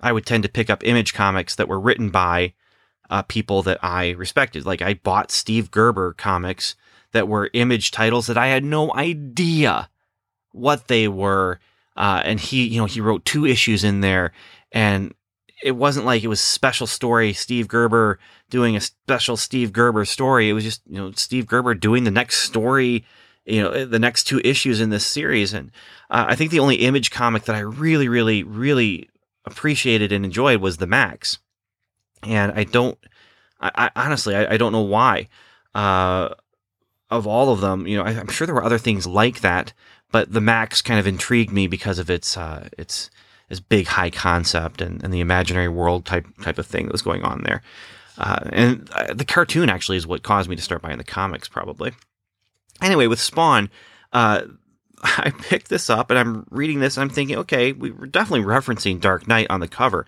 I 0.01 0.12
would 0.12 0.25
tend 0.25 0.45
to 0.45 0.49
pick 0.49 0.71
up 0.71 0.83
Image 0.83 1.12
comics 1.12 1.55
that 1.57 1.69
were 1.69 1.81
written 1.81 2.09
by 2.09 2.55
uh, 3.11 3.23
people 3.23 3.62
that 3.62 3.79
I 3.83 4.11
respected. 4.11 4.65
Like 4.65 4.81
I 4.81 4.95
bought 4.95 5.31
Steve 5.31 5.71
Gerber 5.71 6.15
comics 6.15 6.75
that 7.12 7.29
were 7.29 7.51
Image 7.53 7.91
titles 7.91 8.27
that 8.29 8.39
I 8.39 8.47
had 8.47 8.65
no 8.65 8.95
idea 8.95 9.91
what 10.55 10.89
they 10.89 11.09
were. 11.09 11.61
Uh, 11.97 12.23
and 12.25 12.41
he, 12.41 12.67
you 12.67 12.81
know, 12.81 12.87
he 12.87 13.01
wrote 13.01 13.25
two 13.25 13.47
issues 13.47 13.85
in 13.85 14.01
there, 14.01 14.33
and 14.73 15.15
it 15.63 15.73
wasn't 15.73 16.07
like 16.07 16.25
it 16.25 16.29
was 16.29 16.41
special 16.41 16.87
story 16.87 17.33
Steve 17.33 17.69
Gerber 17.69 18.19
doing 18.51 18.77
a 18.77 18.81
special 18.81 19.37
Steve 19.37 19.73
Gerber 19.73 20.05
story. 20.05 20.49
It 20.49 20.53
was 20.53 20.65
just 20.65 20.83
you 20.89 20.97
know 20.97 21.13
Steve 21.13 21.47
Gerber 21.47 21.75
doing 21.75 22.05
the 22.05 22.11
next 22.11 22.39
story, 22.43 23.05
you 23.45 23.63
know, 23.63 23.85
the 23.85 23.99
next 23.99 24.25
two 24.25 24.41
issues 24.45 24.81
in 24.81 24.91
this 24.91 25.07
series. 25.07 25.53
And 25.53 25.71
uh, 26.11 26.27
I 26.29 26.35
think 26.35 26.51
the 26.51 26.61
only 26.61 26.77
Image 26.77 27.11
comic 27.11 27.45
that 27.45 27.57
I 27.57 27.61
really, 27.61 28.09
really, 28.09 28.43
really 28.43 29.09
appreciated 29.45 30.13
and 30.13 30.25
enjoyed 30.25 30.61
was 30.61 30.79
the 30.79 30.87
Maxx. 30.87 31.39
And 32.23 32.53
I 32.53 32.65
don't, 32.65 32.99
I, 33.61 33.91
I 33.97 34.05
honestly, 34.05 34.35
I, 34.35 34.55
I, 34.55 34.57
don't 34.57 34.73
know 34.73 34.81
why. 34.81 35.29
Uh, 35.75 36.31
of 37.11 37.27
all 37.27 37.53
of 37.53 37.61
them, 37.61 37.87
you 37.87 37.97
know, 37.99 38.03
I, 38.03 38.13
am 38.13 38.29
sure 38.29 38.47
there 38.47 38.55
were 38.55 38.65
other 38.65 38.79
things 38.79 39.07
like 39.07 39.41
that, 39.41 39.73
but 40.15 40.33
the 40.33 40.41
Maxx 40.41 40.81
kind 40.81 41.01
of 41.01 41.09
intrigued 41.09 41.51
me 41.51 41.67
because 41.67 41.99
of 41.99 42.09
its 42.09 42.37
uh, 42.37 42.69
its 42.79 43.11
big 43.69 43.89
high 43.89 44.11
concept 44.11 44.81
and, 44.81 45.03
and 45.03 45.12
the 45.12 45.19
imaginary 45.19 45.67
world 45.67 46.05
type 46.07 46.25
type 46.41 46.57
of 46.57 46.69
thing 46.69 46.87
that 46.87 46.93
was 46.93 47.03
going 47.03 47.25
on 47.25 47.43
there. 47.43 47.62
Uh, 48.17 48.39
and 48.53 48.89
uh, 48.93 49.12
the 49.12 49.25
cartoon 49.25 49.69
actually 49.69 49.97
is 49.97 50.07
what 50.07 50.23
caused 50.23 50.49
me 50.49 50.55
to 50.55 50.62
start 50.62 50.83
buying 50.83 50.99
the 50.99 51.05
comics, 51.05 51.49
probably. 51.49 51.91
Anyway, 52.81 53.09
with 53.09 53.19
Spawn, 53.19 53.71
uh, 54.12 54.43
I 55.03 55.31
picked 55.31 55.69
this 55.69 55.91
up 55.91 56.11
and 56.11 56.19
I'm 56.19 56.47
reading 56.49 56.79
this 56.79 56.97
and 56.97 57.03
I'm 57.03 57.11
thinking, 57.12 57.39
okay, 57.39 57.73
we 57.73 57.91
are 57.91 58.07
definitely 58.07 58.47
referencing 58.47 59.01
Dark 59.01 59.27
Knight 59.27 59.49
on 59.51 59.59
the 59.59 59.67
cover. 59.67 60.07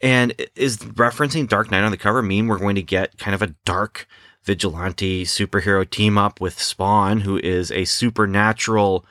And 0.00 0.32
is 0.56 0.78
referencing 0.78 1.46
Dark 1.46 1.70
Knight 1.70 1.84
on 1.84 1.90
the 1.90 1.98
cover 1.98 2.22
mean 2.22 2.46
we're 2.46 2.56
going 2.56 2.76
to 2.76 2.82
get 2.82 3.18
kind 3.18 3.34
of 3.34 3.42
a 3.42 3.54
dark 3.66 4.08
vigilante 4.44 5.24
superhero 5.24 5.88
team 5.88 6.16
up 6.16 6.40
with 6.40 6.58
Spawn, 6.58 7.20
who 7.20 7.36
is 7.36 7.70
a 7.70 7.84
supernatural 7.84 9.04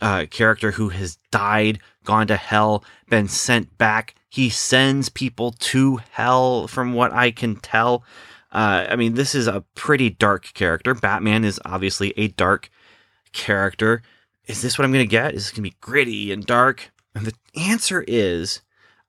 uh, 0.00 0.26
character 0.30 0.72
who 0.72 0.88
has 0.90 1.18
died, 1.30 1.78
gone 2.04 2.26
to 2.28 2.36
hell, 2.36 2.84
been 3.08 3.28
sent 3.28 3.76
back. 3.78 4.14
He 4.28 4.48
sends 4.48 5.08
people 5.08 5.52
to 5.52 6.00
hell, 6.10 6.66
from 6.66 6.92
what 6.92 7.12
I 7.12 7.30
can 7.30 7.56
tell. 7.56 8.04
Uh, 8.52 8.86
I 8.88 8.96
mean, 8.96 9.14
this 9.14 9.34
is 9.34 9.46
a 9.46 9.64
pretty 9.74 10.10
dark 10.10 10.52
character. 10.54 10.94
Batman 10.94 11.44
is 11.44 11.60
obviously 11.64 12.12
a 12.16 12.28
dark 12.28 12.70
character. 13.32 14.02
Is 14.46 14.62
this 14.62 14.78
what 14.78 14.84
I'm 14.84 14.92
going 14.92 15.04
to 15.04 15.10
get? 15.10 15.34
Is 15.34 15.44
this 15.44 15.50
going 15.50 15.64
to 15.64 15.70
be 15.70 15.76
gritty 15.80 16.32
and 16.32 16.44
dark? 16.44 16.90
And 17.14 17.26
the 17.26 17.34
answer 17.54 18.04
is 18.06 18.62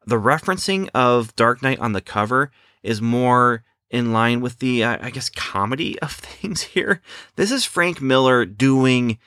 the 0.06 0.20
referencing 0.20 0.90
of 0.94 1.36
Dark 1.36 1.62
Knight 1.62 1.80
on 1.80 1.94
the 1.94 2.02
cover 2.02 2.52
is 2.84 3.02
more 3.02 3.64
in 3.90 4.14
line 4.14 4.42
with 4.42 4.60
the, 4.60 4.84
uh, 4.84 4.98
I 5.02 5.10
guess, 5.10 5.30
comedy 5.30 6.00
of 6.00 6.12
things 6.12 6.62
here. 6.62 7.02
This 7.36 7.52
is 7.52 7.66
Frank 7.66 8.02
Miller 8.02 8.46
doing 8.46 9.20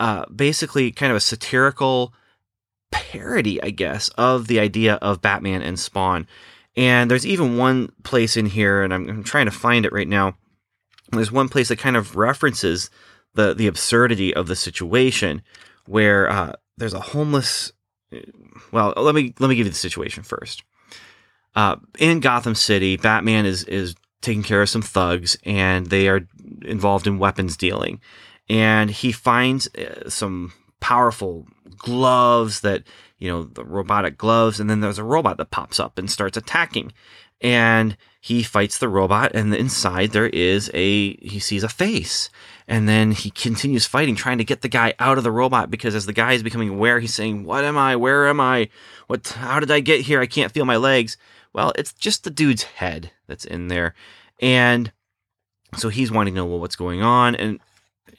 uh, 0.00 0.24
basically 0.34 0.90
kind 0.90 1.10
of 1.10 1.16
a 1.16 1.20
satirical 1.20 2.14
parody, 2.90 3.62
I 3.62 3.68
guess, 3.70 4.08
of 4.16 4.48
the 4.48 4.58
idea 4.58 4.94
of 4.94 5.20
Batman 5.20 5.62
and 5.62 5.78
Spawn. 5.78 6.26
And 6.74 7.10
there's 7.10 7.26
even 7.26 7.58
one 7.58 7.92
place 8.02 8.36
in 8.36 8.46
here, 8.46 8.82
and 8.82 8.94
I'm, 8.94 9.08
I'm 9.08 9.22
trying 9.22 9.44
to 9.44 9.52
find 9.52 9.84
it 9.84 9.92
right 9.92 10.08
now. 10.08 10.36
There's 11.12 11.30
one 11.30 11.50
place 11.50 11.68
that 11.68 11.78
kind 11.78 11.96
of 11.96 12.16
references 12.16 12.88
the 13.34 13.54
the 13.54 13.66
absurdity 13.66 14.34
of 14.34 14.48
the 14.48 14.56
situation, 14.56 15.42
where 15.86 16.30
uh, 16.30 16.52
there's 16.78 16.94
a 16.94 17.00
homeless. 17.00 17.72
Well, 18.72 18.94
let 18.96 19.14
me 19.14 19.34
let 19.38 19.48
me 19.48 19.54
give 19.54 19.66
you 19.66 19.72
the 19.72 19.78
situation 19.78 20.22
first. 20.22 20.64
Uh, 21.54 21.76
in 21.98 22.20
Gotham 22.20 22.54
City, 22.54 22.96
Batman 22.96 23.44
is 23.44 23.64
is 23.64 23.94
taking 24.22 24.42
care 24.42 24.62
of 24.62 24.68
some 24.68 24.82
thugs, 24.82 25.36
and 25.44 25.86
they 25.86 26.08
are 26.08 26.26
involved 26.62 27.06
in 27.06 27.18
weapons 27.18 27.56
dealing 27.56 28.00
and 28.50 28.90
he 28.90 29.12
finds 29.12 29.68
uh, 29.76 30.10
some 30.10 30.52
powerful 30.80 31.46
gloves 31.78 32.60
that 32.62 32.82
you 33.18 33.30
know 33.30 33.44
the 33.44 33.64
robotic 33.64 34.18
gloves 34.18 34.58
and 34.58 34.68
then 34.68 34.80
there's 34.80 34.98
a 34.98 35.04
robot 35.04 35.36
that 35.36 35.52
pops 35.52 35.78
up 35.78 35.96
and 35.96 36.10
starts 36.10 36.36
attacking. 36.36 36.92
And 37.42 37.96
he 38.20 38.42
fights 38.42 38.76
the 38.76 38.88
robot 38.88 39.30
and 39.34 39.54
inside 39.54 40.10
there 40.10 40.26
is 40.26 40.68
a 40.74 41.14
he 41.24 41.38
sees 41.38 41.62
a 41.62 41.68
face. 41.68 42.28
And 42.66 42.88
then 42.88 43.12
he 43.12 43.30
continues 43.30 43.86
fighting 43.86 44.16
trying 44.16 44.38
to 44.38 44.44
get 44.44 44.62
the 44.62 44.68
guy 44.68 44.94
out 44.98 45.16
of 45.16 45.24
the 45.24 45.30
robot 45.30 45.70
because 45.70 45.94
as 45.94 46.06
the 46.06 46.12
guy 46.12 46.32
is 46.32 46.42
becoming 46.42 46.70
aware 46.70 46.98
he's 46.98 47.14
saying 47.14 47.44
what 47.44 47.64
am 47.64 47.78
i? 47.78 47.94
Where 47.94 48.28
am 48.28 48.40
i? 48.40 48.68
What 49.06 49.28
how 49.28 49.60
did 49.60 49.70
i 49.70 49.78
get 49.78 50.00
here? 50.00 50.20
I 50.20 50.26
can't 50.26 50.52
feel 50.52 50.64
my 50.64 50.76
legs. 50.76 51.16
Well 51.52 51.72
it's 51.76 51.92
just 51.92 52.24
the 52.24 52.30
dude's 52.30 52.64
head 52.64 53.12
that's 53.28 53.44
in 53.44 53.68
there. 53.68 53.94
And 54.40 54.90
so 55.76 55.88
he's 55.88 56.10
wanting 56.10 56.34
to 56.34 56.40
know 56.40 56.46
well, 56.46 56.58
what's 56.58 56.74
going 56.74 57.00
on? 57.00 57.36
And 57.36 57.60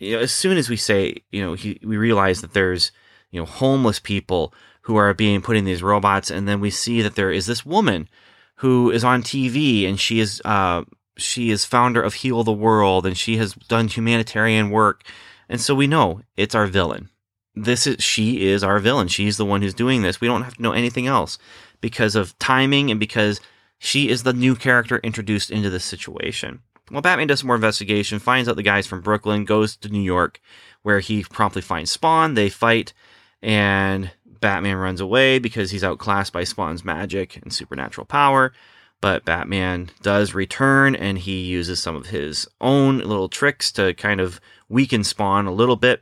you 0.02 0.16
know, 0.16 0.20
as 0.20 0.32
soon 0.32 0.58
as 0.58 0.68
we 0.68 0.78
say, 0.78 1.18
you 1.32 1.41
know, 1.41 1.54
he, 1.54 1.80
we 1.84 1.95
realize 1.95 2.41
that 2.41 2.54
there's, 2.54 2.91
you 3.30 3.39
know, 3.39 3.45
homeless 3.45 3.99
people 3.99 4.52
who 4.82 4.95
are 4.95 5.14
being 5.14 5.41
put 5.41 5.56
in 5.56 5.64
these 5.64 5.84
robots, 5.84 6.32
and 6.32 6.47
then 6.47 6.60
we 6.60 6.72
see 6.72 7.04
that 7.04 7.14
there 7.14 7.32
is 7.32 7.45
this 7.45 7.64
woman 7.64 8.10
who 8.56 8.89
is 8.89 9.04
on 9.04 9.22
TV, 9.22 9.88
and 9.88 9.99
she 9.99 10.20
is, 10.20 10.41
uh, 10.43 10.84
she 11.18 11.52
is 11.52 11.66
founder 11.66 12.02
of 12.02 12.16
Heal 12.16 12.43
the 12.43 12.52
World, 12.52 13.06
and 13.06 13.16
she 13.16 13.38
has 13.38 13.54
done 13.54 13.88
humanitarian 13.88 14.72
work, 14.72 15.04
and 15.47 15.62
so 15.62 15.76
we 15.76 15.86
know 15.86 16.22
it's 16.36 16.56
our 16.56 16.66
villain. 16.66 17.10
This 17.54 17.86
is 17.86 18.04
she 18.04 18.47
is 18.47 18.64
our 18.64 18.80
villain. 18.80 19.08
She's 19.08 19.38
the 19.38 19.45
one 19.45 19.62
who's 19.62 19.74
doing 19.74 20.02
this. 20.02 20.20
We 20.20 20.28
don't 20.28 20.43
have 20.43 20.56
to 20.56 20.62
know 20.62 20.72
anything 20.72 21.06
else 21.06 21.38
because 21.80 22.16
of 22.16 22.38
timing 22.39 22.89
and 22.89 22.99
because 22.99 23.39
she 23.78 24.10
is 24.10 24.24
the 24.24 24.34
new 24.34 24.56
character 24.56 24.97
introduced 24.99 25.52
into 25.52 25.70
this 25.70 25.84
situation. 25.84 26.62
Well, 26.92 27.02
Batman 27.02 27.28
does 27.28 27.39
some 27.39 27.48
more 27.48 27.56
investigation, 27.56 28.20
finds 28.20 28.50
out 28.50 28.58
the 28.58 28.64
guy's 28.64 28.86
from 28.86 29.02
Brooklyn, 29.02 29.46
goes 29.46 29.78
to 29.78 29.89
New 29.89 30.02
York, 30.02 30.42
where 30.82 31.00
he 31.00 31.24
promptly 31.24 31.62
finds 31.62 31.92
Spawn. 31.92 32.34
They 32.34 32.50
fight, 32.50 32.94
and 33.42 34.12
Batman 34.42 34.76
runs 34.76 35.00
away 35.00 35.39
because 35.39 35.72
he's 35.72 35.84
outclassed 35.84 36.34
by 36.34 36.44
Spawn's 36.44 36.84
magic 36.84 37.38
and 37.38 37.54
supernatural 37.54 38.06
power. 38.06 38.52
But 39.00 39.26
Batman 39.26 39.89
does 40.02 40.34
return, 40.34 40.96
and 40.96 41.18
he 41.18 41.42
uses 41.42 41.82
some 41.82 41.96
of 41.96 42.08
his 42.08 42.48
own 42.60 43.00
little 43.00 43.30
tricks 43.30 43.72
to 43.74 43.94
kind 43.94 44.20
of 44.20 44.42
weaken 44.68 45.04
Spawn 45.04 45.48
a 45.48 45.52
little 45.54 45.78
bit. 45.78 46.02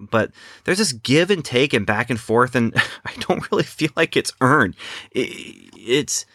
But 0.00 0.32
there's 0.64 0.78
this 0.78 0.92
give 0.92 1.30
and 1.30 1.44
take 1.44 1.72
and 1.72 1.86
back 1.86 2.10
and 2.10 2.18
forth, 2.18 2.56
and 2.56 2.74
I 3.06 3.12
don't 3.20 3.50
really 3.52 3.62
feel 3.62 3.90
like 3.94 4.16
it's 4.16 4.32
earned. 4.40 4.74
It's 5.12 6.26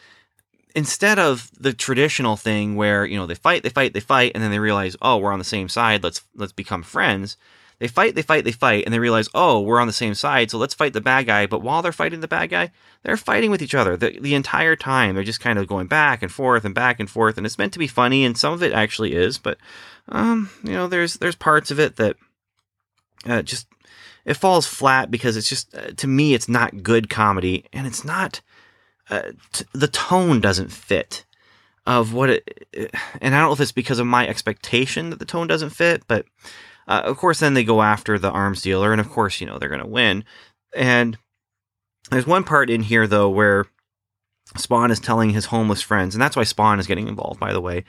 instead 0.76 1.18
of 1.18 1.52
the 1.60 1.74
traditional 1.74 2.36
thing 2.36 2.76
where 2.76 3.06
you 3.06 3.18
know 3.18 3.26
they 3.26 3.36
fight 3.36 3.64
they 3.64 3.70
fight 3.70 3.94
they 3.94 4.00
fight 4.00 4.32
and 4.36 4.44
then 4.44 4.52
they 4.52 4.60
realize 4.60 4.96
oh 5.02 5.18
we're 5.18 5.32
on 5.32 5.40
the 5.40 5.46
same 5.46 5.68
side 5.70 6.04
let's 6.04 6.22
let's 6.36 6.54
become 6.54 6.84
friends. 6.84 7.38
They 7.80 7.88
fight 7.88 8.14
they 8.14 8.22
fight 8.22 8.44
they 8.44 8.52
fight 8.52 8.84
and 8.86 8.94
they 8.94 9.00
realize 9.00 9.30
oh 9.34 9.62
we're 9.62 9.80
on 9.80 9.88
the 9.88 9.94
same 9.94 10.14
side 10.14 10.52
so 10.52 10.58
let's 10.58 10.74
fight 10.74 10.94
the 10.94 11.02
bad 11.02 11.26
guy. 11.26 11.48
But 11.48 11.62
while 11.62 11.82
they're 11.82 11.92
fighting 11.92 12.20
the 12.20 12.28
bad 12.28 12.50
guy 12.50 12.72
they're 13.04 13.18
fighting 13.18 13.50
with 13.50 13.62
each 13.62 13.76
other. 13.76 13.96
The, 13.96 14.20
the 14.20 14.36
entire 14.36 14.76
time 14.76 15.16
they're 15.16 15.24
just 15.24 15.40
kind 15.40 15.58
of 15.58 15.68
going 15.68 15.88
back 15.88 16.22
and 16.22 16.32
forth 16.32 16.66
and 16.66 16.76
back 16.76 17.00
and 17.00 17.10
forth 17.10 17.38
and 17.38 17.46
it's 17.46 17.58
meant 17.58 17.74
to 17.74 17.80
be 17.80 17.88
funny 17.88 18.26
and 18.26 18.38
some 18.38 18.54
of 18.54 18.64
it 18.64 18.74
actually 18.74 19.14
is 19.14 19.38
but 19.38 19.58
um 20.10 20.50
you 20.64 20.74
know 20.74 20.88
there's 20.88 21.16
there's 21.16 21.36
parts 21.36 21.72
of 21.72 21.80
it 21.80 21.96
that 21.96 22.16
uh, 23.26 23.42
just 23.42 23.68
it 24.26 24.36
falls 24.36 24.68
flat 24.68 25.10
because 25.10 25.36
it's 25.36 25.50
just 25.50 25.74
uh, 25.76 25.92
to 25.98 26.08
me 26.08 26.34
it's 26.34 26.48
not 26.48 26.84
good 26.84 27.10
comedy 27.10 27.66
and 27.74 27.88
it's 27.88 28.06
not 28.06 28.42
uh, 29.10 29.32
t- 29.52 29.66
the 29.74 29.88
tone 29.88 30.40
doesn't 30.40 30.72
fit 30.72 31.26
of 31.86 32.14
what 32.14 32.30
it, 32.30 32.92
and 33.22 33.36
I 33.36 33.40
don't 33.40 33.50
know 33.50 33.54
if 33.54 33.60
it's 33.60 33.72
because 33.72 34.00
of 34.00 34.08
my 34.08 34.28
expectation 34.28 35.10
that 35.10 35.20
the 35.20 35.26
tone 35.26 35.48
doesn't 35.48 35.72
fit, 35.72 36.04
but 36.08 36.26
uh, 36.88 37.02
of 37.06 37.18
course 37.18 37.40
then 37.40 37.54
they 37.54 37.64
go 37.64 37.82
after 37.82 38.20
the 38.20 38.32
arms 38.32 38.62
dealer, 38.62 38.92
and 38.92 39.02
of 39.02 39.10
course 39.10 39.42
you 39.42 39.48
know 39.48 39.58
they're 39.58 39.70
going 39.70 39.82
to 39.82 39.88
win. 39.88 40.24
And 40.76 41.18
there's 42.12 42.28
one 42.28 42.44
part 42.44 42.70
in 42.70 42.82
here 42.82 43.08
though 43.08 43.30
where 43.30 43.66
Spawn 44.56 44.92
is 44.92 45.00
telling 45.00 45.32
his 45.32 45.46
homeless 45.46 45.82
friends, 45.82 46.16
and 46.16 46.22
that's 46.22 46.36
why 46.36 46.44
Spawn 46.44 46.80
is 46.80 46.88
getting 46.88 47.08
involved, 47.08 47.40
by 47.40 47.54
the 47.54 47.62
way, 47.62 47.86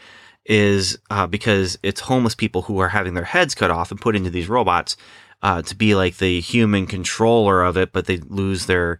is 0.46 0.98
uh, 1.10 1.26
because 1.26 1.78
it's 1.82 2.00
homeless 2.00 2.34
people 2.34 2.62
who 2.62 2.78
are 2.78 2.88
having 2.88 3.14
their 3.14 3.24
heads 3.24 3.54
cut 3.54 3.70
off 3.70 3.90
and 3.90 4.00
put 4.00 4.16
into 4.16 4.30
these 4.30 4.48
robots 4.48 4.96
uh, 5.42 5.62
to 5.62 5.74
be 5.74 5.94
like 5.94 6.16
the 6.18 6.40
human 6.40 6.86
controller 6.86 7.62
of 7.62 7.76
it, 7.76 7.92
but 7.92 8.06
they 8.06 8.18
lose 8.18 8.66
their 8.66 8.98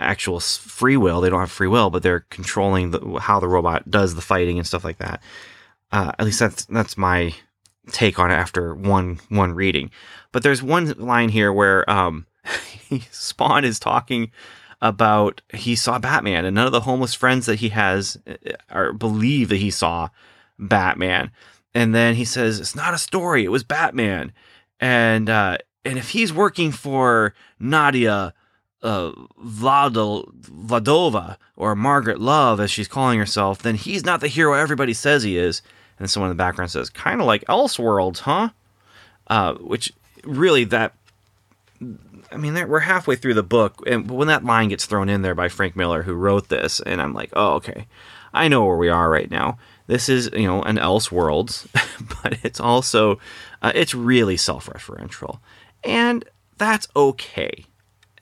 actual 0.00 0.40
free 0.40 0.96
will. 0.96 1.20
They 1.20 1.30
don't 1.30 1.40
have 1.40 1.50
free 1.50 1.68
will, 1.68 1.90
but 1.90 2.02
they're 2.02 2.26
controlling 2.30 2.90
the, 2.90 3.18
how 3.20 3.40
the 3.40 3.48
robot 3.48 3.90
does 3.90 4.14
the 4.14 4.22
fighting 4.22 4.58
and 4.58 4.66
stuff 4.66 4.84
like 4.84 4.98
that. 4.98 5.22
Uh, 5.92 6.12
at 6.18 6.24
least 6.24 6.38
that's 6.38 6.64
that's 6.66 6.96
my 6.96 7.34
take 7.90 8.18
on 8.18 8.30
it 8.30 8.34
after 8.34 8.74
one 8.74 9.20
one 9.28 9.52
reading. 9.52 9.90
But 10.32 10.42
there's 10.42 10.62
one 10.62 10.88
line 10.98 11.28
here 11.28 11.52
where 11.52 11.88
um, 11.90 12.26
Spawn 13.10 13.64
is 13.64 13.78
talking 13.78 14.30
about 14.80 15.42
he 15.52 15.76
saw 15.76 15.98
Batman, 15.98 16.44
and 16.44 16.54
none 16.54 16.66
of 16.66 16.72
the 16.72 16.80
homeless 16.80 17.14
friends 17.14 17.46
that 17.46 17.58
he 17.58 17.70
has 17.70 18.18
uh, 18.26 18.34
are 18.70 18.92
believe 18.92 19.48
that 19.48 19.56
he 19.56 19.70
saw 19.70 20.08
Batman. 20.58 21.30
And 21.74 21.94
then 21.94 22.14
he 22.14 22.24
says, 22.24 22.60
"It's 22.60 22.74
not 22.74 22.94
a 22.94 22.98
story; 22.98 23.44
it 23.44 23.50
was 23.50 23.64
Batman." 23.64 24.32
And 24.80 25.28
uh, 25.28 25.58
and 25.84 25.98
if 25.98 26.10
he's 26.10 26.32
working 26.32 26.72
for 26.72 27.34
Nadia 27.58 28.34
uh, 28.82 29.12
Vladil, 29.42 30.32
Vladova 30.42 31.36
or 31.56 31.74
Margaret 31.74 32.20
Love, 32.20 32.60
as 32.60 32.70
she's 32.70 32.88
calling 32.88 33.18
herself, 33.18 33.62
then 33.62 33.74
he's 33.74 34.04
not 34.04 34.20
the 34.20 34.28
hero 34.28 34.54
everybody 34.54 34.94
says 34.94 35.22
he 35.22 35.36
is. 35.36 35.62
And 35.98 36.10
someone 36.10 36.30
in 36.30 36.36
the 36.36 36.42
background 36.42 36.70
says, 36.70 36.88
kind 36.88 37.20
of 37.20 37.26
like 37.26 37.44
Elseworlds, 37.44 38.20
huh? 38.20 38.50
Uh, 39.26 39.54
which 39.54 39.92
really 40.24 40.64
that. 40.64 40.94
I 42.32 42.36
mean, 42.36 42.54
we're 42.68 42.80
halfway 42.80 43.16
through 43.16 43.34
the 43.34 43.42
book, 43.42 43.82
and 43.86 44.08
when 44.08 44.28
that 44.28 44.44
line 44.44 44.68
gets 44.68 44.86
thrown 44.86 45.08
in 45.08 45.22
there 45.22 45.34
by 45.34 45.48
Frank 45.48 45.74
Miller, 45.74 46.02
who 46.02 46.14
wrote 46.14 46.48
this, 46.48 46.78
and 46.80 47.02
I'm 47.02 47.12
like, 47.12 47.30
oh, 47.32 47.54
okay, 47.54 47.86
I 48.32 48.46
know 48.46 48.64
where 48.64 48.76
we 48.76 48.88
are 48.88 49.10
right 49.10 49.28
now. 49.30 49.58
This 49.88 50.08
is, 50.08 50.30
you 50.32 50.46
know, 50.46 50.62
an 50.62 50.76
Elseworlds, 50.76 51.66
but 52.22 52.38
it's 52.44 52.60
also, 52.60 53.18
uh, 53.62 53.72
it's 53.74 53.94
really 53.94 54.36
self-referential, 54.36 55.40
and 55.82 56.24
that's 56.56 56.86
okay 56.94 57.64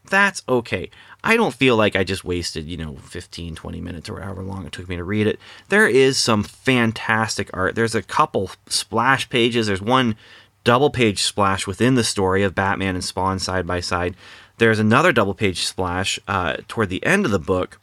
that's 0.08 0.42
okay. 0.48 0.90
I 1.22 1.36
don't 1.36 1.54
feel 1.54 1.76
like 1.76 1.96
I 1.96 2.04
just 2.04 2.24
wasted, 2.24 2.66
you 2.66 2.76
know, 2.76 2.96
15, 2.96 3.54
20 3.54 3.80
minutes 3.80 4.08
or 4.08 4.20
however 4.20 4.42
long 4.42 4.66
it 4.66 4.72
took 4.72 4.88
me 4.88 4.96
to 4.96 5.04
read 5.04 5.26
it. 5.26 5.38
There 5.68 5.88
is 5.88 6.18
some 6.18 6.42
fantastic 6.42 7.50
art. 7.52 7.74
There's 7.74 7.94
a 7.94 8.02
couple 8.02 8.50
splash 8.68 9.28
pages. 9.28 9.66
There's 9.66 9.82
one 9.82 10.16
double 10.64 10.90
page 10.90 11.22
splash 11.22 11.66
within 11.66 11.94
the 11.94 12.04
story 12.04 12.42
of 12.42 12.54
Batman 12.54 12.94
and 12.94 13.04
Spawn 13.04 13.38
side 13.38 13.66
by 13.66 13.80
side. 13.80 14.14
There's 14.58 14.78
another 14.78 15.12
double 15.12 15.34
page 15.34 15.66
splash 15.66 16.18
uh, 16.28 16.58
toward 16.68 16.88
the 16.88 17.04
end 17.04 17.24
of 17.24 17.30
the 17.30 17.38
book 17.38 17.80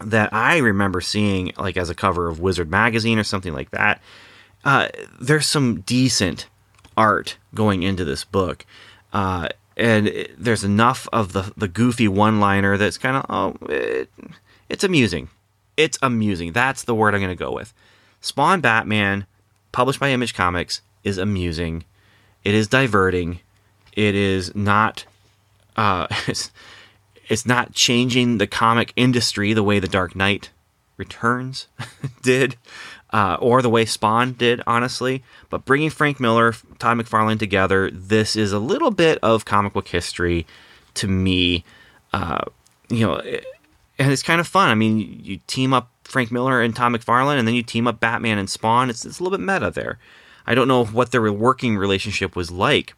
that 0.00 0.32
I 0.32 0.58
remember 0.58 1.00
seeing, 1.00 1.52
like 1.58 1.76
as 1.76 1.90
a 1.90 1.94
cover 1.94 2.28
of 2.28 2.40
Wizard 2.40 2.70
magazine 2.70 3.18
or 3.18 3.24
something 3.24 3.52
like 3.52 3.70
that. 3.70 4.00
Uh, 4.64 4.88
there's 5.20 5.46
some 5.46 5.80
decent 5.80 6.46
art 6.96 7.36
going 7.54 7.82
into 7.82 8.04
this 8.04 8.24
book. 8.24 8.64
Uh, 9.12 9.48
and 9.78 10.08
it, 10.08 10.34
there's 10.42 10.64
enough 10.64 11.08
of 11.12 11.32
the 11.32 11.52
the 11.56 11.68
goofy 11.68 12.08
one 12.08 12.40
liner 12.40 12.76
that's 12.76 12.98
kind 12.98 13.16
of 13.16 13.26
oh 13.30 13.66
it, 13.72 14.10
it's 14.68 14.84
amusing. 14.84 15.28
It's 15.76 15.98
amusing. 16.02 16.52
That's 16.52 16.82
the 16.84 16.94
word 16.94 17.14
i'm 17.14 17.20
going 17.20 17.30
to 17.30 17.36
go 17.36 17.52
with. 17.52 17.72
Spawn 18.20 18.60
batman 18.60 19.26
published 19.72 20.00
by 20.00 20.10
image 20.10 20.34
comics 20.34 20.82
is 21.04 21.16
amusing. 21.16 21.84
It 22.44 22.54
is 22.54 22.66
diverting. 22.66 23.40
It 23.92 24.14
is 24.14 24.54
not 24.54 25.06
uh 25.76 26.08
it's, 26.26 26.50
it's 27.28 27.46
not 27.46 27.72
changing 27.72 28.38
the 28.38 28.46
comic 28.46 28.92
industry 28.96 29.52
the 29.52 29.62
way 29.62 29.78
the 29.78 29.88
dark 29.88 30.16
knight 30.16 30.50
returns 30.96 31.68
did 32.22 32.56
uh, 33.10 33.36
or 33.40 33.62
the 33.62 33.70
way 33.70 33.84
Spawn 33.84 34.32
did, 34.32 34.62
honestly. 34.66 35.22
But 35.50 35.64
bringing 35.64 35.90
Frank 35.90 36.20
Miller, 36.20 36.54
Todd 36.78 36.98
McFarlane 36.98 37.38
together, 37.38 37.90
this 37.90 38.36
is 38.36 38.52
a 38.52 38.58
little 38.58 38.90
bit 38.90 39.18
of 39.22 39.44
comic 39.44 39.72
book 39.72 39.88
history 39.88 40.46
to 40.94 41.08
me. 41.08 41.64
Uh, 42.12 42.44
you 42.88 43.06
know, 43.06 43.16
and 43.98 44.12
it's 44.12 44.22
kind 44.22 44.40
of 44.40 44.46
fun. 44.46 44.70
I 44.70 44.74
mean, 44.74 45.20
you 45.22 45.38
team 45.46 45.72
up 45.72 45.90
Frank 46.04 46.30
Miller 46.30 46.60
and 46.60 46.74
Todd 46.74 46.92
McFarlane, 46.92 47.38
and 47.38 47.46
then 47.46 47.54
you 47.54 47.62
team 47.62 47.86
up 47.86 48.00
Batman 48.00 48.38
and 48.38 48.48
Spawn. 48.48 48.90
It's, 48.90 49.04
it's 49.04 49.20
a 49.20 49.22
little 49.22 49.36
bit 49.36 49.44
meta 49.44 49.70
there. 49.70 49.98
I 50.46 50.54
don't 50.54 50.68
know 50.68 50.84
what 50.84 51.10
their 51.10 51.30
working 51.32 51.76
relationship 51.76 52.34
was 52.34 52.50
like, 52.50 52.94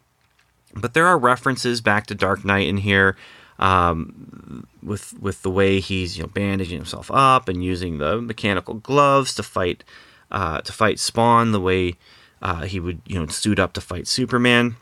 but 0.73 0.93
there 0.93 1.07
are 1.07 1.17
references 1.17 1.81
back 1.81 2.07
to 2.07 2.15
Dark 2.15 2.45
Knight 2.45 2.67
in 2.67 2.77
here. 2.77 3.17
Um, 3.61 4.65
with 4.81 5.13
with 5.21 5.43
the 5.43 5.51
way 5.51 5.79
he's 5.79 6.17
you 6.17 6.23
know 6.23 6.29
bandaging 6.29 6.77
himself 6.77 7.11
up 7.11 7.47
and 7.47 7.63
using 7.63 7.99
the 7.99 8.19
mechanical 8.19 8.73
gloves 8.75 9.35
to 9.35 9.43
fight 9.43 9.83
uh, 10.31 10.61
to 10.61 10.73
fight 10.73 10.99
Spawn, 10.99 11.51
the 11.51 11.61
way 11.61 11.95
uh, 12.41 12.61
he 12.63 12.79
would 12.79 13.01
you 13.05 13.19
know 13.19 13.27
suit 13.27 13.59
up 13.59 13.73
to 13.73 13.81
fight 13.81 14.07
Superman. 14.07 14.77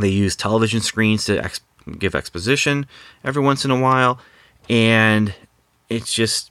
They 0.00 0.08
use 0.08 0.36
television 0.36 0.80
screens 0.80 1.24
to 1.26 1.38
ex- 1.44 1.60
give 1.98 2.14
exposition 2.14 2.86
every 3.24 3.42
once 3.42 3.64
in 3.64 3.70
a 3.70 3.78
while, 3.78 4.18
and 4.70 5.34
it's 5.88 6.12
just 6.12 6.50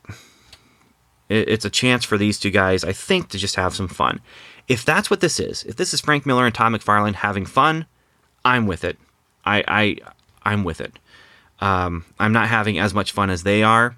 it, 1.29 1.49
it's 1.49 1.65
a 1.65 1.69
chance 1.69 2.03
for 2.03 2.17
these 2.17 2.39
two 2.39 2.51
guys, 2.51 2.83
I 2.83 2.93
think, 2.93 3.29
to 3.29 3.37
just 3.37 3.55
have 3.55 3.75
some 3.75 3.87
fun. 3.87 4.21
If 4.67 4.83
that's 4.83 5.09
what 5.09 5.21
this 5.21 5.39
is, 5.39 5.63
if 5.63 5.75
this 5.77 5.93
is 5.93 6.01
Frank 6.01 6.25
Miller 6.25 6.45
and 6.45 6.53
Tom 6.53 6.75
McFarlane 6.75 7.15
having 7.15 7.45
fun, 7.45 7.85
I'm 8.43 8.67
with 8.67 8.83
it. 8.83 8.97
I, 9.45 9.63
I 9.67 9.97
I'm 10.43 10.63
with 10.63 10.81
it. 10.81 10.99
Um, 11.59 12.05
I'm 12.19 12.33
not 12.33 12.47
having 12.47 12.77
as 12.79 12.93
much 12.93 13.11
fun 13.11 13.29
as 13.29 13.43
they 13.43 13.63
are, 13.63 13.95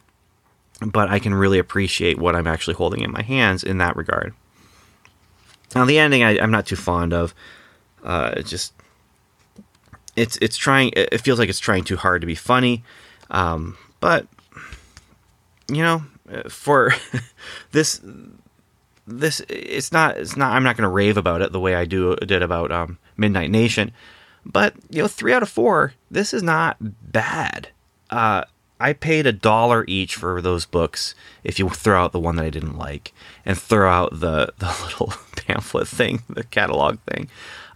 but 0.82 1.10
I 1.10 1.20
can 1.20 1.34
really 1.34 1.60
appreciate 1.60 2.18
what 2.18 2.36
I'm 2.36 2.47
actually 2.47 2.76
holding 2.76 3.01
in 3.01 3.12
my 3.12 3.22
hands 3.22 3.64
in 3.64 3.80
that 3.80 3.95
regard. 3.95 4.34
Now, 5.76 5.86
the 5.86 5.99
ending 5.99 6.24
I, 6.24 6.38
am 6.38 6.51
not 6.51 6.66
too 6.66 6.76
fond 6.76 7.14
of. 7.14 7.34
Uh, 8.03 8.34
it 8.38 8.45
just 8.45 8.74
it's 10.16 10.38
it's 10.38 10.57
trying. 10.57 10.91
It 10.95 11.22
feels 11.22 11.38
like 11.38 11.49
it's 11.49 11.60
trying 11.60 11.84
too 11.84 11.97
hard 11.97 12.22
to 12.22 12.28
be 12.28 12.36
funny, 12.36 12.84
um, 13.30 13.78
but 13.99 14.26
you 15.68 15.84
know, 15.84 16.03
for 16.47 16.93
this 17.72 18.01
this 19.05 19.41
it's 19.49 19.91
not 19.91 20.18
it's 20.18 20.38
not 20.38 20.53
I'm 20.53 20.64
not 20.64 20.78
going 20.78 20.84
to 20.84 20.89
rave 20.89 21.18
about 21.18 21.41
it 21.41 21.51
the 21.51 21.60
way 21.60 21.76
I 21.76 21.86
do 21.86 22.16
did 22.16 22.41
about 22.41 22.72
um, 22.72 22.97
Midnight 23.18 23.51
Nation 23.51 23.91
but 24.45 24.73
you 24.89 25.01
know, 25.01 25.07
three 25.07 25.33
out 25.33 25.43
of 25.43 25.49
four, 25.49 25.93
this 26.09 26.33
is 26.33 26.43
not 26.43 26.77
bad. 26.79 27.69
Uh, 28.09 28.43
I 28.79 28.93
paid 28.93 29.27
a 29.27 29.33
dollar 29.33 29.83
each 29.87 30.15
for 30.15 30.41
those 30.41 30.65
books. 30.65 31.13
If 31.43 31.59
you 31.59 31.67
throw 31.69 32.01
out 32.01 32.13
the 32.13 32.19
one 32.19 32.37
that 32.37 32.45
I 32.45 32.49
didn't 32.49 32.77
like 32.77 33.13
and 33.45 33.57
throw 33.57 33.89
out 33.91 34.19
the 34.19 34.53
the 34.57 34.67
little 34.83 35.13
pamphlet 35.35 35.87
thing, 35.87 36.23
the 36.29 36.43
catalog 36.43 36.99
thing, 37.01 37.29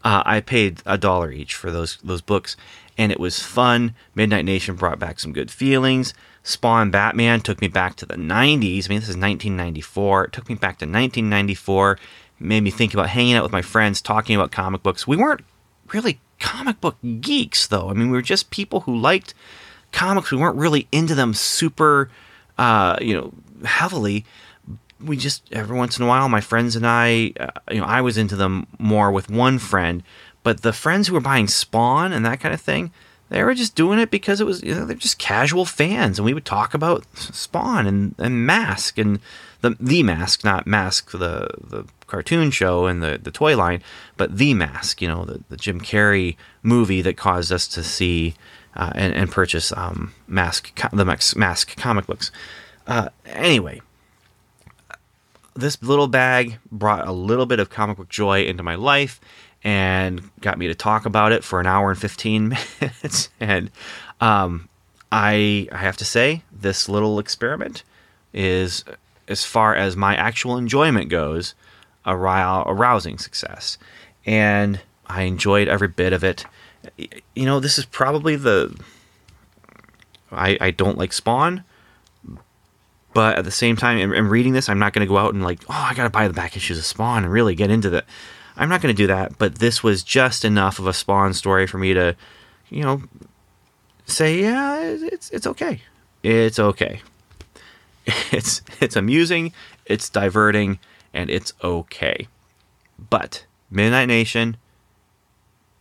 uh, 0.04 0.24
I 0.26 0.40
paid 0.40 0.82
a 0.86 0.98
dollar 0.98 1.32
each 1.32 1.56
for 1.56 1.72
those 1.72 1.98
those 2.04 2.22
books, 2.22 2.56
and 2.98 3.12
it 3.12 3.20
was 3.20 3.40
fun. 3.40 3.96
Midnight 4.16 4.46
Nation 4.46 4.76
brought 4.76 5.00
back 5.00 5.20
some 5.20 5.34
good 5.34 5.52
feelings. 5.52 6.14
Spawn 6.44 6.92
Batman 6.92 7.40
took 7.40 7.62
me 7.62 7.70
back 7.70 7.96
to 7.96 8.06
the 8.06 8.16
90s. 8.16 8.86
I 8.86 8.90
mean, 8.90 9.00
this 9.00 9.08
is 9.08 9.16
1994. 9.16 10.26
It 10.26 10.34
took 10.34 10.50
me 10.50 10.56
back 10.56 10.78
to 10.80 10.86
1994. 10.86 11.98
Made 12.40 12.64
me 12.64 12.70
think 12.70 12.94
about 12.94 13.08
hanging 13.08 13.36
out 13.36 13.44
with 13.44 13.54
my 13.54 13.62
friends, 13.62 14.02
talking 14.02 14.36
about 14.36 14.52
comic 14.52 14.84
books. 14.84 15.08
We 15.08 15.16
weren't 15.16 15.46
really 15.94 16.20
comic 16.40 16.82
book 16.82 16.98
geeks, 17.22 17.68
though. 17.68 17.90
I 17.90 17.94
mean, 17.94 18.10
we 18.10 18.18
were 18.18 18.22
just 18.22 18.50
people 18.50 18.82
who 18.82 18.96
liked 18.96 19.34
comics. 19.92 20.32
We 20.32 20.38
weren't 20.38 20.58
really 20.58 20.88
into 20.92 21.16
them 21.16 21.34
super, 21.34 22.10
uh, 22.58 22.98
you 23.02 23.14
know, 23.14 23.34
heavily. 23.66 24.26
We 25.00 25.18
just 25.18 25.44
every 25.52 25.78
once 25.78 25.98
in 25.98 26.06
a 26.06 26.08
while, 26.08 26.30
my 26.30 26.42
friends 26.42 26.76
and 26.76 26.86
I, 26.86 27.34
uh, 27.40 27.48
you 27.72 27.80
know, 27.80 27.86
I 27.86 28.02
was 28.02 28.18
into 28.18 28.36
them 28.36 28.68
more 28.80 29.12
with 29.12 29.30
one 29.30 29.60
friend, 29.60 30.04
but 30.44 30.62
the 30.62 30.74
friends 30.74 31.08
who 31.08 31.14
were 31.14 31.22
buying 31.22 31.48
Spawn 31.48 32.14
and 32.14 32.26
that 32.26 32.40
kind 32.40 32.54
of 32.54 32.62
thing, 32.62 32.92
they 33.30 33.44
were 33.44 33.54
just 33.54 33.76
doing 33.76 34.00
it 34.00 34.12
because 34.12 34.40
it 34.40 34.46
was 34.46 34.62
you 34.64 34.76
know 34.76 34.86
they're 34.86 34.96
just 34.96 35.18
casual 35.18 35.66
fans, 35.66 36.20
and 36.20 36.26
we 36.26 36.34
would 36.34 36.46
talk 36.46 36.74
about 36.74 37.06
Spawn 37.18 37.88
and, 37.88 38.16
and 38.18 38.46
Mask 38.46 38.98
and 38.98 39.20
the 39.62 39.76
the 39.80 40.04
Mask, 40.04 40.44
not 40.44 40.68
Mask 40.68 41.12
the 41.12 41.50
the 41.62 41.86
cartoon 42.14 42.52
show 42.52 42.86
and 42.86 43.02
the, 43.02 43.20
the 43.20 43.32
toy 43.32 43.58
line, 43.58 43.82
but 44.18 44.38
The 44.38 44.54
Mask, 44.54 45.02
you 45.02 45.08
know, 45.08 45.26
the, 45.26 45.42
the 45.50 45.58
Jim 45.58 45.82
Carrey 45.82 46.36
movie 46.62 47.02
that 47.02 47.18
caused 47.18 47.52
us 47.52 47.68
to 47.70 47.82
see 47.84 48.36
uh, 48.76 48.92
and, 48.94 49.16
and, 49.16 49.32
purchase 49.32 49.72
um, 49.76 50.14
Mask, 50.28 50.80
the 50.92 51.06
Mask, 51.36 51.76
comic 51.76 52.06
books. 52.06 52.32
Uh, 52.86 53.10
anyway, 53.26 53.82
this 55.56 55.82
little 55.82 56.08
bag 56.08 56.60
brought 56.72 57.08
a 57.08 57.12
little 57.12 57.48
bit 57.48 57.60
of 57.60 57.72
comic 57.72 57.98
book 57.98 58.10
joy 58.10 58.44
into 58.44 58.62
my 58.62 58.76
life 58.76 59.20
and 59.64 60.30
got 60.40 60.60
me 60.60 60.68
to 60.68 60.76
talk 60.76 61.08
about 61.08 61.32
it 61.32 61.44
for 61.44 61.60
an 61.60 61.66
hour 61.66 61.90
and 61.90 62.00
15 62.00 62.50
minutes. 62.80 63.30
and 63.40 63.72
um, 64.22 64.70
I, 65.12 65.68
I 65.72 65.78
have 65.78 65.98
to 65.98 66.06
say, 66.06 66.44
this 66.52 66.88
little 66.88 67.18
experiment 67.18 67.82
is, 68.36 68.86
as 69.28 69.44
far 69.44 69.74
as 69.74 69.96
my 69.96 70.16
actual 70.16 70.58
enjoyment 70.58 71.10
goes, 71.10 71.56
a 72.06 72.16
rousing 72.16 73.18
success. 73.18 73.78
And 74.26 74.82
I 75.08 75.24
enjoyed 75.24 75.68
every 75.68 75.88
bit 75.88 76.14
of 76.14 76.24
it. 76.24 76.46
You 77.36 77.46
know, 77.46 77.60
this 77.60 77.78
is 77.78 77.86
probably 77.86 78.36
the. 78.36 78.76
I, 80.32 80.58
I 80.60 80.72
don't 80.72 80.98
like 80.98 81.14
Spawn, 81.14 81.64
but 83.14 83.38
at 83.38 83.46
the 83.46 83.52
same 83.52 83.76
time, 83.76 84.00
in, 84.00 84.14
in 84.14 84.28
reading 84.28 84.54
this, 84.54 84.68
I'm 84.68 84.80
not 84.80 84.94
going 84.94 85.06
to 85.06 85.10
go 85.10 85.18
out 85.18 85.34
and 85.34 85.44
like, 85.44 85.62
oh, 85.70 85.88
I 85.90 85.94
got 85.94 86.04
to 86.04 86.10
buy 86.10 86.28
the 86.28 86.34
back 86.34 86.58
issues 86.58 86.80
of 86.80 86.86
Spawn 86.86 87.24
and 87.24 87.32
really 87.32 87.54
get 87.54 87.70
into 87.70 87.90
that. 87.92 88.06
I'm 88.58 88.70
not 88.70 88.82
going 88.82 88.94
to 88.94 89.02
do 89.02 89.08
that, 89.08 89.38
but 89.38 89.56
this 89.56 89.84
was 89.84 90.04
just 90.04 90.44
enough 90.44 90.80
of 90.80 90.88
a 90.88 90.94
Spawn 90.94 91.34
story 91.34 91.68
for 91.68 91.78
me 91.78 91.94
to, 91.94 92.16
you 92.70 92.84
know, 92.84 93.04
say, 94.06 94.42
yeah, 94.42 94.80
it's 94.82 95.30
it's 95.30 95.48
okay. 95.48 95.82
It's 96.24 96.60
okay. 96.60 97.02
It's 98.32 98.62
it's 98.82 98.98
amusing, 98.98 99.54
it's 99.86 100.10
diverting, 100.10 100.80
and 101.14 101.30
it's 101.30 101.54
okay. 101.64 102.28
But 103.10 103.46
Midnight 103.70 104.08
Nation, 104.08 104.58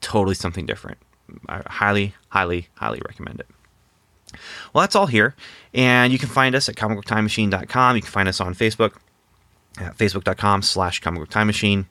totally 0.01 0.35
something 0.35 0.66
different. 0.66 0.99
I 1.49 1.62
highly, 1.66 2.14
highly, 2.28 2.68
highly 2.74 3.01
recommend 3.07 3.41
it. 3.41 3.47
Well, 4.72 4.83
that's 4.83 4.97
all 4.97 5.07
here. 5.07 5.35
And 5.74 6.12
you 6.12 6.18
can 6.18 6.28
find 6.28 6.55
us 6.55 6.68
at 6.68 6.74
comicbooktimemachine.com. 6.74 7.97
You 7.97 8.03
can 8.03 8.11
find 8.11 8.28
us 8.28 8.41
on 8.41 8.55
Facebook 8.55 8.95
at 9.78 9.97
facebook.com 9.97 10.62
slash 10.62 11.01
comicbooktimemachine. 11.01 11.87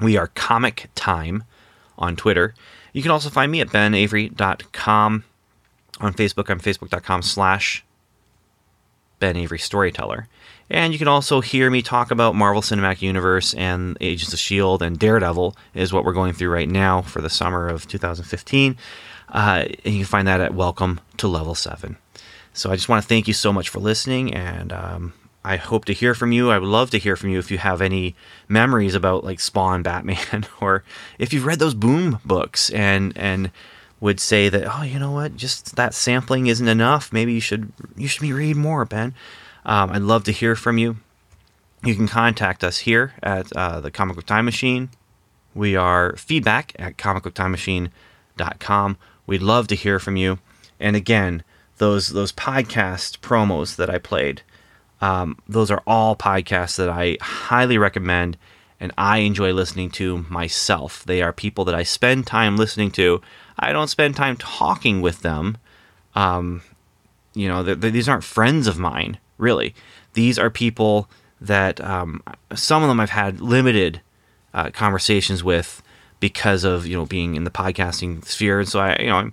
We 0.00 0.16
are 0.16 0.28
Comic 0.28 0.88
Time 0.94 1.44
on 1.98 2.16
Twitter. 2.16 2.54
You 2.92 3.02
can 3.02 3.10
also 3.10 3.30
find 3.30 3.52
me 3.52 3.60
at 3.60 3.68
benavery.com. 3.68 5.24
On 6.00 6.14
Facebook, 6.14 6.48
I'm 6.48 6.60
facebook.com 6.60 7.22
slash 7.22 7.84
Ben 9.18 9.36
Avery 9.36 9.58
Storyteller. 9.58 10.28
And 10.70 10.92
you 10.92 10.98
can 10.98 11.08
also 11.08 11.40
hear 11.40 11.68
me 11.68 11.82
talk 11.82 12.12
about 12.12 12.36
Marvel 12.36 12.62
Cinematic 12.62 13.02
Universe 13.02 13.54
and 13.54 13.96
Agents 14.00 14.32
of 14.32 14.38
S.H.I.E.L.D. 14.38 14.84
and 14.84 14.98
Daredevil, 14.98 15.56
is 15.74 15.92
what 15.92 16.04
we're 16.04 16.12
going 16.12 16.32
through 16.32 16.50
right 16.50 16.68
now 16.68 17.02
for 17.02 17.20
the 17.20 17.28
summer 17.28 17.68
of 17.68 17.88
2015. 17.88 18.76
Uh, 19.28 19.64
and 19.84 19.94
you 19.94 20.00
can 20.00 20.04
find 20.04 20.28
that 20.28 20.40
at 20.40 20.54
Welcome 20.54 21.00
to 21.16 21.26
Level 21.26 21.56
7. 21.56 21.96
So 22.52 22.70
I 22.70 22.76
just 22.76 22.88
want 22.88 23.02
to 23.02 23.08
thank 23.08 23.26
you 23.26 23.34
so 23.34 23.52
much 23.52 23.68
for 23.68 23.80
listening, 23.80 24.32
and 24.32 24.72
um, 24.72 25.12
I 25.44 25.56
hope 25.56 25.86
to 25.86 25.92
hear 25.92 26.14
from 26.14 26.32
you. 26.32 26.50
I 26.50 26.58
would 26.58 26.68
love 26.68 26.90
to 26.90 26.98
hear 26.98 27.16
from 27.16 27.30
you 27.30 27.38
if 27.38 27.50
you 27.50 27.58
have 27.58 27.80
any 27.80 28.14
memories 28.48 28.94
about 28.94 29.24
like 29.24 29.40
Spawn, 29.40 29.82
Batman, 29.82 30.46
or 30.60 30.84
if 31.18 31.32
you've 31.32 31.46
read 31.46 31.58
those 31.58 31.74
Boom 31.74 32.18
books 32.24 32.70
and 32.70 33.16
and 33.16 33.50
would 34.00 34.18
say 34.18 34.48
that 34.48 34.64
oh 34.66 34.82
you 34.82 34.98
know 34.98 35.12
what 35.12 35.36
just 35.36 35.76
that 35.76 35.94
sampling 35.94 36.46
isn't 36.46 36.68
enough. 36.68 37.12
Maybe 37.12 37.32
you 37.32 37.40
should 37.40 37.72
you 37.96 38.08
should 38.08 38.22
be 38.22 38.32
read 38.32 38.56
more, 38.56 38.84
Ben. 38.84 39.14
Um, 39.64 39.90
I'd 39.90 40.02
love 40.02 40.24
to 40.24 40.32
hear 40.32 40.56
from 40.56 40.78
you. 40.78 40.96
You 41.84 41.94
can 41.94 42.08
contact 42.08 42.62
us 42.62 42.78
here 42.78 43.14
at 43.22 43.54
uh, 43.56 43.80
the 43.80 43.90
Comic 43.90 44.16
Book 44.16 44.26
Time 44.26 44.44
Machine. 44.44 44.90
We 45.54 45.76
are 45.76 46.16
feedback 46.16 46.74
at 46.78 46.96
comicbooktimemachine.com. 46.96 48.96
We'd 49.26 49.42
love 49.42 49.68
to 49.68 49.74
hear 49.74 49.98
from 49.98 50.16
you. 50.16 50.38
And 50.78 50.96
again, 50.96 51.42
those 51.78 52.08
those 52.08 52.32
podcast 52.32 53.20
promos 53.20 53.76
that 53.76 53.90
I 53.90 53.98
played, 53.98 54.42
um, 55.00 55.38
those 55.48 55.70
are 55.70 55.82
all 55.86 56.16
podcasts 56.16 56.76
that 56.76 56.88
I 56.88 57.16
highly 57.20 57.78
recommend 57.78 58.36
and 58.80 58.92
I 58.96 59.18
enjoy 59.18 59.52
listening 59.52 59.90
to 59.92 60.24
myself. 60.30 61.04
They 61.04 61.20
are 61.20 61.32
people 61.32 61.64
that 61.66 61.74
I 61.74 61.82
spend 61.82 62.26
time 62.26 62.56
listening 62.56 62.90
to. 62.92 63.20
I 63.58 63.72
don't 63.72 63.88
spend 63.88 64.16
time 64.16 64.36
talking 64.36 65.02
with 65.02 65.20
them. 65.20 65.58
Um, 66.14 66.62
you 67.34 67.46
know, 67.46 67.62
these 67.62 68.08
aren't 68.08 68.24
friends 68.24 68.66
of 68.66 68.78
mine, 68.78 69.18
really. 69.40 69.74
These 70.14 70.38
are 70.38 70.50
people 70.50 71.08
that 71.40 71.80
um, 71.80 72.22
some 72.54 72.82
of 72.82 72.88
them 72.88 73.00
I've 73.00 73.10
had 73.10 73.40
limited 73.40 74.00
uh, 74.52 74.70
conversations 74.70 75.42
with 75.42 75.82
because 76.18 76.64
of 76.64 76.86
you 76.86 76.96
know 76.96 77.06
being 77.06 77.34
in 77.34 77.44
the 77.44 77.50
podcasting 77.50 78.24
sphere, 78.24 78.60
and 78.60 78.68
so 78.68 78.80
I 78.80 78.96
you 79.00 79.06
know 79.06 79.16
I'm 79.16 79.32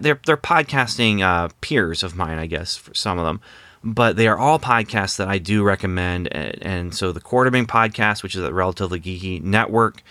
they're 0.00 0.20
they're 0.26 0.36
podcasting 0.36 1.22
uh, 1.22 1.48
peers 1.60 2.02
of 2.02 2.16
mine, 2.16 2.38
I 2.38 2.46
guess, 2.46 2.76
for 2.76 2.94
some 2.94 3.18
of 3.18 3.24
them. 3.24 3.40
But 3.82 4.16
they 4.16 4.28
are 4.28 4.38
all 4.38 4.58
podcasts 4.58 5.16
that 5.16 5.28
I 5.28 5.38
do 5.38 5.62
recommend, 5.62 6.28
and, 6.34 6.94
so 6.94 7.12
the 7.12 7.20
Quarter 7.20 7.50
Bin 7.50 7.66
podcast, 7.66 8.22
which 8.22 8.34
is 8.34 8.42
a 8.42 8.52
relatively 8.52 9.00
geeky 9.00 9.42
network, 9.42 10.02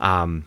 um, 0.00 0.46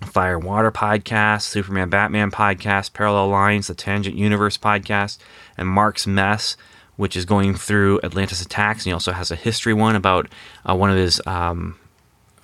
Fire 0.00 0.36
and 0.36 0.44
Water 0.44 0.72
podcast, 0.72 1.42
Superman 1.42 1.90
Batman 1.90 2.30
podcast, 2.30 2.94
Parallel 2.94 3.28
Lines, 3.28 3.66
the 3.66 3.74
Tangent 3.74 4.16
Universe 4.16 4.56
podcast, 4.56 5.18
and 5.58 5.68
Mark's 5.68 6.06
Mess, 6.06 6.56
which 6.96 7.16
is 7.16 7.24
going 7.24 7.54
through 7.54 8.00
Atlantis 8.02 8.42
attacks, 8.42 8.80
and 8.80 8.86
he 8.86 8.92
also 8.92 9.12
has 9.12 9.30
a 9.30 9.36
history 9.36 9.74
one 9.74 9.96
about 9.96 10.28
uh, 10.68 10.74
one 10.74 10.90
of 10.90 10.96
his 10.96 11.20
um, 11.26 11.76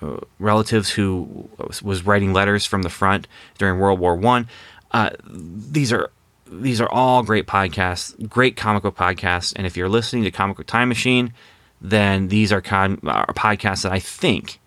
uh, 0.01 0.17
relatives 0.39 0.89
who 0.89 1.49
was 1.81 2.05
writing 2.05 2.33
letters 2.33 2.65
from 2.65 2.81
the 2.81 2.89
front 2.89 3.27
during 3.57 3.79
World 3.79 3.99
War 3.99 4.15
One. 4.15 4.47
Uh, 4.91 5.11
these 5.29 5.93
are 5.93 6.09
these 6.51 6.81
are 6.81 6.89
all 6.89 7.23
great 7.23 7.47
podcasts, 7.47 8.27
great 8.27 8.57
comic 8.57 8.83
book 8.83 8.95
podcasts. 8.95 9.53
And 9.55 9.65
if 9.65 9.77
you're 9.77 9.89
listening 9.89 10.23
to 10.23 10.31
Comic 10.31 10.57
Book 10.57 10.67
Time 10.67 10.89
Machine, 10.89 11.33
then 11.79 12.27
these 12.27 12.51
are, 12.51 12.61
con- 12.61 12.99
are 13.05 13.25
podcasts 13.27 13.83
that 13.83 13.91
I 13.91 13.99
think 13.99 14.59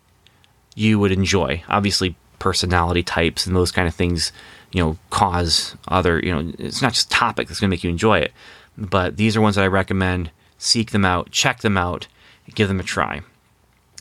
you 0.74 0.98
would 0.98 1.12
enjoy. 1.12 1.62
Obviously, 1.68 2.16
personality 2.38 3.02
types 3.02 3.46
and 3.46 3.54
those 3.54 3.70
kind 3.70 3.86
of 3.86 3.94
things, 3.94 4.32
you 4.72 4.82
know, 4.82 4.96
cause 5.10 5.76
other, 5.88 6.18
you 6.20 6.34
know, 6.34 6.52
it's 6.58 6.82
not 6.82 6.94
just 6.94 7.10
topic 7.10 7.48
that's 7.48 7.60
going 7.60 7.70
to 7.70 7.74
make 7.74 7.84
you 7.84 7.90
enjoy 7.90 8.18
it. 8.18 8.32
But 8.76 9.16
these 9.16 9.36
are 9.36 9.40
ones 9.40 9.56
that 9.56 9.64
I 9.64 9.68
recommend. 9.68 10.30
Seek 10.58 10.90
them 10.90 11.04
out, 11.04 11.30
check 11.30 11.60
them 11.60 11.76
out, 11.76 12.06
give 12.54 12.68
them 12.68 12.80
a 12.80 12.84
try. 12.84 13.22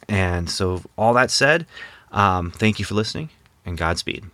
And 0.08 0.50
so, 0.50 0.82
all 0.98 1.14
that 1.14 1.32
said, 1.32 1.66
um, 2.12 2.52
thank 2.52 2.80
you 2.80 2.86
for 2.86 2.94
listening 2.96 3.30
and 3.66 3.78
Godspeed. 3.78 4.26